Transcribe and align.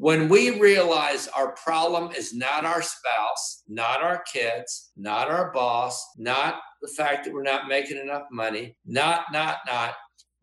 when 0.00 0.30
we 0.30 0.58
realize 0.58 1.28
our 1.28 1.52
problem 1.52 2.10
is 2.12 2.32
not 2.32 2.64
our 2.64 2.80
spouse, 2.80 3.64
not 3.68 4.00
our 4.00 4.22
kids, 4.32 4.92
not 4.96 5.28
our 5.28 5.52
boss, 5.52 6.02
not 6.16 6.54
the 6.80 6.88
fact 6.88 7.22
that 7.22 7.34
we're 7.34 7.42
not 7.42 7.68
making 7.68 7.98
enough 7.98 8.22
money, 8.32 8.74
not, 8.86 9.24
not, 9.30 9.58
not, 9.66 9.92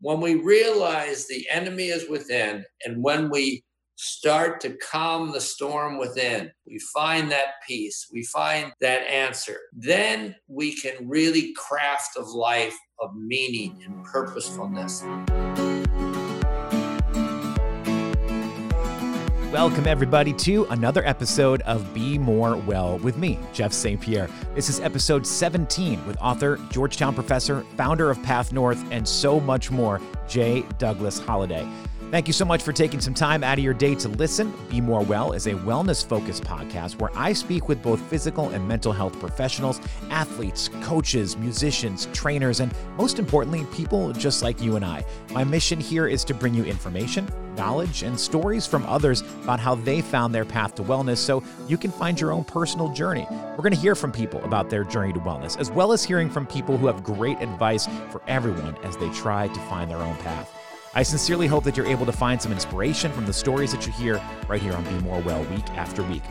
when 0.00 0.20
we 0.20 0.36
realize 0.36 1.26
the 1.26 1.44
enemy 1.50 1.88
is 1.88 2.08
within 2.08 2.64
and 2.84 3.02
when 3.02 3.30
we 3.30 3.64
start 3.96 4.60
to 4.60 4.76
calm 4.76 5.32
the 5.32 5.40
storm 5.40 5.98
within, 5.98 6.52
we 6.64 6.78
find 6.94 7.28
that 7.32 7.54
peace, 7.66 8.06
we 8.12 8.22
find 8.26 8.72
that 8.80 9.02
answer, 9.10 9.58
then 9.72 10.36
we 10.46 10.72
can 10.72 11.08
really 11.08 11.52
craft 11.54 12.10
a 12.16 12.22
life 12.22 12.78
of 13.00 13.10
meaning 13.16 13.82
and 13.84 14.04
purposefulness. 14.04 15.02
Welcome, 19.52 19.86
everybody, 19.86 20.34
to 20.34 20.66
another 20.66 21.02
episode 21.06 21.62
of 21.62 21.94
Be 21.94 22.18
More 22.18 22.58
Well 22.58 22.98
with 22.98 23.16
me, 23.16 23.38
Jeff 23.54 23.72
St. 23.72 23.98
Pierre. 23.98 24.28
This 24.54 24.68
is 24.68 24.78
episode 24.80 25.26
17 25.26 26.06
with 26.06 26.18
author, 26.20 26.60
Georgetown 26.68 27.14
professor, 27.14 27.62
founder 27.78 28.10
of 28.10 28.22
Path 28.22 28.52
North, 28.52 28.84
and 28.90 29.08
so 29.08 29.40
much 29.40 29.70
more, 29.70 30.02
J. 30.28 30.66
Douglas 30.76 31.18
Holladay. 31.18 31.66
Thank 32.10 32.26
you 32.26 32.32
so 32.32 32.46
much 32.46 32.62
for 32.62 32.72
taking 32.72 33.02
some 33.02 33.12
time 33.12 33.44
out 33.44 33.58
of 33.58 33.64
your 33.64 33.74
day 33.74 33.94
to 33.96 34.08
listen. 34.08 34.50
Be 34.70 34.80
More 34.80 35.02
Well 35.02 35.32
is 35.34 35.46
a 35.46 35.52
wellness 35.52 36.02
focused 36.02 36.42
podcast 36.42 36.98
where 36.98 37.10
I 37.14 37.34
speak 37.34 37.68
with 37.68 37.82
both 37.82 38.00
physical 38.00 38.48
and 38.48 38.66
mental 38.66 38.94
health 38.94 39.20
professionals, 39.20 39.78
athletes, 40.08 40.70
coaches, 40.80 41.36
musicians, 41.36 42.08
trainers, 42.14 42.60
and 42.60 42.72
most 42.96 43.18
importantly, 43.18 43.66
people 43.74 44.10
just 44.14 44.42
like 44.42 44.62
you 44.62 44.76
and 44.76 44.86
I. 44.86 45.04
My 45.32 45.44
mission 45.44 45.78
here 45.78 46.08
is 46.08 46.24
to 46.24 46.32
bring 46.32 46.54
you 46.54 46.64
information, 46.64 47.28
knowledge, 47.58 48.02
and 48.02 48.18
stories 48.18 48.66
from 48.66 48.86
others 48.86 49.20
about 49.42 49.60
how 49.60 49.74
they 49.74 50.00
found 50.00 50.34
their 50.34 50.46
path 50.46 50.76
to 50.76 50.82
wellness 50.82 51.18
so 51.18 51.44
you 51.66 51.76
can 51.76 51.90
find 51.90 52.18
your 52.18 52.32
own 52.32 52.44
personal 52.44 52.90
journey. 52.90 53.26
We're 53.30 53.56
going 53.58 53.74
to 53.74 53.78
hear 53.78 53.94
from 53.94 54.12
people 54.12 54.42
about 54.44 54.70
their 54.70 54.84
journey 54.84 55.12
to 55.12 55.20
wellness, 55.20 55.58
as 55.58 55.70
well 55.70 55.92
as 55.92 56.04
hearing 56.04 56.30
from 56.30 56.46
people 56.46 56.78
who 56.78 56.86
have 56.86 57.04
great 57.04 57.38
advice 57.42 57.86
for 58.08 58.22
everyone 58.26 58.78
as 58.82 58.96
they 58.96 59.10
try 59.10 59.48
to 59.48 59.60
find 59.68 59.90
their 59.90 59.98
own 59.98 60.16
path. 60.16 60.57
I 60.98 61.04
sincerely 61.04 61.46
hope 61.46 61.62
that 61.62 61.76
you're 61.76 61.86
able 61.86 62.06
to 62.06 62.12
find 62.12 62.42
some 62.42 62.50
inspiration 62.50 63.12
from 63.12 63.24
the 63.24 63.32
stories 63.32 63.70
that 63.70 63.86
you 63.86 63.92
hear 63.92 64.20
right 64.48 64.60
here 64.60 64.72
on 64.72 64.82
Be 64.82 64.98
More 65.04 65.20
Well 65.20 65.44
week 65.44 65.70
after 65.76 66.02
week. 66.02 66.24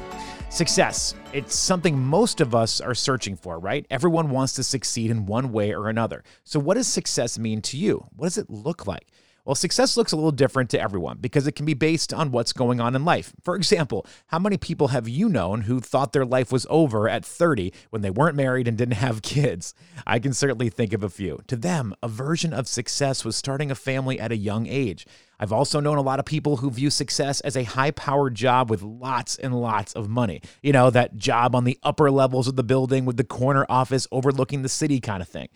Success. 0.50 1.16
It's 1.32 1.56
something 1.56 1.98
most 1.98 2.42
of 2.42 2.54
us 2.54 2.82
are 2.82 2.94
searching 2.94 3.38
for, 3.38 3.60
right? 3.60 3.88
Everyone 3.90 4.30
wants 4.30 4.52
to 4.56 4.64
succeed 4.64 5.10
in 5.10 5.26
one 5.26 5.54
way 5.54 5.73
or 5.73 5.88
another. 5.88 6.22
So, 6.44 6.60
what 6.60 6.73
does 6.73 6.86
success 6.86 7.40
mean 7.40 7.62
to 7.62 7.78
you? 7.78 8.08
What 8.18 8.26
does 8.26 8.38
it 8.38 8.50
look 8.50 8.86
like? 8.86 9.08
Well, 9.48 9.56
success 9.56 9.95
looks 9.95 10.12
a 10.12 10.17
little 10.17 10.34
different 10.34 10.70
to 10.72 10.81
everyone 10.81 11.20
because 11.22 11.48
it 11.48 11.53
can 11.53 11.66
be 11.66 11.73
based 11.73 12.14
on 12.14 12.31
what's 12.31 12.52
going 12.52 12.81
on 12.81 12.98
in 12.98 13.06
life. 13.06 13.31
For 13.42 13.56
example, 13.56 14.06
how 14.26 14.39
many 14.39 14.58
people 14.58 14.89
have 14.89 15.08
you 15.08 15.30
known 15.30 15.62
who 15.62 15.80
thought 15.80 16.12
their 16.12 16.26
life 16.26 16.52
was 16.52 16.67
over 16.70 17.08
at 17.08 17.23
30 17.23 17.72
when 17.89 18.02
they 18.02 18.09
weren't 18.09 18.36
married 18.36 18.67
and 18.67 18.78
didn't 18.78 18.95
have 18.95 19.22
kids? 19.22 19.73
I 20.06 20.20
can 20.20 20.34
certainly 20.34 20.70
think 20.70 20.92
of 20.92 21.02
a 21.02 21.09
few. 21.09 21.39
To 21.48 21.56
them, 21.56 21.95
a 22.04 22.09
version 22.09 22.52
of 22.52 22.67
success 22.67 23.23
was 23.23 23.38
starting 23.38 23.72
a 23.72 23.76
family 23.76 24.20
at 24.20 24.34
a 24.34 24.36
young 24.36 24.67
age. 24.67 25.08
I've 25.39 25.54
also 25.54 25.80
known 25.80 25.98
a 25.98 26.02
lot 26.02 26.20
of 26.20 26.26
people 26.26 26.58
who 26.58 26.70
view 26.70 26.89
success 26.89 27.39
as 27.39 27.56
a 27.56 27.64
high 27.64 27.92
powered 27.92 28.36
job 28.36 28.70
with 28.70 28.82
lots 28.82 29.38
and 29.38 29.56
lots 29.56 29.94
of 29.94 30.09
money. 30.09 30.42
You 30.61 30.73
know, 30.73 30.89
that 30.89 31.16
job 31.16 31.56
on 31.56 31.64
the 31.64 31.80
upper 31.84 32.11
levels 32.11 32.50
of 32.50 32.58
the 32.58 32.64
building 32.64 33.06
with 33.06 33.16
the 33.16 33.23
corner 33.23 33.66
office 33.70 34.09
overlooking 34.11 34.64
the 34.64 34.67
city 34.67 35.00
kind 35.00 35.22
of 35.22 35.30
thing. 35.30 35.48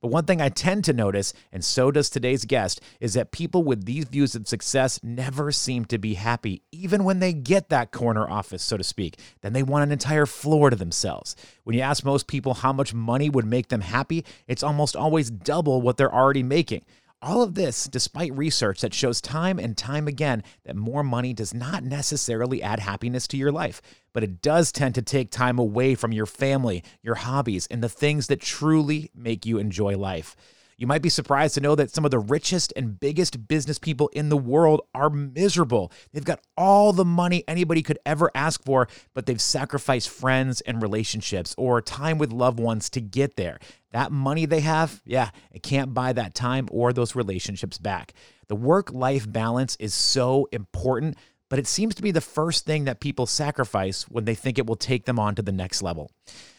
But 0.00 0.08
one 0.08 0.24
thing 0.24 0.40
I 0.40 0.48
tend 0.48 0.84
to 0.84 0.92
notice, 0.92 1.32
and 1.52 1.64
so 1.64 1.90
does 1.90 2.10
today's 2.10 2.44
guest, 2.44 2.80
is 3.00 3.14
that 3.14 3.32
people 3.32 3.62
with 3.62 3.84
these 3.84 4.04
views 4.04 4.34
of 4.34 4.48
success 4.48 5.00
never 5.02 5.52
seem 5.52 5.84
to 5.86 5.98
be 5.98 6.14
happy, 6.14 6.62
even 6.72 7.04
when 7.04 7.20
they 7.20 7.32
get 7.32 7.68
that 7.68 7.92
corner 7.92 8.28
office, 8.28 8.62
so 8.62 8.76
to 8.76 8.84
speak. 8.84 9.18
Then 9.42 9.52
they 9.52 9.62
want 9.62 9.84
an 9.84 9.92
entire 9.92 10.26
floor 10.26 10.70
to 10.70 10.76
themselves. 10.76 11.36
When 11.64 11.74
you 11.74 11.82
ask 11.82 12.04
most 12.04 12.26
people 12.26 12.54
how 12.54 12.72
much 12.72 12.94
money 12.94 13.30
would 13.30 13.46
make 13.46 13.68
them 13.68 13.80
happy, 13.80 14.24
it's 14.46 14.62
almost 14.62 14.96
always 14.96 15.30
double 15.30 15.82
what 15.82 15.96
they're 15.96 16.14
already 16.14 16.42
making. 16.42 16.84
All 17.26 17.42
of 17.42 17.56
this 17.56 17.88
despite 17.88 18.32
research 18.36 18.82
that 18.82 18.94
shows 18.94 19.20
time 19.20 19.58
and 19.58 19.76
time 19.76 20.06
again 20.06 20.44
that 20.64 20.76
more 20.76 21.02
money 21.02 21.32
does 21.32 21.52
not 21.52 21.82
necessarily 21.82 22.62
add 22.62 22.78
happiness 22.78 23.26
to 23.26 23.36
your 23.36 23.50
life, 23.50 23.82
but 24.12 24.22
it 24.22 24.40
does 24.40 24.70
tend 24.70 24.94
to 24.94 25.02
take 25.02 25.32
time 25.32 25.58
away 25.58 25.96
from 25.96 26.12
your 26.12 26.26
family, 26.26 26.84
your 27.02 27.16
hobbies, 27.16 27.66
and 27.66 27.82
the 27.82 27.88
things 27.88 28.28
that 28.28 28.40
truly 28.40 29.10
make 29.12 29.44
you 29.44 29.58
enjoy 29.58 29.98
life. 29.98 30.36
You 30.78 30.86
might 30.86 31.00
be 31.00 31.08
surprised 31.08 31.54
to 31.54 31.62
know 31.62 31.74
that 31.74 31.90
some 31.90 32.04
of 32.04 32.10
the 32.10 32.18
richest 32.18 32.72
and 32.76 33.00
biggest 33.00 33.48
business 33.48 33.78
people 33.78 34.08
in 34.08 34.28
the 34.28 34.36
world 34.36 34.82
are 34.94 35.08
miserable. 35.08 35.90
They've 36.12 36.24
got 36.24 36.40
all 36.54 36.92
the 36.92 37.04
money 37.04 37.44
anybody 37.48 37.82
could 37.82 37.98
ever 38.04 38.30
ask 38.34 38.62
for, 38.62 38.86
but 39.14 39.24
they've 39.24 39.40
sacrificed 39.40 40.10
friends 40.10 40.60
and 40.60 40.82
relationships 40.82 41.54
or 41.56 41.80
time 41.80 42.18
with 42.18 42.30
loved 42.30 42.60
ones 42.60 42.90
to 42.90 43.00
get 43.00 43.36
there. 43.36 43.58
That 43.92 44.12
money 44.12 44.44
they 44.44 44.60
have, 44.60 45.00
yeah, 45.06 45.30
it 45.50 45.62
can't 45.62 45.94
buy 45.94 46.12
that 46.12 46.34
time 46.34 46.68
or 46.70 46.92
those 46.92 47.14
relationships 47.14 47.78
back. 47.78 48.12
The 48.48 48.56
work 48.56 48.92
life 48.92 49.30
balance 49.30 49.76
is 49.80 49.94
so 49.94 50.46
important, 50.52 51.16
but 51.48 51.58
it 51.58 51.66
seems 51.66 51.94
to 51.94 52.02
be 52.02 52.10
the 52.10 52.20
first 52.20 52.66
thing 52.66 52.84
that 52.84 53.00
people 53.00 53.24
sacrifice 53.24 54.02
when 54.10 54.26
they 54.26 54.34
think 54.34 54.58
it 54.58 54.66
will 54.66 54.76
take 54.76 55.06
them 55.06 55.18
on 55.18 55.36
to 55.36 55.42
the 55.42 55.52
next 55.52 55.80
level. 55.80 56.10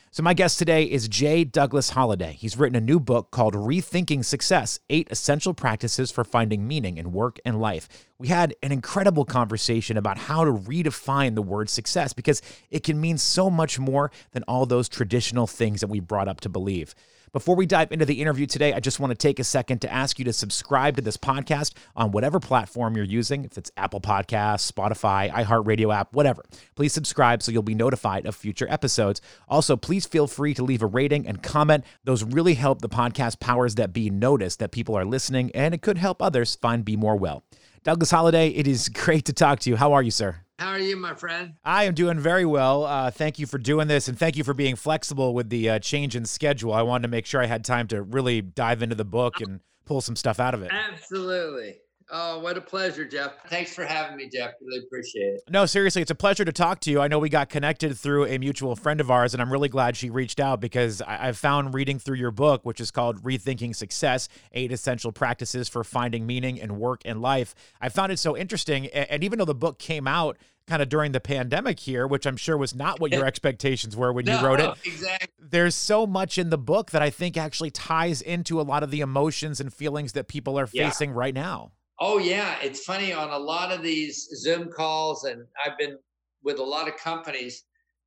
So, 0.09 0.23
my 0.23 0.33
guest 0.33 0.57
today 0.57 0.83
is 0.83 1.09
J. 1.09 1.43
Douglas 1.43 1.91
Holladay. 1.91 2.31
He's 2.31 2.57
written 2.57 2.77
a 2.77 2.81
new 2.81 2.97
book 2.97 3.29
called 3.29 3.53
Rethinking 3.53 4.23
Success 4.23 4.79
Eight 4.89 5.09
Essential 5.11 5.53
Practices 5.53 6.11
for 6.11 6.23
Finding 6.23 6.65
Meaning 6.65 6.97
in 6.97 7.11
Work 7.11 7.39
and 7.43 7.59
Life. 7.59 7.89
We 8.17 8.29
had 8.29 8.55
an 8.63 8.71
incredible 8.71 9.25
conversation 9.25 9.97
about 9.97 10.17
how 10.17 10.45
to 10.45 10.51
redefine 10.51 11.35
the 11.35 11.41
word 11.41 11.69
success 11.69 12.13
because 12.13 12.41
it 12.71 12.83
can 12.83 13.01
mean 13.01 13.17
so 13.17 13.49
much 13.49 13.79
more 13.79 14.09
than 14.31 14.43
all 14.43 14.65
those 14.65 14.87
traditional 14.87 15.45
things 15.45 15.81
that 15.81 15.87
we 15.87 15.99
brought 15.99 16.29
up 16.29 16.39
to 16.41 16.49
believe. 16.49 16.95
Before 17.37 17.55
we 17.55 17.67
dive 17.67 17.91
into 17.91 18.03
the 18.03 18.19
interview 18.19 18.47
today, 18.47 18.73
I 18.73 18.79
just 18.79 18.99
want 18.99 19.11
to 19.11 19.15
take 19.15 19.37
a 19.37 19.43
second 19.43 19.81
to 19.81 19.93
ask 19.93 20.17
you 20.17 20.25
to 20.25 20.33
subscribe 20.33 20.95
to 20.95 21.03
this 21.03 21.17
podcast 21.17 21.75
on 21.95 22.11
whatever 22.11 22.39
platform 22.39 22.95
you're 22.95 23.05
using, 23.05 23.45
if 23.45 23.59
it's 23.59 23.69
Apple 23.77 24.01
Podcasts, 24.01 24.71
Spotify, 24.71 25.29
iHeartRadio 25.31 25.95
app, 25.95 26.11
whatever. 26.13 26.43
Please 26.73 26.93
subscribe 26.93 27.43
so 27.43 27.51
you'll 27.51 27.61
be 27.61 27.75
notified 27.75 28.25
of 28.25 28.35
future 28.35 28.65
episodes. 28.71 29.21
Also, 29.47 29.77
please 29.77 30.07
feel 30.07 30.25
free 30.25 30.55
to 30.55 30.63
leave 30.63 30.81
a 30.81 30.87
rating 30.87 31.27
and 31.27 31.43
comment. 31.43 31.83
Those 32.05 32.23
really 32.23 32.55
help 32.55 32.81
the 32.81 32.89
podcast 32.89 33.39
powers 33.39 33.75
that 33.75 33.93
be 33.93 34.09
notice 34.09 34.55
that 34.55 34.71
people 34.71 34.97
are 34.97 35.05
listening, 35.05 35.51
and 35.53 35.75
it 35.75 35.83
could 35.83 35.99
help 35.99 36.23
others 36.23 36.55
find 36.55 36.83
Be 36.83 36.95
More 36.95 37.17
Well. 37.17 37.43
Douglas 37.83 38.11
Holladay, 38.11 38.57
it 38.57 38.67
is 38.67 38.89
great 39.05 39.25
to 39.25 39.33
talk 39.33 39.59
to 39.59 39.69
you. 39.69 39.75
How 39.75 39.93
are 39.93 40.01
you, 40.01 40.09
sir? 40.09 40.46
How 40.59 40.69
are 40.69 40.79
you, 40.79 40.97
my 40.97 41.13
friend? 41.13 41.53
I 41.63 41.83
am 41.83 41.93
doing 41.93 42.19
very 42.19 42.45
well. 42.45 42.83
Uh, 42.83 43.11
thank 43.11 43.37
you 43.37 43.45
for 43.45 43.59
doing 43.59 43.87
this, 43.87 44.07
and 44.07 44.17
thank 44.17 44.35
you 44.35 44.43
for 44.43 44.55
being 44.55 44.75
flexible 44.75 45.35
with 45.35 45.49
the 45.49 45.69
uh, 45.69 45.79
change 45.79 46.15
in 46.15 46.25
schedule. 46.25 46.73
I 46.73 46.81
wanted 46.81 47.03
to 47.03 47.07
make 47.09 47.27
sure 47.27 47.41
I 47.41 47.45
had 47.45 47.63
time 47.63 47.87
to 47.89 48.01
really 48.01 48.41
dive 48.41 48.81
into 48.81 48.95
the 48.95 49.05
book 49.05 49.39
and 49.39 49.59
pull 49.85 50.01
some 50.01 50.15
stuff 50.15 50.39
out 50.39 50.55
of 50.55 50.63
it. 50.63 50.71
Absolutely. 50.73 51.75
Oh, 52.09 52.39
what 52.39 52.57
a 52.57 52.61
pleasure, 52.61 53.05
Jeff. 53.05 53.33
Thanks 53.49 53.73
for 53.73 53.83
having 53.83 54.15
me, 54.15 54.29
Jeff. 54.29 54.51
Really 54.61 54.79
appreciate 54.85 55.35
it. 55.35 55.41
No, 55.49 55.65
seriously, 55.65 56.01
it's 56.01 56.11
a 56.11 56.15
pleasure 56.15 56.45
to 56.45 56.53
talk 56.53 56.79
to 56.81 56.91
you. 56.91 57.01
I 57.01 57.09
know 57.09 57.19
we 57.19 57.27
got 57.27 57.49
connected 57.49 57.97
through 57.97 58.25
a 58.27 58.37
mutual 58.37 58.77
friend 58.77 59.01
of 59.01 59.11
ours, 59.11 59.33
and 59.33 59.41
I'm 59.41 59.51
really 59.51 59.67
glad 59.67 59.97
she 59.97 60.09
reached 60.09 60.39
out 60.39 60.61
because 60.61 61.01
I- 61.01 61.27
have 61.27 61.37
found 61.37 61.73
reading 61.73 61.99
through 61.99 62.15
your 62.15 62.31
book, 62.31 62.65
which 62.65 62.79
is 62.79 62.91
called 62.91 63.23
Rethinking 63.23 63.75
Success 63.75 64.29
Eight 64.53 64.71
Essential 64.71 65.11
Practices 65.11 65.67
for 65.67 65.83
Finding 65.83 66.25
Meaning 66.25 66.57
in 66.57 66.79
Work 66.79 67.01
and 67.03 67.21
Life. 67.21 67.53
I 67.81 67.89
found 67.89 68.13
it 68.13 68.19
so 68.19 68.37
interesting. 68.37 68.87
And 68.87 69.23
even 69.23 69.39
though 69.39 69.45
the 69.45 69.53
book 69.53 69.77
came 69.77 70.07
out, 70.07 70.37
kind 70.67 70.81
of 70.81 70.89
during 70.89 71.13
the 71.13 71.19
pandemic 71.19 71.79
here, 71.79 72.05
which 72.05 72.25
I'm 72.27 72.37
sure 72.37 72.57
was 72.57 72.75
not 72.75 72.99
what 72.99 73.11
your 73.11 73.25
expectations 73.27 73.95
were 73.95 74.13
when 74.13 74.25
no, 74.25 74.39
you 74.39 74.45
wrote 74.45 74.59
it. 74.59 74.71
Exactly. 74.85 75.27
There's 75.39 75.75
so 75.75 76.05
much 76.05 76.37
in 76.37 76.49
the 76.49 76.57
book 76.57 76.91
that 76.91 77.01
I 77.01 77.09
think 77.09 77.37
actually 77.37 77.71
ties 77.71 78.21
into 78.21 78.59
a 78.59 78.63
lot 78.63 78.83
of 78.83 78.91
the 78.91 78.99
emotions 79.01 79.59
and 79.59 79.73
feelings 79.73 80.13
that 80.13 80.27
people 80.27 80.59
are 80.59 80.67
yeah. 80.71 80.89
facing 80.89 81.11
right 81.11 81.33
now. 81.33 81.71
Oh 81.99 82.19
yeah, 82.19 82.57
it's 82.61 82.83
funny 82.83 83.11
on 83.11 83.29
a 83.31 83.37
lot 83.37 83.71
of 83.71 83.81
these 83.81 84.29
Zoom 84.35 84.69
calls, 84.71 85.23
and 85.23 85.43
I've 85.65 85.77
been 85.77 85.97
with 86.43 86.59
a 86.59 86.63
lot 86.63 86.87
of 86.87 86.95
companies, 86.97 87.63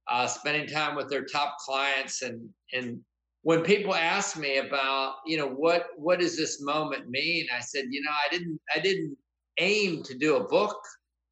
uh, 0.08 0.26
spending 0.28 0.68
time 0.68 0.94
with 0.94 1.08
their 1.10 1.24
top 1.24 1.56
clients, 1.58 2.22
and 2.22 2.48
and 2.72 3.00
when 3.42 3.62
people 3.62 3.94
ask 3.94 4.36
me 4.36 4.58
about, 4.58 5.16
you 5.26 5.36
know, 5.36 5.48
what 5.48 5.88
what 5.96 6.20
does 6.20 6.36
this 6.36 6.62
moment 6.62 7.08
mean? 7.10 7.46
I 7.52 7.60
said, 7.60 7.86
you 7.90 8.00
know, 8.02 8.10
I 8.10 8.30
didn't 8.30 8.60
I 8.76 8.78
didn't 8.78 9.16
aim 9.58 10.02
to 10.04 10.16
do 10.16 10.36
a 10.36 10.44
book 10.44 10.78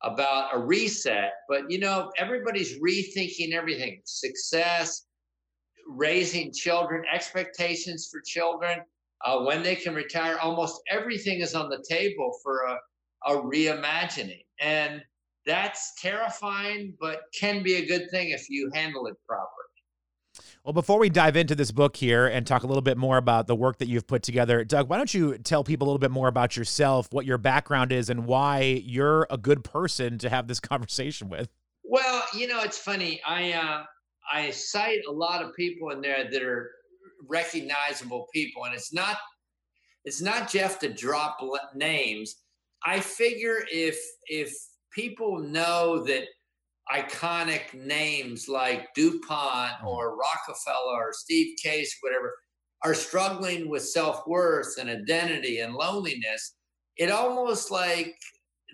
about 0.03 0.55
a 0.55 0.59
reset, 0.59 1.33
but 1.49 1.71
you 1.71 1.79
know, 1.79 2.11
everybody's 2.19 2.79
rethinking 2.81 3.53
everything: 3.53 4.01
success, 4.05 5.07
raising 5.87 6.53
children, 6.53 7.05
expectations 7.13 8.09
for 8.11 8.21
children 8.21 8.81
uh, 9.25 9.41
when 9.41 9.63
they 9.63 9.77
can 9.77 9.95
retire, 9.95 10.39
almost 10.39 10.81
everything 10.91 11.41
is 11.41 11.55
on 11.55 11.69
the 11.69 11.85
table 11.89 12.39
for 12.43 12.63
a, 12.63 13.33
a 13.33 13.43
reimagining. 13.43 14.45
And 14.61 15.03
that's 15.47 15.95
terrifying, 16.01 16.95
but 17.01 17.23
can 17.39 17.63
be 17.63 17.75
a 17.75 17.87
good 17.87 18.11
thing 18.11 18.31
if 18.31 18.49
you 18.49 18.71
handle 18.75 19.07
it 19.07 19.17
properly. 19.27 19.53
Well, 20.65 20.73
before 20.73 20.99
we 20.99 21.09
dive 21.09 21.37
into 21.37 21.55
this 21.55 21.73
book 21.73 21.97
here 21.97 22.27
and 22.27 22.47
talk 22.47 22.63
a 22.63 22.67
little 22.67 22.83
bit 22.83 22.99
more 22.99 23.17
about 23.17 23.47
the 23.47 23.57
work 23.57 23.79
that 23.79 23.89
you've 23.89 24.07
put 24.07 24.23
together, 24.23 24.65
Doug, 24.65 24.89
why 24.89 24.97
don't 24.97 25.13
you 25.13 25.39
tell 25.39 25.65
people 25.65 25.87
a 25.87 25.89
little 25.89 25.99
bit 25.99 26.11
more 26.11 26.29
about 26.29 26.57
yourself, 26.57 27.09
what 27.13 27.25
your 27.25 27.39
background 27.39 27.91
is, 27.93 28.11
and 28.11 28.27
why 28.27 28.83
you're 28.85 29.27
a 29.31 29.39
good 29.39 29.65
person 29.65 30.19
to 30.19 30.29
have 30.29 30.47
this 30.47 30.61
conversation 30.61 31.29
with? 31.29 31.49
Well, 31.85 32.23
you 32.35 32.47
know, 32.47 32.61
it's 32.61 32.79
funny. 32.79 33.21
I 33.27 33.53
uh, 33.53 33.85
I 34.31 34.51
cite 34.51 35.01
a 35.09 35.13
lot 35.13 35.43
of 35.43 35.55
people 35.57 35.91
in 35.91 36.03
there 36.03 36.31
that 36.31 36.43
are 36.43 36.71
recognizable 37.27 38.27
people, 38.33 38.65
and 38.65 38.75
it's 38.75 38.93
not 38.93 39.17
it's 40.05 40.21
not 40.21 40.51
Jeff 40.51 40.79
to 40.81 40.93
drop 40.93 41.39
names. 41.75 42.37
I 42.85 43.01
figure 43.01 43.65
if 43.71 43.99
if 44.29 44.55
people 44.93 45.39
know 45.39 46.05
that 46.05 46.25
iconic 46.93 47.75
names 47.75 48.49
like 48.49 48.89
DuPont 48.95 49.73
mm. 49.83 49.87
or 49.87 50.17
Rockefeller 50.17 51.09
or 51.09 51.13
Steve 51.13 51.57
Case, 51.63 51.95
or 52.03 52.09
whatever, 52.09 52.35
are 52.85 52.95
struggling 52.95 53.69
with 53.69 53.85
self 53.85 54.27
worth 54.27 54.79
and 54.79 54.89
identity 54.89 55.61
and 55.61 55.75
loneliness, 55.75 56.55
it 56.97 57.11
almost 57.11 57.71
like 57.71 58.15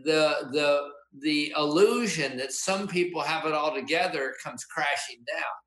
the 0.05 0.49
the 0.52 0.88
the 1.20 1.52
illusion 1.56 2.37
that 2.37 2.52
some 2.52 2.88
people 2.88 3.23
have 3.23 3.46
it 3.46 3.52
all 3.52 3.73
together 3.73 4.35
comes 4.43 4.64
crashing 4.64 5.23
down. 5.32 5.63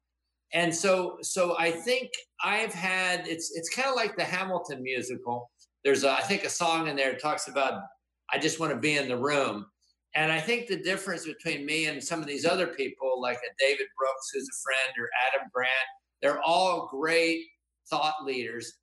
And 0.53 0.73
so 0.73 1.17
so 1.21 1.57
I 1.59 1.71
think 1.71 2.09
I've 2.43 2.73
had 2.73 3.27
it's 3.27 3.51
it's 3.55 3.69
kind 3.69 3.89
of 3.89 3.95
like 3.95 4.15
the 4.15 4.23
Hamilton 4.23 4.81
musical. 4.81 5.49
There's 5.83 6.03
a, 6.03 6.11
I 6.11 6.21
think 6.21 6.43
a 6.43 6.49
song 6.49 6.87
in 6.87 6.95
there 6.95 7.15
talks 7.15 7.47
about 7.47 7.81
I 8.31 8.37
just 8.37 8.59
want 8.59 8.73
to 8.73 8.79
be 8.79 8.97
in 8.97 9.07
the 9.07 9.17
room. 9.17 9.65
And 10.15 10.31
I 10.31 10.39
think 10.39 10.67
the 10.67 10.81
difference 10.81 11.25
between 11.25 11.65
me 11.65 11.85
and 11.85 12.03
some 12.03 12.21
of 12.21 12.27
these 12.27 12.45
other 12.45 12.67
people, 12.67 13.21
like 13.21 13.37
a 13.37 13.53
David 13.59 13.85
Brooks, 13.97 14.31
who's 14.33 14.49
a 14.49 14.57
friend, 14.63 14.97
or 14.97 15.09
Adam 15.27 15.47
Grant, 15.53 15.71
they're 16.21 16.41
all 16.41 16.87
great 16.87 17.45
thought 17.89 18.23
leaders. 18.25 18.73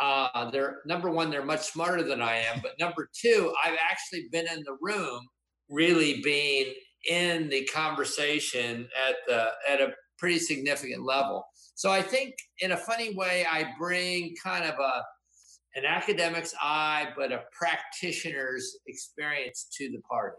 Uh, 0.00 0.50
they're 0.50 0.80
number 0.86 1.10
one, 1.10 1.30
they're 1.30 1.44
much 1.44 1.70
smarter 1.70 2.02
than 2.02 2.22
I 2.22 2.36
am. 2.38 2.60
But 2.62 2.72
number 2.80 3.08
two, 3.14 3.54
I've 3.64 3.78
actually 3.90 4.28
been 4.32 4.46
in 4.48 4.62
the 4.64 4.76
room, 4.80 5.20
really 5.68 6.22
being 6.22 6.74
in 7.08 7.48
the 7.48 7.64
conversation 7.66 8.88
at 9.08 9.16
the 9.26 9.50
at 9.68 9.80
a 9.80 9.92
pretty 10.20 10.38
significant 10.38 11.04
level. 11.04 11.44
So 11.74 11.90
I 11.90 12.02
think, 12.02 12.34
in 12.60 12.72
a 12.72 12.76
funny 12.76 13.14
way, 13.14 13.46
I 13.50 13.72
bring 13.78 14.34
kind 14.42 14.64
of 14.64 14.78
a 14.78 15.02
an 15.76 15.84
academic's 15.84 16.54
eye, 16.60 17.08
but 17.16 17.30
a 17.30 17.42
practitioner's 17.52 18.76
experience 18.88 19.68
to 19.78 19.88
the 19.88 20.00
party. 20.10 20.36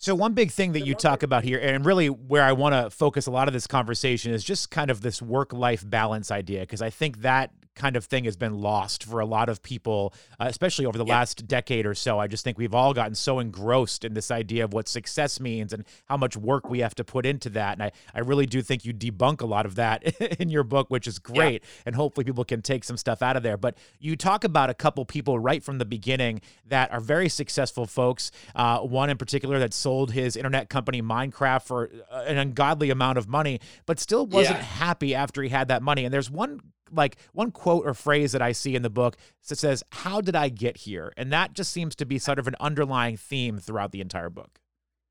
So, 0.00 0.14
one 0.14 0.34
big 0.34 0.52
thing 0.52 0.72
that 0.72 0.86
you 0.86 0.94
talk 0.94 1.22
about 1.24 1.44
here, 1.44 1.58
and 1.58 1.84
really 1.84 2.08
where 2.08 2.44
I 2.44 2.52
want 2.52 2.74
to 2.74 2.88
focus 2.90 3.26
a 3.26 3.32
lot 3.32 3.48
of 3.48 3.54
this 3.54 3.66
conversation, 3.66 4.32
is 4.32 4.44
just 4.44 4.70
kind 4.70 4.90
of 4.90 5.00
this 5.00 5.20
work 5.20 5.52
life 5.52 5.88
balance 5.88 6.30
idea, 6.30 6.60
because 6.60 6.82
I 6.82 6.90
think 6.90 7.22
that 7.22 7.50
kind 7.78 7.96
of 7.96 8.04
thing 8.04 8.24
has 8.24 8.36
been 8.36 8.54
lost 8.54 9.04
for 9.04 9.20
a 9.20 9.24
lot 9.24 9.48
of 9.48 9.62
people, 9.62 10.12
uh, 10.40 10.46
especially 10.48 10.84
over 10.84 10.98
the 10.98 11.06
yeah. 11.06 11.18
last 11.18 11.46
decade 11.46 11.86
or 11.86 11.94
so. 11.94 12.18
I 12.18 12.26
just 12.26 12.42
think 12.42 12.58
we've 12.58 12.74
all 12.74 12.92
gotten 12.92 13.14
so 13.14 13.38
engrossed 13.38 14.04
in 14.04 14.14
this 14.14 14.30
idea 14.30 14.64
of 14.64 14.72
what 14.72 14.88
success 14.88 15.38
means 15.38 15.72
and 15.72 15.84
how 16.06 16.16
much 16.16 16.36
work 16.36 16.68
we 16.68 16.80
have 16.80 16.94
to 16.96 17.04
put 17.04 17.24
into 17.24 17.48
that. 17.50 17.74
And 17.74 17.84
I, 17.84 17.92
I 18.12 18.20
really 18.20 18.46
do 18.46 18.60
think 18.60 18.84
you 18.84 18.92
debunk 18.92 19.40
a 19.40 19.46
lot 19.46 19.64
of 19.64 19.76
that 19.76 20.02
in 20.40 20.50
your 20.50 20.64
book, 20.64 20.90
which 20.90 21.06
is 21.06 21.18
great. 21.18 21.62
Yeah. 21.62 21.82
And 21.86 21.94
hopefully 21.94 22.24
people 22.24 22.44
can 22.44 22.62
take 22.62 22.82
some 22.82 22.96
stuff 22.96 23.22
out 23.22 23.36
of 23.36 23.42
there. 23.42 23.56
But 23.56 23.78
you 24.00 24.16
talk 24.16 24.42
about 24.42 24.70
a 24.70 24.74
couple 24.74 25.04
people 25.04 25.38
right 25.38 25.62
from 25.62 25.78
the 25.78 25.84
beginning 25.84 26.40
that 26.66 26.92
are 26.92 27.00
very 27.00 27.28
successful 27.28 27.86
folks. 27.86 28.32
Uh, 28.56 28.80
one 28.80 29.08
in 29.08 29.16
particular 29.16 29.60
that 29.60 29.72
sold 29.72 30.10
his 30.10 30.36
internet 30.36 30.68
company 30.68 31.00
Minecraft 31.00 31.62
for 31.62 31.90
uh, 32.10 32.24
an 32.26 32.38
ungodly 32.38 32.90
amount 32.90 33.18
of 33.18 33.28
money, 33.28 33.60
but 33.86 34.00
still 34.00 34.26
wasn't 34.26 34.58
yeah. 34.58 34.64
happy 34.64 35.14
after 35.14 35.42
he 35.42 35.48
had 35.48 35.68
that 35.68 35.82
money. 35.82 36.04
And 36.04 36.12
there's 36.12 36.30
one 36.30 36.60
like 36.92 37.16
one 37.32 37.50
quote 37.50 37.86
or 37.86 37.94
phrase 37.94 38.32
that 38.32 38.42
I 38.42 38.52
see 38.52 38.74
in 38.74 38.82
the 38.82 38.90
book 38.90 39.16
that 39.48 39.58
says, 39.58 39.82
How 39.90 40.20
did 40.20 40.36
I 40.36 40.48
get 40.48 40.78
here? 40.78 41.12
And 41.16 41.32
that 41.32 41.52
just 41.52 41.72
seems 41.72 41.94
to 41.96 42.06
be 42.06 42.18
sort 42.18 42.38
of 42.38 42.46
an 42.46 42.56
underlying 42.60 43.16
theme 43.16 43.58
throughout 43.58 43.92
the 43.92 44.00
entire 44.00 44.30
book. 44.30 44.60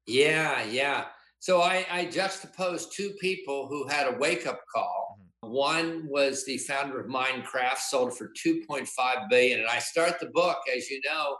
Yeah, 0.05 0.63
yeah. 0.63 1.05
So 1.39 1.61
I, 1.61 1.85
I 1.91 2.05
juxtaposed 2.05 2.93
two 2.95 3.11
people 3.21 3.67
who 3.67 3.87
had 3.87 4.07
a 4.07 4.17
wake 4.17 4.47
up 4.47 4.59
call. 4.73 5.19
Mm-hmm. 5.43 5.53
One 5.53 6.07
was 6.09 6.45
the 6.45 6.57
founder 6.57 6.99
of 6.99 7.07
Minecraft, 7.07 7.77
sold 7.77 8.17
for 8.17 8.31
2.5 8.43 8.87
billion. 9.29 9.59
And 9.59 9.69
I 9.69 9.79
start 9.79 10.19
the 10.19 10.31
book, 10.33 10.57
as 10.75 10.89
you 10.89 10.99
know, 11.05 11.37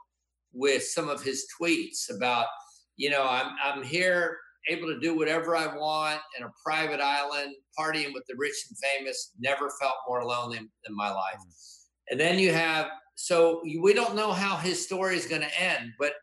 with 0.54 0.84
some 0.84 1.10
of 1.10 1.24
his 1.24 1.46
tweets 1.60 2.16
about, 2.16 2.48
you 2.96 3.10
know, 3.10 3.26
I'm 3.28 3.52
I'm 3.64 3.84
here 3.84 4.38
able 4.70 4.88
to 4.88 5.00
do 5.00 5.16
whatever 5.16 5.56
I 5.56 5.68
want 5.68 6.20
in 6.38 6.46
a 6.46 6.52
private 6.64 7.00
island, 7.00 7.56
partying 7.78 8.14
with 8.14 8.24
the 8.28 8.36
rich 8.38 8.56
and 8.70 8.78
famous. 8.78 9.32
Never 9.40 9.70
felt 9.82 9.96
more 10.08 10.26
lonely 10.26 10.58
in 10.58 10.96
my 10.96 11.10
life. 11.10 11.38
Mm. 11.40 11.54
And 12.12 12.20
then 12.20 12.40
you 12.40 12.54
have 12.54 12.88
so 13.16 13.62
we 13.64 13.94
don't 13.94 14.16
know 14.16 14.32
how 14.32 14.58
his 14.58 14.84
story 14.84 15.16
is 15.16 15.26
going 15.26 15.42
to 15.42 15.62
end, 15.62 15.92
but 15.98 16.14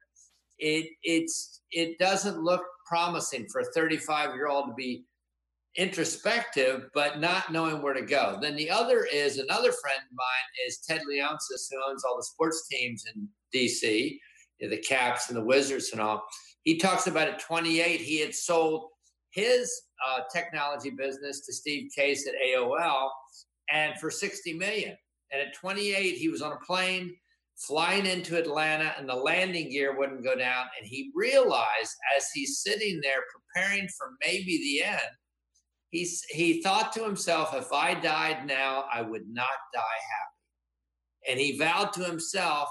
it 0.58 0.86
it's 1.02 1.62
it 1.72 1.98
doesn't 1.98 2.42
look 2.42 2.62
promising 2.86 3.46
for 3.50 3.60
a 3.60 3.72
35 3.74 4.34
year 4.34 4.46
old 4.46 4.68
to 4.68 4.74
be 4.74 5.04
introspective, 5.76 6.88
but 6.94 7.18
not 7.18 7.50
knowing 7.50 7.82
where 7.82 7.94
to 7.94 8.02
go. 8.02 8.38
Then 8.40 8.54
the 8.54 8.70
other 8.70 9.04
is 9.12 9.38
another 9.38 9.72
friend 9.72 9.98
of 9.98 10.16
mine 10.16 10.68
is 10.68 10.78
Ted 10.86 11.00
Leonsis, 11.00 11.66
who 11.70 11.78
owns 11.90 12.04
all 12.04 12.16
the 12.16 12.22
sports 12.22 12.68
teams 12.68 13.04
in 13.12 13.28
DC, 13.52 14.18
the 14.60 14.78
Caps 14.78 15.28
and 15.28 15.36
the 15.36 15.44
Wizards 15.44 15.90
and 15.92 16.00
all. 16.00 16.24
He 16.62 16.78
talks 16.78 17.06
about 17.06 17.28
at 17.28 17.40
28, 17.40 18.00
he 18.00 18.20
had 18.20 18.34
sold 18.34 18.88
his 19.30 19.70
uh, 20.06 20.20
technology 20.32 20.90
business 20.90 21.44
to 21.44 21.52
Steve 21.52 21.90
Case 21.94 22.26
at 22.26 22.34
AOL 22.48 23.08
and 23.70 23.98
for 23.98 24.10
60 24.10 24.54
million. 24.54 24.96
And 25.32 25.42
at 25.42 25.54
28, 25.54 26.16
he 26.16 26.28
was 26.28 26.42
on 26.42 26.52
a 26.52 26.64
plane 26.64 27.14
flying 27.56 28.06
into 28.06 28.38
Atlanta 28.38 28.94
and 28.98 29.08
the 29.08 29.14
landing 29.14 29.70
gear 29.70 29.96
wouldn't 29.96 30.24
go 30.24 30.36
down. 30.36 30.66
And 30.78 30.88
he 30.88 31.10
realized 31.14 31.94
as 32.16 32.28
he's 32.32 32.60
sitting 32.60 33.00
there 33.02 33.22
preparing 33.54 33.88
for 33.98 34.12
maybe 34.24 34.58
the 34.58 34.86
end, 34.86 35.00
he's, 35.90 36.24
he 36.30 36.62
thought 36.62 36.92
to 36.92 37.04
himself, 37.04 37.54
if 37.54 37.72
I 37.72 37.94
died 37.94 38.46
now, 38.46 38.84
I 38.92 39.02
would 39.02 39.28
not 39.28 39.46
die 39.72 39.80
happy. 39.80 41.30
And 41.32 41.40
he 41.40 41.58
vowed 41.58 41.92
to 41.94 42.04
himself 42.04 42.68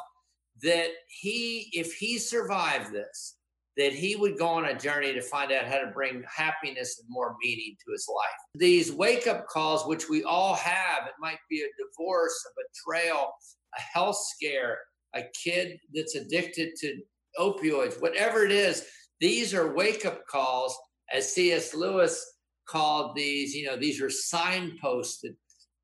that 0.64 0.90
he, 1.08 1.70
if 1.74 1.94
he 1.94 2.18
survived 2.18 2.92
this, 2.92 3.36
that 3.76 3.94
he 3.94 4.16
would 4.16 4.38
go 4.38 4.48
on 4.48 4.66
a 4.66 4.78
journey 4.78 5.14
to 5.14 5.22
find 5.22 5.52
out 5.52 5.66
how 5.66 5.80
to 5.80 5.92
bring 5.94 6.24
happiness 6.34 7.00
and 7.00 7.08
more 7.10 7.36
meaning 7.44 7.76
to 7.84 7.92
his 7.92 8.08
life. 8.14 8.60
These 8.60 8.92
wake 8.92 9.26
up 9.28 9.48
calls, 9.48 9.88
which 9.88 10.10
we 10.10 10.24
all 10.24 10.54
have, 10.56 11.08
it 11.08 11.14
might 11.20 11.40
be 11.50 11.62
a 11.62 11.84
divorce, 11.84 12.34
a 12.48 12.52
betrayal, 12.62 13.32
a 13.78 13.82
health 13.82 14.18
scare, 14.36 14.78
a 15.16 15.24
kid 15.44 15.78
that's 15.94 16.16
addicted 16.16 16.76
to 16.78 16.96
opioids, 17.40 18.00
whatever 18.02 18.46
it 18.46 18.52
is, 18.52 18.86
these 19.20 19.54
are 19.54 19.74
wake 19.74 20.06
up 20.06 20.26
calls, 20.28 20.78
as 21.14 21.34
C.S. 21.34 21.74
Lewis 21.74 22.24
called 22.68 23.16
these, 23.16 23.54
you 23.54 23.66
know, 23.66 23.78
these 23.78 24.02
are 24.02 24.10
signposts 24.10 25.22
that, 25.22 25.36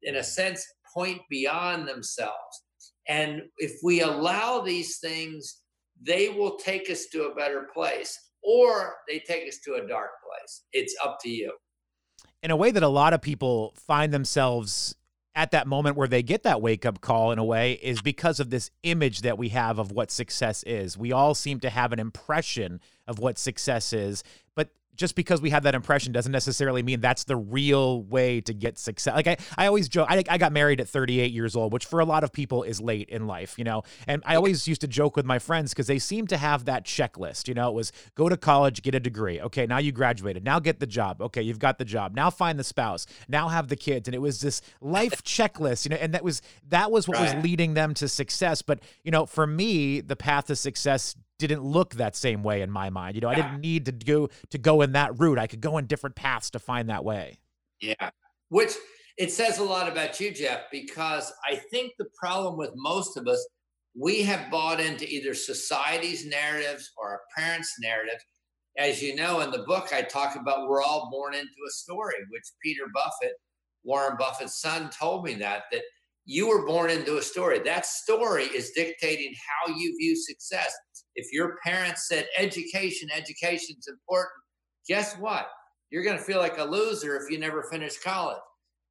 in 0.04 0.18
a 0.18 0.24
sense, 0.24 0.66
point 0.94 1.22
beyond 1.30 1.88
themselves. 1.88 2.64
And 3.10 3.42
if 3.58 3.74
we 3.84 4.02
allow 4.02 4.62
these 4.62 5.00
things 5.00 5.62
they 6.02 6.30
will 6.30 6.58
take 6.58 6.90
us 6.90 7.06
to 7.08 7.24
a 7.24 7.36
better 7.36 7.68
place 7.74 8.18
or 8.42 8.96
they 9.08 9.20
take 9.20 9.48
us 9.48 9.58
to 9.66 9.74
a 9.74 9.88
dark 9.88 10.12
place. 10.24 10.64
It's 10.72 10.96
up 11.04 11.18
to 11.22 11.30
you. 11.30 11.54
In 12.42 12.52
a 12.52 12.56
way 12.56 12.72
that 12.72 12.84
a 12.84 12.88
lot 12.88 13.14
of 13.14 13.22
people 13.22 13.74
find 13.76 14.14
themselves 14.14 14.96
at 15.36 15.52
that 15.52 15.68
moment 15.68 15.96
where 15.96 16.08
they 16.08 16.24
get 16.24 16.44
that 16.44 16.62
wake 16.62 16.86
up 16.86 17.02
call 17.02 17.32
in 17.32 17.40
a 17.40 17.44
way 17.44 17.74
is 17.74 18.02
because 18.02 18.40
of 18.40 18.50
this 18.50 18.72
image 18.84 19.22
that 19.22 19.38
we 19.38 19.50
have 19.50 19.78
of 19.78 19.92
what 19.92 20.10
success 20.10 20.64
is. 20.64 20.98
We 20.98 21.12
all 21.12 21.36
seem 21.36 21.60
to 21.62 21.70
have 21.70 21.94
an 21.94 22.00
impression 22.00 22.80
of 23.08 23.20
what 23.20 23.38
success 23.38 23.94
is, 23.94 24.24
but 24.56 24.70
just 25.00 25.16
because 25.16 25.42
we 25.42 25.50
have 25.50 25.64
that 25.64 25.74
impression 25.74 26.12
doesn't 26.12 26.34
necessarily 26.34 26.84
mean 26.84 27.00
that's 27.00 27.24
the 27.24 27.38
real 27.38 28.04
way 28.04 28.42
to 28.42 28.54
get 28.54 28.78
success. 28.78 29.16
Like 29.16 29.28
I, 29.28 29.38
I 29.58 29.66
always 29.66 29.88
joke, 29.88 30.08
I, 30.10 30.22
I 30.28 30.38
got 30.38 30.52
married 30.52 30.82
at 30.82 30.90
38 30.90 31.32
years 31.32 31.56
old, 31.56 31.72
which 31.72 31.86
for 31.86 32.02
a 32.02 32.06
lot 32.06 32.26
of 32.26 32.34
people 32.34 32.64
is 32.64 32.82
late 32.82 33.08
in 33.08 33.26
life, 33.26 33.58
you 33.58 33.64
know? 33.64 33.84
And 34.08 34.22
I 34.26 34.36
always 34.36 34.68
used 34.68 34.82
to 34.82 34.88
joke 34.88 35.16
with 35.16 35.26
my 35.26 35.40
friends 35.40 35.72
because 35.72 35.88
they 35.88 36.00
seem 36.00 36.28
to 36.28 36.38
have 36.38 36.66
that 36.66 36.86
checklist, 36.86 37.48
you 37.48 37.54
know? 37.54 37.70
It 37.70 37.76
was 37.76 37.94
go 38.16 38.28
to 38.28 38.36
college, 38.36 38.82
get 38.82 38.94
a 38.94 39.00
degree. 39.00 39.40
Okay, 39.40 39.66
now 39.66 39.78
you 39.78 39.94
graduated. 39.94 40.44
Now 40.44 40.60
get 40.60 40.82
the 40.82 40.88
job. 40.88 41.22
Okay, 41.22 41.42
you've 41.42 41.60
got 41.60 41.78
the 41.78 41.86
job. 41.86 42.14
Now 42.14 42.30
find 42.30 42.60
the 42.60 42.64
spouse. 42.66 43.08
Now 43.30 43.48
have 43.48 43.70
the 43.70 43.78
kids. 43.78 44.10
And 44.10 44.14
it 44.14 44.20
was 44.20 44.42
this 44.42 44.62
life 44.82 45.24
checklist, 45.24 45.86
you 45.86 45.92
know? 45.92 45.98
And 46.02 46.14
that 46.14 46.26
was, 46.26 46.42
that 46.68 46.92
was 46.92 47.08
what 47.08 47.18
right. 47.18 47.36
was 47.36 47.44
leading 47.44 47.74
them 47.74 47.94
to 47.96 48.10
success. 48.10 48.62
But, 48.62 48.82
you 49.06 49.12
know, 49.12 49.26
for 49.26 49.48
me, 49.48 50.02
the 50.02 50.18
path 50.18 50.48
to 50.48 50.58
success 50.58 51.16
didn't 51.40 51.64
look 51.64 51.96
that 51.96 52.16
same 52.16 52.44
way 52.44 52.62
in 52.62 52.70
my 52.70 52.90
mind. 52.90 53.16
You 53.16 53.22
know, 53.22 53.30
I 53.30 53.36
didn't 53.36 53.62
need 53.62 53.86
to 53.86 53.92
go 53.92 54.30
to 54.50 54.58
go 54.58 54.82
in 54.82 54.92
that 54.92 55.20
route. 55.20 55.40
I 55.40 55.48
could 55.48 55.62
go 55.62 55.78
in 55.78 55.88
different 55.88 56.16
paths 56.16 56.52
to 56.52 56.60
find 56.60 56.90
that 56.90 57.04
way. 57.04 57.40
Yeah. 57.82 58.12
Which 58.50 58.74
it 59.18 59.32
says 59.32 59.58
a 59.58 59.64
lot 59.64 59.92
about 59.92 60.20
you, 60.20 60.32
Jeff, 60.32 60.64
because 60.72 61.32
I 61.50 61.56
think 61.56 61.94
the 61.98 62.08
problem 62.18 62.58
with 62.58 62.72
most 62.76 63.18
of 63.18 63.28
us, 63.28 63.46
we 64.00 64.22
have 64.24 64.52
bought 64.52 64.80
into 64.80 65.08
either 65.08 65.34
society's 65.34 66.26
narratives 66.26 66.92
or 66.98 67.10
our 67.10 67.22
parents' 67.36 67.76
narratives. 67.82 68.24
As 68.78 69.02
you 69.02 69.16
know, 69.16 69.42
in 69.42 69.52
the 69.52 69.64
book, 69.68 69.90
I 69.92 70.04
talk 70.04 70.36
about 70.36 70.70
we're 70.70 70.82
all 70.82 71.10
born 71.12 71.34
into 71.34 71.50
a 71.68 71.72
story, 71.72 72.16
which 72.30 72.44
Peter 72.64 72.84
Buffett 72.94 73.34
Warren 73.84 74.18
Buffett's 74.18 74.62
son 74.62 74.90
told 74.90 75.26
me 75.26 75.36
that 75.36 75.64
that 75.72 75.82
you 76.30 76.48
were 76.48 76.64
born 76.64 76.92
into 76.92 77.18
a 77.18 77.24
story. 77.24 77.58
That 77.58 77.88
story 77.88 78.44
is 78.44 78.70
dictating 78.76 79.34
how 79.34 79.74
you 79.74 79.98
view 79.98 80.16
success. 80.16 80.72
If 81.16 81.34
your 81.34 81.58
parents 81.66 82.08
said 82.08 82.28
education, 82.38 83.10
education 83.12 83.76
is 83.80 83.88
important, 83.88 84.30
guess 84.88 85.16
what? 85.16 85.48
You're 85.90 86.04
going 86.04 86.20
to 86.20 86.24
feel 86.24 86.38
like 86.38 86.60
a 86.60 86.64
loser 86.64 87.18
if 87.18 87.32
you 87.32 87.40
never 87.40 87.64
finish 87.64 87.98
college. 87.98 88.38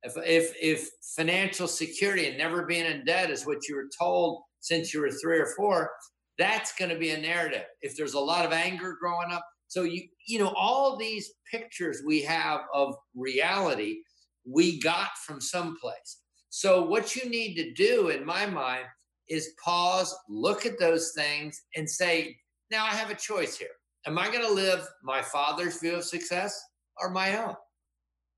If, 0.02 0.16
if, 0.26 0.52
if 0.60 0.90
financial 1.16 1.68
security 1.68 2.26
and 2.26 2.36
never 2.36 2.66
being 2.66 2.86
in 2.86 3.04
debt 3.04 3.30
is 3.30 3.46
what 3.46 3.68
you 3.68 3.76
were 3.76 3.88
told 3.96 4.42
since 4.58 4.92
you 4.92 5.00
were 5.00 5.12
three 5.12 5.38
or 5.38 5.54
four, 5.56 5.92
that's 6.38 6.74
going 6.74 6.90
to 6.90 6.98
be 6.98 7.10
a 7.10 7.20
narrative. 7.20 7.66
If 7.82 7.96
there's 7.96 8.14
a 8.14 8.20
lot 8.20 8.46
of 8.46 8.52
anger 8.52 8.96
growing 9.00 9.30
up, 9.30 9.44
so 9.68 9.84
you 9.84 10.02
you 10.26 10.38
know 10.38 10.52
all 10.56 10.96
these 10.96 11.30
pictures 11.52 12.02
we 12.04 12.22
have 12.22 12.62
of 12.72 12.94
reality 13.14 13.98
we 14.44 14.80
got 14.80 15.10
from 15.26 15.40
someplace. 15.40 16.22
So 16.50 16.82
what 16.84 17.14
you 17.14 17.28
need 17.28 17.54
to 17.56 17.72
do 17.74 18.08
in 18.08 18.24
my 18.24 18.46
mind 18.46 18.86
is 19.28 19.54
pause, 19.62 20.14
look 20.28 20.64
at 20.64 20.78
those 20.78 21.12
things 21.14 21.62
and 21.76 21.88
say, 21.88 22.36
now 22.70 22.84
I 22.84 22.90
have 22.90 23.10
a 23.10 23.14
choice 23.14 23.56
here. 23.56 23.68
Am 24.06 24.18
I 24.18 24.28
going 24.28 24.46
to 24.46 24.52
live 24.52 24.86
my 25.02 25.20
father's 25.20 25.78
view 25.80 25.96
of 25.96 26.04
success 26.04 26.58
or 27.00 27.10
my 27.10 27.36
own? 27.36 27.54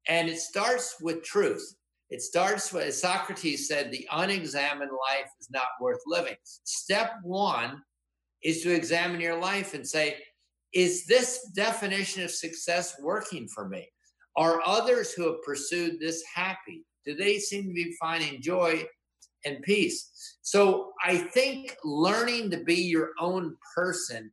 And 0.08 0.28
it 0.28 0.40
starts 0.40 0.96
with 1.00 1.22
truth. 1.22 1.76
It 2.10 2.22
starts 2.22 2.72
with, 2.72 2.84
as 2.84 3.00
Socrates 3.00 3.68
said, 3.68 3.92
the 3.92 4.08
unexamined 4.10 4.90
life 4.90 5.30
is 5.40 5.48
not 5.50 5.68
worth 5.80 6.00
living. 6.06 6.34
Step 6.64 7.12
one 7.22 7.80
is 8.42 8.62
to 8.62 8.74
examine 8.74 9.20
your 9.20 9.38
life 9.38 9.74
and 9.74 9.86
say, 9.86 10.16
is 10.72 11.06
this 11.06 11.50
definition 11.54 12.24
of 12.24 12.30
success 12.30 12.96
working 13.00 13.46
for 13.46 13.68
me? 13.68 13.88
Are 14.36 14.60
others 14.64 15.12
who 15.12 15.24
have 15.24 15.42
pursued 15.42 16.00
this 16.00 16.22
happy? 16.34 16.84
Do 17.04 17.14
they 17.14 17.38
seem 17.38 17.68
to 17.68 17.72
be 17.72 17.96
finding 18.00 18.42
joy 18.42 18.84
and 19.44 19.62
peace? 19.62 20.36
So 20.42 20.92
I 21.04 21.16
think 21.16 21.76
learning 21.84 22.50
to 22.50 22.58
be 22.58 22.76
your 22.76 23.10
own 23.18 23.56
person 23.74 24.30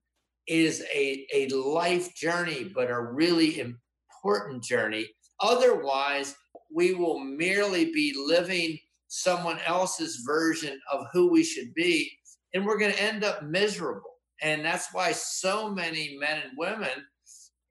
is 0.48 0.84
a, 0.94 1.28
a 1.34 1.48
life 1.50 2.16
journey, 2.16 2.72
but 2.74 2.90
a 2.90 3.00
really 3.00 3.60
important 3.60 4.64
journey. 4.64 5.08
Otherwise, 5.40 6.36
we 6.74 6.94
will 6.94 7.20
merely 7.20 7.86
be 7.86 8.14
living 8.18 8.80
someone 9.08 9.60
else's 9.66 10.24
version 10.26 10.80
of 10.92 11.06
who 11.14 11.30
we 11.32 11.44
should 11.44 11.74
be, 11.74 12.12
and 12.54 12.66
we're 12.66 12.80
going 12.80 12.92
to 12.92 13.02
end 13.02 13.24
up 13.24 13.44
miserable. 13.44 14.02
And 14.42 14.64
that's 14.64 14.94
why 14.94 15.12
so 15.12 15.70
many 15.70 16.18
men 16.20 16.42
and 16.44 16.58
women 16.58 17.06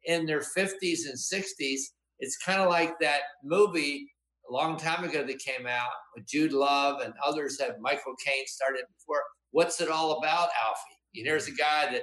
in 0.04 0.26
their 0.26 0.40
50s 0.40 1.06
and 1.06 1.16
60s, 1.16 1.80
it's 2.18 2.38
kind 2.38 2.60
of 2.60 2.68
like 2.68 2.98
that 3.00 3.20
movie 3.44 4.10
a 4.48 4.52
long 4.52 4.76
time 4.76 5.04
ago 5.04 5.24
that 5.24 5.38
came 5.38 5.66
out 5.66 5.90
with 6.14 6.26
Jude 6.26 6.52
Law 6.52 6.98
and 6.98 7.12
others 7.24 7.60
have 7.60 7.80
Michael 7.80 8.14
Caine 8.24 8.46
started 8.46 8.84
before. 8.96 9.22
What's 9.50 9.80
it 9.80 9.88
all 9.88 10.18
about, 10.18 10.48
Alfie? 10.64 10.98
You 11.12 11.24
know, 11.24 11.30
there's 11.30 11.48
a 11.48 11.52
guy 11.52 11.90
that 11.92 12.02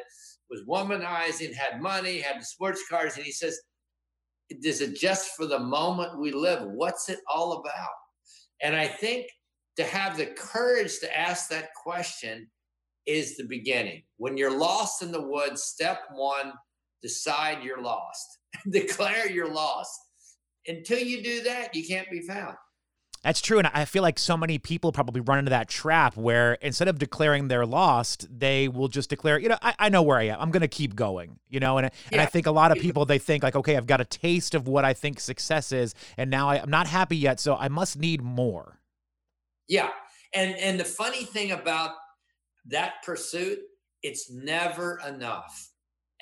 was 0.50 0.62
womanizing, 0.68 1.54
had 1.54 1.82
money, 1.82 2.20
had 2.20 2.42
the 2.42 2.46
sports 2.46 2.84
cars, 2.90 3.16
and 3.16 3.26
he 3.26 3.32
says, 3.32 3.60
Is 4.50 4.82
it 4.82 4.96
just 4.96 5.36
for 5.36 5.46
the 5.46 5.60
moment 5.60 6.20
we 6.20 6.32
live? 6.32 6.64
What's 6.64 7.10
it 7.10 7.20
all 7.32 7.54
about? 7.54 7.90
And 8.62 8.76
I 8.76 8.88
think 8.88 9.28
to 9.78 9.84
have 9.84 10.18
the 10.18 10.28
courage 10.28 11.00
to 11.00 11.18
ask 11.18 11.50
that 11.50 11.74
question 11.74 12.50
is 13.06 13.36
the 13.36 13.46
beginning. 13.46 14.04
When 14.18 14.38
you're 14.38 14.58
lost 14.58 15.02
in 15.02 15.12
the 15.12 15.22
woods, 15.22 15.64
step 15.64 16.00
one, 16.14 16.54
decide 17.02 17.64
you're 17.64 17.82
lost, 17.82 18.40
declare 18.70 19.30
you're 19.30 19.54
lost. 19.54 20.00
Until 20.68 21.00
you 21.00 21.24
do 21.24 21.44
that, 21.44 21.76
you 21.76 21.86
can't 21.86 22.10
be 22.10 22.22
found. 22.22 22.56
That's 23.24 23.40
true. 23.40 23.58
And 23.58 23.68
I 23.74 23.86
feel 23.86 24.02
like 24.02 24.20
so 24.20 24.36
many 24.36 24.58
people 24.58 24.92
probably 24.92 25.22
run 25.22 25.40
into 25.40 25.50
that 25.52 25.70
trap 25.70 26.18
where 26.18 26.56
instead 26.56 26.90
of 26.90 27.00
declaring 27.00 27.48
they're 27.48 27.66
lost, 27.66 28.28
they 28.30 28.68
will 28.68 28.90
just 28.90 29.10
declare, 29.10 29.40
you 29.40 29.48
know, 29.48 29.58
I, 29.62 29.74
I 29.80 29.90
know 29.90 30.02
where 30.02 30.18
I 30.18 30.24
am. 30.24 30.42
I'm 30.42 30.52
going 30.52 30.62
to 30.62 30.68
keep 30.68 30.94
going, 30.94 31.40
you 31.50 31.62
know? 31.62 31.78
And, 31.78 31.86
yeah. 31.86 32.10
and 32.12 32.22
I 32.22 32.26
think 32.26 32.48
a 32.48 32.52
lot 32.52 32.74
of 32.74 32.80
people, 32.80 33.06
they 33.06 33.20
think 33.20 33.42
like, 33.42 33.56
okay, 33.56 33.78
I've 33.78 33.88
got 33.88 34.02
a 34.02 34.06
taste 34.06 34.56
of 34.56 34.68
what 34.68 34.84
I 34.84 34.94
think 34.94 35.22
success 35.22 35.72
is. 35.72 35.96
And 36.18 36.30
now 36.30 36.50
I, 36.50 36.62
I'm 36.62 36.70
not 36.70 36.86
happy 36.86 37.16
yet. 37.16 37.40
So 37.40 37.56
I 37.56 37.70
must 37.70 37.98
need 37.98 38.22
more. 38.22 38.82
Yeah. 39.70 39.90
And, 40.36 40.58
and 40.58 40.78
the 40.78 40.86
funny 40.86 41.24
thing 41.24 41.52
about 41.52 41.92
that 42.66 42.96
pursuit, 43.06 43.60
it's 44.02 44.30
never 44.30 45.00
enough. 45.08 45.70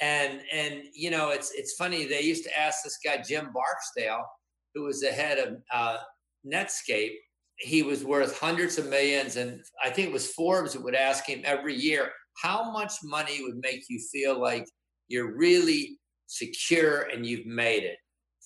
And 0.01 0.41
and 0.51 0.83
you 0.93 1.11
know, 1.11 1.29
it's 1.29 1.51
it's 1.51 1.73
funny. 1.73 2.05
They 2.05 2.21
used 2.21 2.43
to 2.45 2.59
ask 2.59 2.83
this 2.83 2.97
guy 3.03 3.21
Jim 3.21 3.49
Barksdale, 3.53 4.25
who 4.73 4.83
was 4.83 4.99
the 5.01 5.11
head 5.11 5.37
of 5.37 5.57
uh, 5.71 5.97
Netscape. 6.45 7.13
He 7.57 7.83
was 7.83 8.03
worth 8.03 8.39
hundreds 8.39 8.79
of 8.79 8.89
millions, 8.89 9.35
and 9.35 9.61
I 9.83 9.91
think 9.91 10.07
it 10.07 10.13
was 10.13 10.33
Forbes 10.33 10.73
that 10.73 10.83
would 10.83 10.95
ask 10.95 11.25
him 11.25 11.41
every 11.45 11.75
year, 11.75 12.09
"How 12.41 12.71
much 12.71 12.93
money 13.03 13.43
would 13.43 13.57
make 13.61 13.83
you 13.89 13.99
feel 14.11 14.39
like 14.39 14.65
you're 15.07 15.37
really 15.37 15.99
secure 16.25 17.01
and 17.03 17.25
you've 17.25 17.45
made 17.45 17.83
it?" 17.83 17.97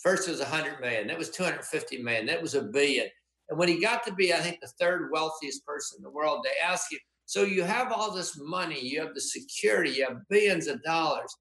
First 0.03 0.27
it 0.27 0.31
was 0.31 0.41
100 0.41 0.81
million, 0.81 1.07
that 1.07 1.17
was 1.17 1.29
250 1.29 2.03
million, 2.03 2.25
that 2.25 2.41
was 2.41 2.53
a 2.53 2.63
billion. 2.63 3.07
And 3.49 3.57
when 3.57 3.69
he 3.69 3.79
got 3.79 4.05
to 4.05 4.13
be, 4.13 4.33
I 4.33 4.37
think, 4.37 4.59
the 4.61 4.71
third 4.79 5.09
wealthiest 5.11 5.65
person 5.65 5.97
in 5.99 6.03
the 6.03 6.09
world, 6.09 6.43
they 6.43 6.63
asked 6.63 6.91
him, 6.91 6.99
so 7.25 7.43
you 7.43 7.63
have 7.63 7.91
all 7.91 8.11
this 8.11 8.37
money, 8.39 8.79
you 8.79 8.99
have 9.01 9.15
the 9.15 9.21
security, 9.21 9.91
you 9.91 10.05
have 10.05 10.17
billions 10.29 10.67
of 10.67 10.83
dollars. 10.83 11.35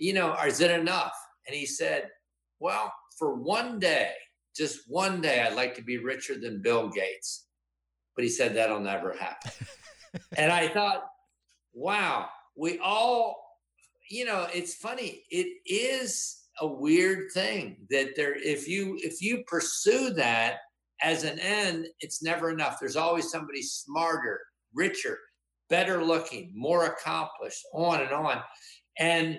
You 0.00 0.14
know, 0.14 0.34
is 0.46 0.60
it 0.60 0.70
enough? 0.70 1.12
And 1.46 1.54
he 1.54 1.66
said, 1.66 2.08
Well, 2.58 2.92
for 3.18 3.34
one 3.34 3.78
day, 3.78 4.12
just 4.56 4.80
one 4.88 5.20
day, 5.20 5.42
I'd 5.42 5.54
like 5.54 5.74
to 5.76 5.82
be 5.82 5.98
richer 5.98 6.38
than 6.38 6.62
Bill 6.62 6.88
Gates. 6.88 7.46
But 8.16 8.24
he 8.24 8.30
said 8.30 8.54
that'll 8.54 8.80
never 8.80 9.12
happen. 9.12 9.52
and 10.36 10.50
I 10.50 10.68
thought, 10.68 11.04
wow, 11.72 12.28
we 12.56 12.78
all, 12.78 13.36
you 14.10 14.24
know, 14.24 14.48
it's 14.52 14.74
funny. 14.74 15.22
It 15.30 15.46
is 15.66 16.44
a 16.60 16.66
weird 16.66 17.30
thing 17.32 17.86
that 17.90 18.16
there, 18.16 18.34
if 18.34 18.66
you 18.66 18.98
if 19.02 19.22
you 19.22 19.44
pursue 19.46 20.10
that 20.14 20.56
as 21.02 21.24
an 21.24 21.38
end, 21.38 21.86
it's 22.00 22.22
never 22.22 22.50
enough. 22.50 22.78
There's 22.80 22.96
always 22.96 23.30
somebody 23.30 23.62
smarter, 23.62 24.40
richer, 24.74 25.18
better 25.68 26.02
looking, 26.02 26.52
more 26.54 26.86
accomplished, 26.86 27.64
on 27.72 28.00
and 28.00 28.12
on. 28.12 28.40
And 28.98 29.38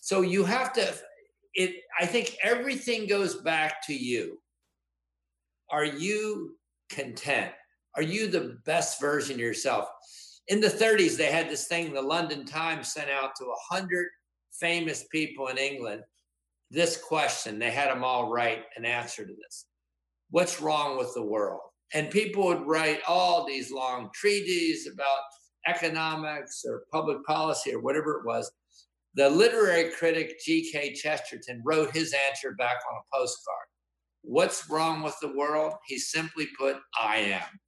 so 0.00 0.22
you 0.22 0.44
have 0.44 0.72
to 0.74 0.94
it 1.54 1.76
I 1.98 2.06
think 2.06 2.36
everything 2.42 3.06
goes 3.06 3.36
back 3.36 3.86
to 3.86 3.94
you. 3.94 4.38
Are 5.70 5.84
you 5.84 6.56
content? 6.90 7.52
Are 7.96 8.02
you 8.02 8.28
the 8.28 8.58
best 8.64 9.00
version 9.00 9.34
of 9.34 9.40
yourself? 9.40 9.88
In 10.48 10.60
the 10.60 10.68
30s, 10.68 11.16
they 11.16 11.30
had 11.30 11.48
this 11.48 11.66
thing 11.68 11.92
the 11.92 12.02
London 12.02 12.44
Times 12.44 12.92
sent 12.92 13.10
out 13.10 13.32
to 13.36 13.44
100 13.70 14.06
famous 14.52 15.04
people 15.12 15.48
in 15.48 15.58
England 15.58 16.02
this 16.70 16.96
question. 16.96 17.58
They 17.58 17.70
had 17.70 17.90
them 17.90 18.04
all 18.04 18.30
write 18.30 18.64
an 18.76 18.84
answer 18.84 19.26
to 19.26 19.32
this 19.32 19.66
What's 20.30 20.60
wrong 20.60 20.96
with 20.96 21.12
the 21.14 21.24
world? 21.24 21.60
And 21.92 22.10
people 22.10 22.46
would 22.46 22.66
write 22.66 23.00
all 23.08 23.44
these 23.44 23.72
long 23.72 24.10
treatises 24.14 24.92
about 24.92 25.18
economics 25.66 26.64
or 26.64 26.84
public 26.92 27.24
policy 27.24 27.74
or 27.74 27.80
whatever 27.80 28.20
it 28.20 28.26
was. 28.26 28.50
The 29.14 29.28
literary 29.28 29.90
critic 29.90 30.40
G.K. 30.44 30.94
Chesterton 30.94 31.62
wrote 31.64 31.94
his 31.94 32.14
answer 32.28 32.52
back 32.52 32.76
on 32.90 32.98
a 32.98 33.16
postcard. 33.16 33.66
What's 34.22 34.70
wrong 34.70 35.02
with 35.02 35.16
the 35.20 35.34
world? 35.36 35.74
He 35.86 35.98
simply 35.98 36.48
put, 36.58 36.76
I 37.00 37.16
am. 37.18 37.60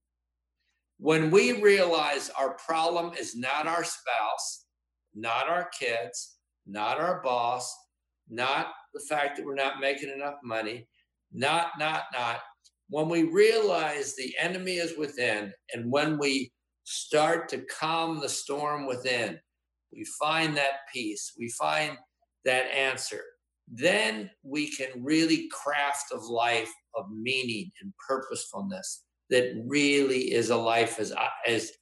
When 0.98 1.30
we 1.30 1.60
realize 1.60 2.30
our 2.30 2.54
problem 2.54 3.12
is 3.18 3.34
not 3.34 3.66
our 3.66 3.82
spouse, 3.82 4.66
not 5.14 5.48
our 5.48 5.68
kids, 5.76 6.36
not 6.66 7.00
our 7.00 7.20
boss, 7.22 7.74
not 8.28 8.68
the 8.94 9.00
fact 9.08 9.36
that 9.36 9.44
we're 9.44 9.54
not 9.54 9.80
making 9.80 10.10
enough 10.10 10.36
money, 10.44 10.86
not, 11.32 11.70
not, 11.78 12.04
not, 12.12 12.40
when 12.88 13.08
we 13.08 13.24
realize 13.24 14.14
the 14.14 14.34
enemy 14.38 14.74
is 14.74 14.96
within 14.98 15.52
and 15.74 15.90
when 15.90 16.18
we 16.18 16.52
start 16.84 17.48
to 17.48 17.64
calm 17.66 18.20
the 18.20 18.28
storm 18.28 18.86
within, 18.86 19.40
we 19.92 20.04
find 20.18 20.56
that 20.56 20.86
peace, 20.92 21.32
we 21.38 21.48
find 21.50 21.96
that 22.44 22.66
answer, 22.74 23.22
then 23.68 24.30
we 24.42 24.70
can 24.70 24.88
really 25.02 25.48
craft 25.48 26.12
a 26.12 26.16
life 26.16 26.72
of 26.94 27.06
meaning 27.10 27.70
and 27.80 27.92
purposefulness 28.06 29.04
that 29.30 29.54
really 29.66 30.32
is 30.32 30.50
a 30.50 30.56
life 30.56 30.98
as 30.98 31.12
uh, 31.12 31.28
as 31.46 31.72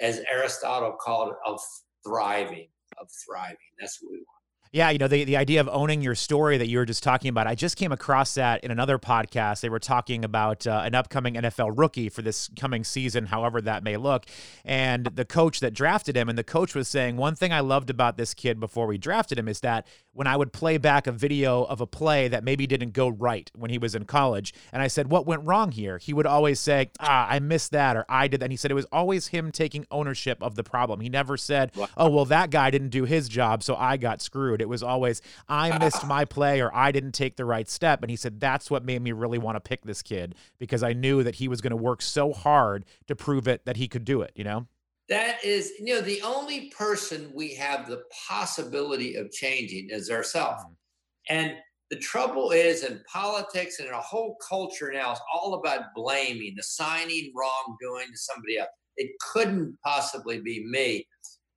as 0.00 0.22
Aristotle 0.32 0.96
called 1.00 1.30
it 1.30 1.36
of 1.46 1.60
thriving, 2.06 2.68
of 2.98 3.08
thriving. 3.26 3.56
That's 3.78 3.98
what 4.00 4.12
we 4.12 4.18
want. 4.18 4.39
Yeah, 4.72 4.90
you 4.90 4.98
know, 4.98 5.08
the, 5.08 5.24
the 5.24 5.36
idea 5.36 5.60
of 5.60 5.68
owning 5.68 6.00
your 6.00 6.14
story 6.14 6.56
that 6.56 6.68
you 6.68 6.78
were 6.78 6.84
just 6.84 7.02
talking 7.02 7.28
about, 7.28 7.48
I 7.48 7.56
just 7.56 7.76
came 7.76 7.90
across 7.90 8.34
that 8.34 8.62
in 8.62 8.70
another 8.70 9.00
podcast. 9.00 9.62
They 9.62 9.68
were 9.68 9.80
talking 9.80 10.24
about 10.24 10.64
uh, 10.64 10.82
an 10.84 10.94
upcoming 10.94 11.34
NFL 11.34 11.76
rookie 11.76 12.08
for 12.08 12.22
this 12.22 12.48
coming 12.54 12.84
season, 12.84 13.26
however 13.26 13.60
that 13.62 13.82
may 13.82 13.96
look. 13.96 14.26
And 14.64 15.06
the 15.06 15.24
coach 15.24 15.58
that 15.58 15.74
drafted 15.74 16.16
him, 16.16 16.28
and 16.28 16.38
the 16.38 16.44
coach 16.44 16.76
was 16.76 16.86
saying, 16.86 17.16
one 17.16 17.34
thing 17.34 17.52
I 17.52 17.58
loved 17.58 17.90
about 17.90 18.16
this 18.16 18.32
kid 18.32 18.60
before 18.60 18.86
we 18.86 18.96
drafted 18.96 19.40
him 19.40 19.48
is 19.48 19.58
that 19.58 19.88
when 20.12 20.26
I 20.26 20.36
would 20.36 20.52
play 20.52 20.78
back 20.78 21.06
a 21.06 21.12
video 21.12 21.62
of 21.64 21.80
a 21.80 21.86
play 21.86 22.28
that 22.28 22.44
maybe 22.44 22.66
didn't 22.66 22.92
go 22.92 23.08
right 23.08 23.50
when 23.54 23.70
he 23.70 23.78
was 23.78 23.94
in 23.94 24.04
college, 24.04 24.54
and 24.72 24.82
I 24.82 24.88
said, 24.88 25.10
What 25.10 25.26
went 25.26 25.44
wrong 25.44 25.72
here? 25.72 25.98
He 25.98 26.12
would 26.12 26.26
always 26.26 26.60
say, 26.60 26.90
Ah, 27.00 27.26
I 27.28 27.38
missed 27.38 27.72
that, 27.72 27.96
or 27.96 28.04
I 28.08 28.28
did 28.28 28.40
that. 28.40 28.46
And 28.46 28.52
he 28.52 28.56
said 28.56 28.70
it 28.70 28.74
was 28.74 28.86
always 28.92 29.28
him 29.28 29.52
taking 29.52 29.86
ownership 29.90 30.42
of 30.42 30.54
the 30.56 30.64
problem. 30.64 31.00
He 31.00 31.08
never 31.08 31.36
said, 31.36 31.72
Oh, 31.96 32.08
well, 32.10 32.24
that 32.26 32.50
guy 32.50 32.70
didn't 32.70 32.90
do 32.90 33.04
his 33.04 33.28
job, 33.28 33.62
so 33.62 33.74
I 33.76 33.96
got 33.96 34.20
screwed. 34.20 34.59
It 34.60 34.68
was 34.68 34.82
always, 34.82 35.22
I 35.48 35.76
missed 35.78 36.06
my 36.06 36.24
play, 36.24 36.60
or 36.60 36.74
I 36.74 36.92
didn't 36.92 37.12
take 37.12 37.36
the 37.36 37.44
right 37.44 37.68
step. 37.68 38.02
And 38.02 38.10
he 38.10 38.16
said, 38.16 38.40
That's 38.40 38.70
what 38.70 38.84
made 38.84 39.02
me 39.02 39.12
really 39.12 39.38
want 39.38 39.56
to 39.56 39.60
pick 39.60 39.82
this 39.82 40.02
kid 40.02 40.34
because 40.58 40.82
I 40.82 40.92
knew 40.92 41.22
that 41.22 41.36
he 41.36 41.48
was 41.48 41.60
going 41.60 41.70
to 41.70 41.76
work 41.76 42.02
so 42.02 42.32
hard 42.32 42.84
to 43.06 43.16
prove 43.16 43.48
it 43.48 43.64
that 43.64 43.76
he 43.76 43.88
could 43.88 44.04
do 44.04 44.22
it, 44.22 44.32
you 44.34 44.44
know? 44.44 44.66
That 45.08 45.44
is, 45.44 45.72
you 45.80 45.94
know, 45.94 46.00
the 46.00 46.22
only 46.22 46.70
person 46.70 47.32
we 47.34 47.54
have 47.56 47.88
the 47.88 48.04
possibility 48.28 49.16
of 49.16 49.32
changing 49.32 49.88
is 49.90 50.08
ourselves. 50.08 50.62
Mm-hmm. 50.62 51.36
And 51.36 51.56
the 51.90 51.98
trouble 51.98 52.52
is 52.52 52.84
in 52.84 53.02
politics 53.12 53.80
and 53.80 53.88
in 53.88 53.94
a 53.94 54.00
whole 54.00 54.36
culture 54.48 54.92
now, 54.92 55.10
it's 55.10 55.20
all 55.34 55.54
about 55.54 55.86
blaming, 55.94 56.54
assigning 56.58 57.32
wrongdoing 57.34 58.06
to 58.12 58.16
somebody 58.16 58.58
else. 58.58 58.68
It 58.96 59.10
couldn't 59.32 59.76
possibly 59.84 60.40
be 60.40 60.64
me. 60.64 61.06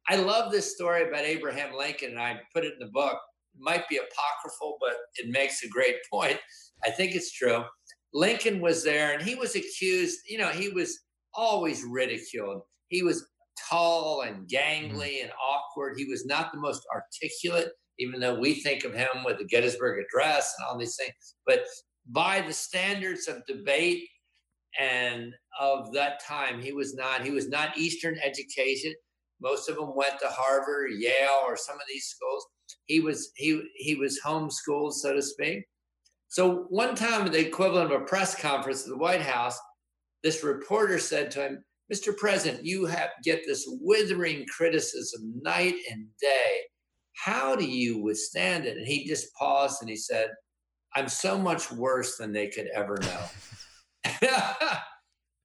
I 0.09 0.17
love 0.17 0.51
this 0.51 0.73
story 0.73 1.07
about 1.07 1.23
Abraham 1.23 1.75
Lincoln, 1.75 2.11
and 2.11 2.19
I 2.19 2.39
put 2.53 2.65
it 2.65 2.73
in 2.73 2.79
the 2.79 2.91
book. 2.91 3.17
It 3.55 3.61
might 3.61 3.87
be 3.87 3.97
apocryphal, 3.97 4.77
but 4.81 4.95
it 5.15 5.29
makes 5.31 5.63
a 5.63 5.69
great 5.69 5.95
point. 6.11 6.37
I 6.85 6.91
think 6.91 7.15
it's 7.15 7.31
true. 7.31 7.63
Lincoln 8.13 8.61
was 8.61 8.83
there, 8.83 9.13
and 9.13 9.21
he 9.21 9.35
was 9.35 9.55
accused, 9.55 10.19
you 10.27 10.37
know, 10.37 10.49
he 10.49 10.69
was 10.69 10.99
always 11.33 11.83
ridiculed. 11.83 12.61
He 12.89 13.01
was 13.01 13.25
tall 13.69 14.21
and 14.21 14.47
mm-hmm. 14.47 14.95
gangly 14.95 15.21
and 15.21 15.31
awkward. 15.31 15.95
He 15.97 16.05
was 16.05 16.25
not 16.25 16.51
the 16.51 16.59
most 16.59 16.83
articulate, 16.93 17.69
even 17.99 18.19
though 18.19 18.39
we 18.39 18.55
think 18.55 18.83
of 18.83 18.93
him 18.93 19.23
with 19.25 19.37
the 19.37 19.45
Gettysburg 19.45 20.03
Address 20.03 20.53
and 20.57 20.67
all 20.67 20.77
these 20.77 20.95
things. 20.95 21.35
But 21.45 21.63
by 22.09 22.41
the 22.41 22.53
standards 22.53 23.27
of 23.27 23.45
debate 23.47 24.03
and 24.79 25.33
of 25.59 25.93
that 25.93 26.23
time, 26.23 26.61
he 26.61 26.73
was 26.73 26.95
not. 26.95 27.23
He 27.23 27.31
was 27.31 27.47
not 27.47 27.77
Eastern 27.77 28.17
educated. 28.21 28.95
Most 29.43 29.69
of 29.69 29.75
them 29.75 29.93
went 29.93 30.19
to 30.21 30.27
Harvard, 30.29 30.91
Yale, 30.97 31.43
or 31.45 31.57
some 31.57 31.75
of 31.75 31.83
these 31.89 32.05
schools. 32.05 32.45
He 32.85 33.01
was 33.01 33.31
he 33.35 33.61
he 33.75 33.95
was 33.95 34.19
homeschooled, 34.25 34.93
so 34.93 35.13
to 35.13 35.21
speak. 35.21 35.65
So 36.29 36.65
one 36.69 36.95
time, 36.95 37.29
the 37.31 37.45
equivalent 37.45 37.91
of 37.91 38.01
a 38.01 38.05
press 38.05 38.33
conference 38.33 38.83
at 38.83 38.89
the 38.89 38.97
White 38.97 39.21
House, 39.21 39.59
this 40.23 40.43
reporter 40.43 40.97
said 40.97 41.29
to 41.31 41.41
him, 41.41 41.63
Mr. 41.93 42.15
President, 42.15 42.65
you 42.65 42.85
have 42.85 43.09
get 43.23 43.43
this 43.45 43.67
withering 43.81 44.45
criticism 44.47 45.39
night 45.43 45.75
and 45.91 46.07
day. 46.19 46.57
How 47.13 47.55
do 47.55 47.65
you 47.65 48.01
withstand 48.01 48.65
it? 48.65 48.77
And 48.77 48.87
he 48.87 49.05
just 49.05 49.33
paused 49.35 49.81
and 49.81 49.89
he 49.89 49.95
said, 49.95 50.29
I'm 50.95 51.09
so 51.09 51.37
much 51.37 51.71
worse 51.71 52.17
than 52.17 52.31
they 52.31 52.47
could 52.47 52.67
ever 52.73 52.97
know. 53.01 54.29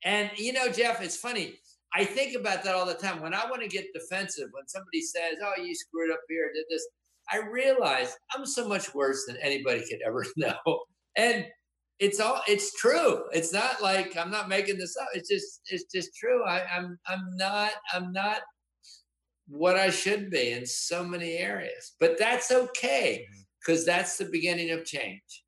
and 0.04 0.30
you 0.36 0.52
know, 0.52 0.70
Jeff, 0.70 1.02
it's 1.02 1.16
funny. 1.16 1.58
I 1.94 2.04
think 2.04 2.36
about 2.36 2.62
that 2.64 2.74
all 2.74 2.86
the 2.86 2.94
time. 2.94 3.22
When 3.22 3.34
I 3.34 3.48
want 3.48 3.62
to 3.62 3.68
get 3.68 3.92
defensive, 3.94 4.48
when 4.52 4.68
somebody 4.68 5.00
says, 5.00 5.36
Oh, 5.42 5.60
you 5.60 5.74
screwed 5.74 6.12
up 6.12 6.20
here, 6.28 6.50
did 6.54 6.64
this, 6.68 6.86
I 7.30 7.38
realize 7.38 8.16
I'm 8.34 8.46
so 8.46 8.68
much 8.68 8.94
worse 8.94 9.24
than 9.26 9.36
anybody 9.42 9.80
could 9.88 10.00
ever 10.04 10.24
know. 10.36 10.80
And 11.16 11.46
it's 11.98 12.20
all 12.20 12.40
it's 12.46 12.74
true 12.74 13.24
it's 13.32 13.52
not 13.52 13.82
like 13.82 14.16
i'm 14.16 14.30
not 14.30 14.48
making 14.48 14.78
this 14.78 14.96
up 15.00 15.08
it's 15.14 15.28
just 15.28 15.60
it's 15.66 15.84
just 15.92 16.14
true 16.16 16.44
I, 16.44 16.64
i'm 16.74 16.98
i'm 17.06 17.36
not 17.36 17.72
i'm 17.92 18.12
not 18.12 18.38
what 19.48 19.76
i 19.76 19.90
should 19.90 20.30
be 20.30 20.52
in 20.52 20.64
so 20.64 21.02
many 21.02 21.38
areas 21.38 21.94
but 21.98 22.18
that's 22.18 22.52
okay 22.52 23.26
because 23.60 23.80
mm-hmm. 23.80 23.90
that's 23.90 24.16
the 24.16 24.26
beginning 24.26 24.70
of 24.70 24.84
change 24.84 25.44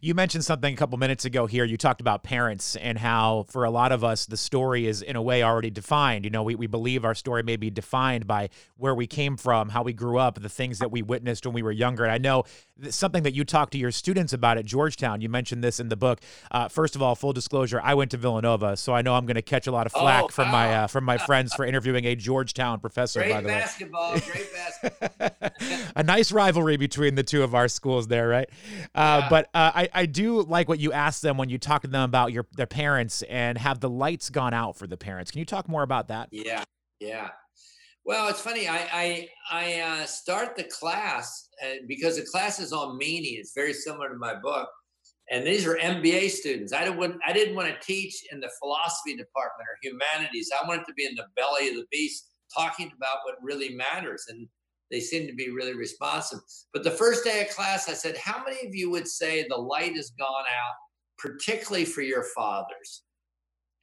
you 0.00 0.14
mentioned 0.14 0.44
something 0.44 0.72
a 0.72 0.76
couple 0.76 0.98
minutes 0.98 1.24
ago 1.24 1.46
here. 1.46 1.64
You 1.64 1.76
talked 1.76 2.00
about 2.00 2.22
parents 2.22 2.76
and 2.76 2.98
how, 2.98 3.46
for 3.48 3.64
a 3.64 3.70
lot 3.70 3.92
of 3.92 4.04
us, 4.04 4.26
the 4.26 4.36
story 4.36 4.86
is 4.86 5.02
in 5.02 5.16
a 5.16 5.22
way 5.22 5.42
already 5.42 5.70
defined. 5.70 6.24
You 6.24 6.30
know, 6.30 6.42
we, 6.42 6.54
we 6.54 6.66
believe 6.66 7.04
our 7.04 7.14
story 7.14 7.42
may 7.42 7.56
be 7.56 7.70
defined 7.70 8.26
by 8.26 8.50
where 8.76 8.94
we 8.94 9.06
came 9.06 9.36
from, 9.36 9.70
how 9.70 9.82
we 9.82 9.92
grew 9.92 10.18
up, 10.18 10.40
the 10.40 10.48
things 10.48 10.78
that 10.78 10.90
we 10.90 11.02
witnessed 11.02 11.46
when 11.46 11.54
we 11.54 11.62
were 11.62 11.72
younger. 11.72 12.04
And 12.04 12.12
I 12.12 12.18
know 12.18 12.44
something 12.90 13.22
that 13.22 13.34
you 13.34 13.44
talk 13.44 13.70
to 13.70 13.78
your 13.78 13.90
students 13.90 14.32
about 14.32 14.58
at 14.58 14.64
Georgetown. 14.64 15.20
You 15.20 15.28
mentioned 15.28 15.62
this 15.62 15.80
in 15.80 15.88
the 15.88 15.96
book. 15.96 16.20
Uh, 16.50 16.68
first 16.68 16.94
of 16.96 17.02
all, 17.02 17.14
full 17.14 17.32
disclosure, 17.32 17.80
I 17.82 17.94
went 17.94 18.10
to 18.12 18.16
Villanova, 18.16 18.76
so 18.76 18.94
I 18.94 19.02
know 19.02 19.14
I'm 19.14 19.26
going 19.26 19.36
to 19.36 19.42
catch 19.42 19.66
a 19.66 19.72
lot 19.72 19.86
of 19.86 19.92
flack 19.92 20.24
oh, 20.24 20.28
from 20.28 20.48
my 20.50 20.74
uh, 20.74 20.86
from 20.86 21.04
my 21.04 21.18
friends 21.18 21.54
for 21.54 21.64
interviewing 21.64 22.04
a 22.04 22.14
Georgetown 22.14 22.80
professor. 22.80 23.20
Great 23.20 23.32
by 23.32 23.40
the 23.40 23.48
basketball, 23.48 24.14
way. 24.14 24.22
great 24.32 24.52
basketball. 24.52 25.50
a 25.96 26.02
nice 26.02 26.32
rivalry 26.32 26.76
between 26.76 27.14
the 27.14 27.22
two 27.22 27.42
of 27.42 27.54
our 27.54 27.68
schools 27.68 28.08
there, 28.08 28.28
right? 28.28 28.48
Uh, 28.94 29.20
yeah. 29.22 29.28
But 29.28 29.46
uh, 29.54 29.72
I 29.74 29.88
I 29.92 30.06
do 30.06 30.42
like 30.42 30.68
what 30.68 30.78
you 30.78 30.92
asked 30.92 31.22
them 31.22 31.36
when 31.36 31.48
you 31.48 31.58
talk 31.58 31.82
to 31.82 31.88
them 31.88 32.02
about 32.02 32.32
your 32.32 32.46
their 32.56 32.66
parents 32.66 33.22
and 33.22 33.58
have 33.58 33.80
the 33.80 33.90
lights 33.90 34.30
gone 34.30 34.54
out 34.54 34.76
for 34.76 34.86
the 34.86 34.96
parents. 34.96 35.30
Can 35.30 35.40
you 35.40 35.46
talk 35.46 35.68
more 35.68 35.82
about 35.82 36.08
that? 36.08 36.28
Yeah, 36.30 36.64
yeah. 37.00 37.30
Well, 38.08 38.28
it's 38.28 38.40
funny. 38.40 38.66
I 38.66 38.88
I, 38.90 39.28
I 39.50 39.80
uh, 39.80 40.06
start 40.06 40.56
the 40.56 40.64
class 40.64 41.50
uh, 41.62 41.80
because 41.86 42.16
the 42.16 42.22
class 42.22 42.58
is 42.58 42.72
on 42.72 42.96
meaning. 42.96 43.34
It's 43.36 43.52
very 43.54 43.74
similar 43.74 44.08
to 44.08 44.16
my 44.16 44.34
book, 44.34 44.66
and 45.30 45.46
these 45.46 45.66
are 45.66 45.76
MBA 45.76 46.30
students. 46.30 46.72
I 46.72 46.84
didn't 46.86 47.20
I 47.26 47.34
didn't 47.34 47.54
want 47.54 47.68
to 47.68 47.86
teach 47.86 48.24
in 48.32 48.40
the 48.40 48.48
philosophy 48.58 49.14
department 49.14 49.68
or 49.68 49.76
humanities. 49.82 50.50
I 50.58 50.66
wanted 50.66 50.86
to 50.86 50.94
be 50.94 51.04
in 51.04 51.16
the 51.16 51.26
belly 51.36 51.68
of 51.68 51.74
the 51.74 51.84
beast, 51.92 52.30
talking 52.56 52.90
about 52.96 53.18
what 53.26 53.34
really 53.42 53.74
matters. 53.74 54.24
And 54.30 54.48
they 54.90 55.00
seem 55.00 55.26
to 55.26 55.34
be 55.34 55.50
really 55.50 55.74
responsive. 55.74 56.38
But 56.72 56.84
the 56.84 56.90
first 56.90 57.24
day 57.24 57.42
of 57.42 57.54
class, 57.54 57.90
I 57.90 57.92
said, 57.92 58.16
"How 58.16 58.42
many 58.42 58.66
of 58.66 58.74
you 58.74 58.88
would 58.88 59.06
say 59.06 59.46
the 59.46 59.54
light 59.54 59.94
has 59.96 60.12
gone 60.18 60.46
out, 60.46 60.76
particularly 61.18 61.84
for 61.84 62.00
your 62.00 62.24
fathers?" 62.34 63.02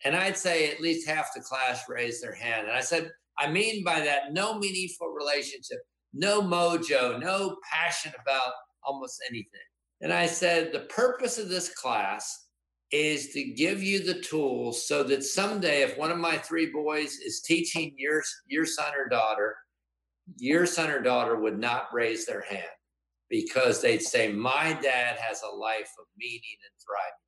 And 0.03 0.15
I'd 0.15 0.35
say 0.35 0.71
at 0.71 0.81
least 0.81 1.07
half 1.07 1.27
the 1.35 1.41
class 1.41 1.87
raised 1.87 2.23
their 2.23 2.33
hand. 2.33 2.65
And 2.65 2.75
I 2.75 2.81
said 2.81 3.11
I 3.37 3.49
mean 3.49 3.83
by 3.83 4.01
that 4.01 4.33
no 4.33 4.57
meaningful 4.57 5.07
relationship, 5.07 5.79
no 6.13 6.41
mojo, 6.41 7.19
no 7.19 7.57
passion 7.71 8.13
about 8.21 8.53
almost 8.83 9.21
anything. 9.29 9.61
And 10.01 10.13
I 10.13 10.25
said, 10.25 10.71
the 10.71 10.81
purpose 10.81 11.37
of 11.37 11.49
this 11.49 11.69
class 11.69 12.47
is 12.91 13.29
to 13.29 13.43
give 13.43 13.81
you 13.81 14.03
the 14.03 14.21
tools 14.21 14.87
so 14.87 15.03
that 15.03 15.23
someday, 15.23 15.81
if 15.81 15.97
one 15.97 16.11
of 16.11 16.17
my 16.17 16.37
three 16.37 16.71
boys 16.71 17.13
is 17.17 17.41
teaching 17.41 17.93
your, 17.97 18.21
your 18.47 18.65
son 18.65 18.93
or 18.97 19.09
daughter, 19.09 19.55
your 20.37 20.65
son 20.65 20.89
or 20.89 21.01
daughter 21.01 21.39
would 21.39 21.59
not 21.59 21.93
raise 21.93 22.25
their 22.25 22.41
hand 22.41 22.63
because 23.29 23.81
they'd 23.81 24.01
say, 24.01 24.31
My 24.31 24.73
dad 24.81 25.17
has 25.17 25.41
a 25.41 25.55
life 25.55 25.91
of 25.99 26.05
meaning 26.17 26.41
and 26.63 26.73
thriving. 26.85 27.25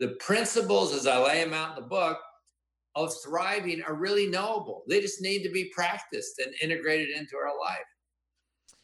The 0.00 0.16
principles, 0.16 0.94
as 0.94 1.06
I 1.06 1.22
lay 1.22 1.44
them 1.44 1.54
out 1.54 1.76
in 1.76 1.82
the 1.82 1.88
book, 1.88 2.18
of 2.94 3.12
thriving 3.24 3.82
are 3.82 3.94
really 3.94 4.26
knowable. 4.26 4.82
They 4.88 5.00
just 5.00 5.22
need 5.22 5.42
to 5.44 5.50
be 5.50 5.70
practiced 5.74 6.38
and 6.38 6.54
integrated 6.62 7.10
into 7.10 7.36
our 7.36 7.58
life. 7.58 7.86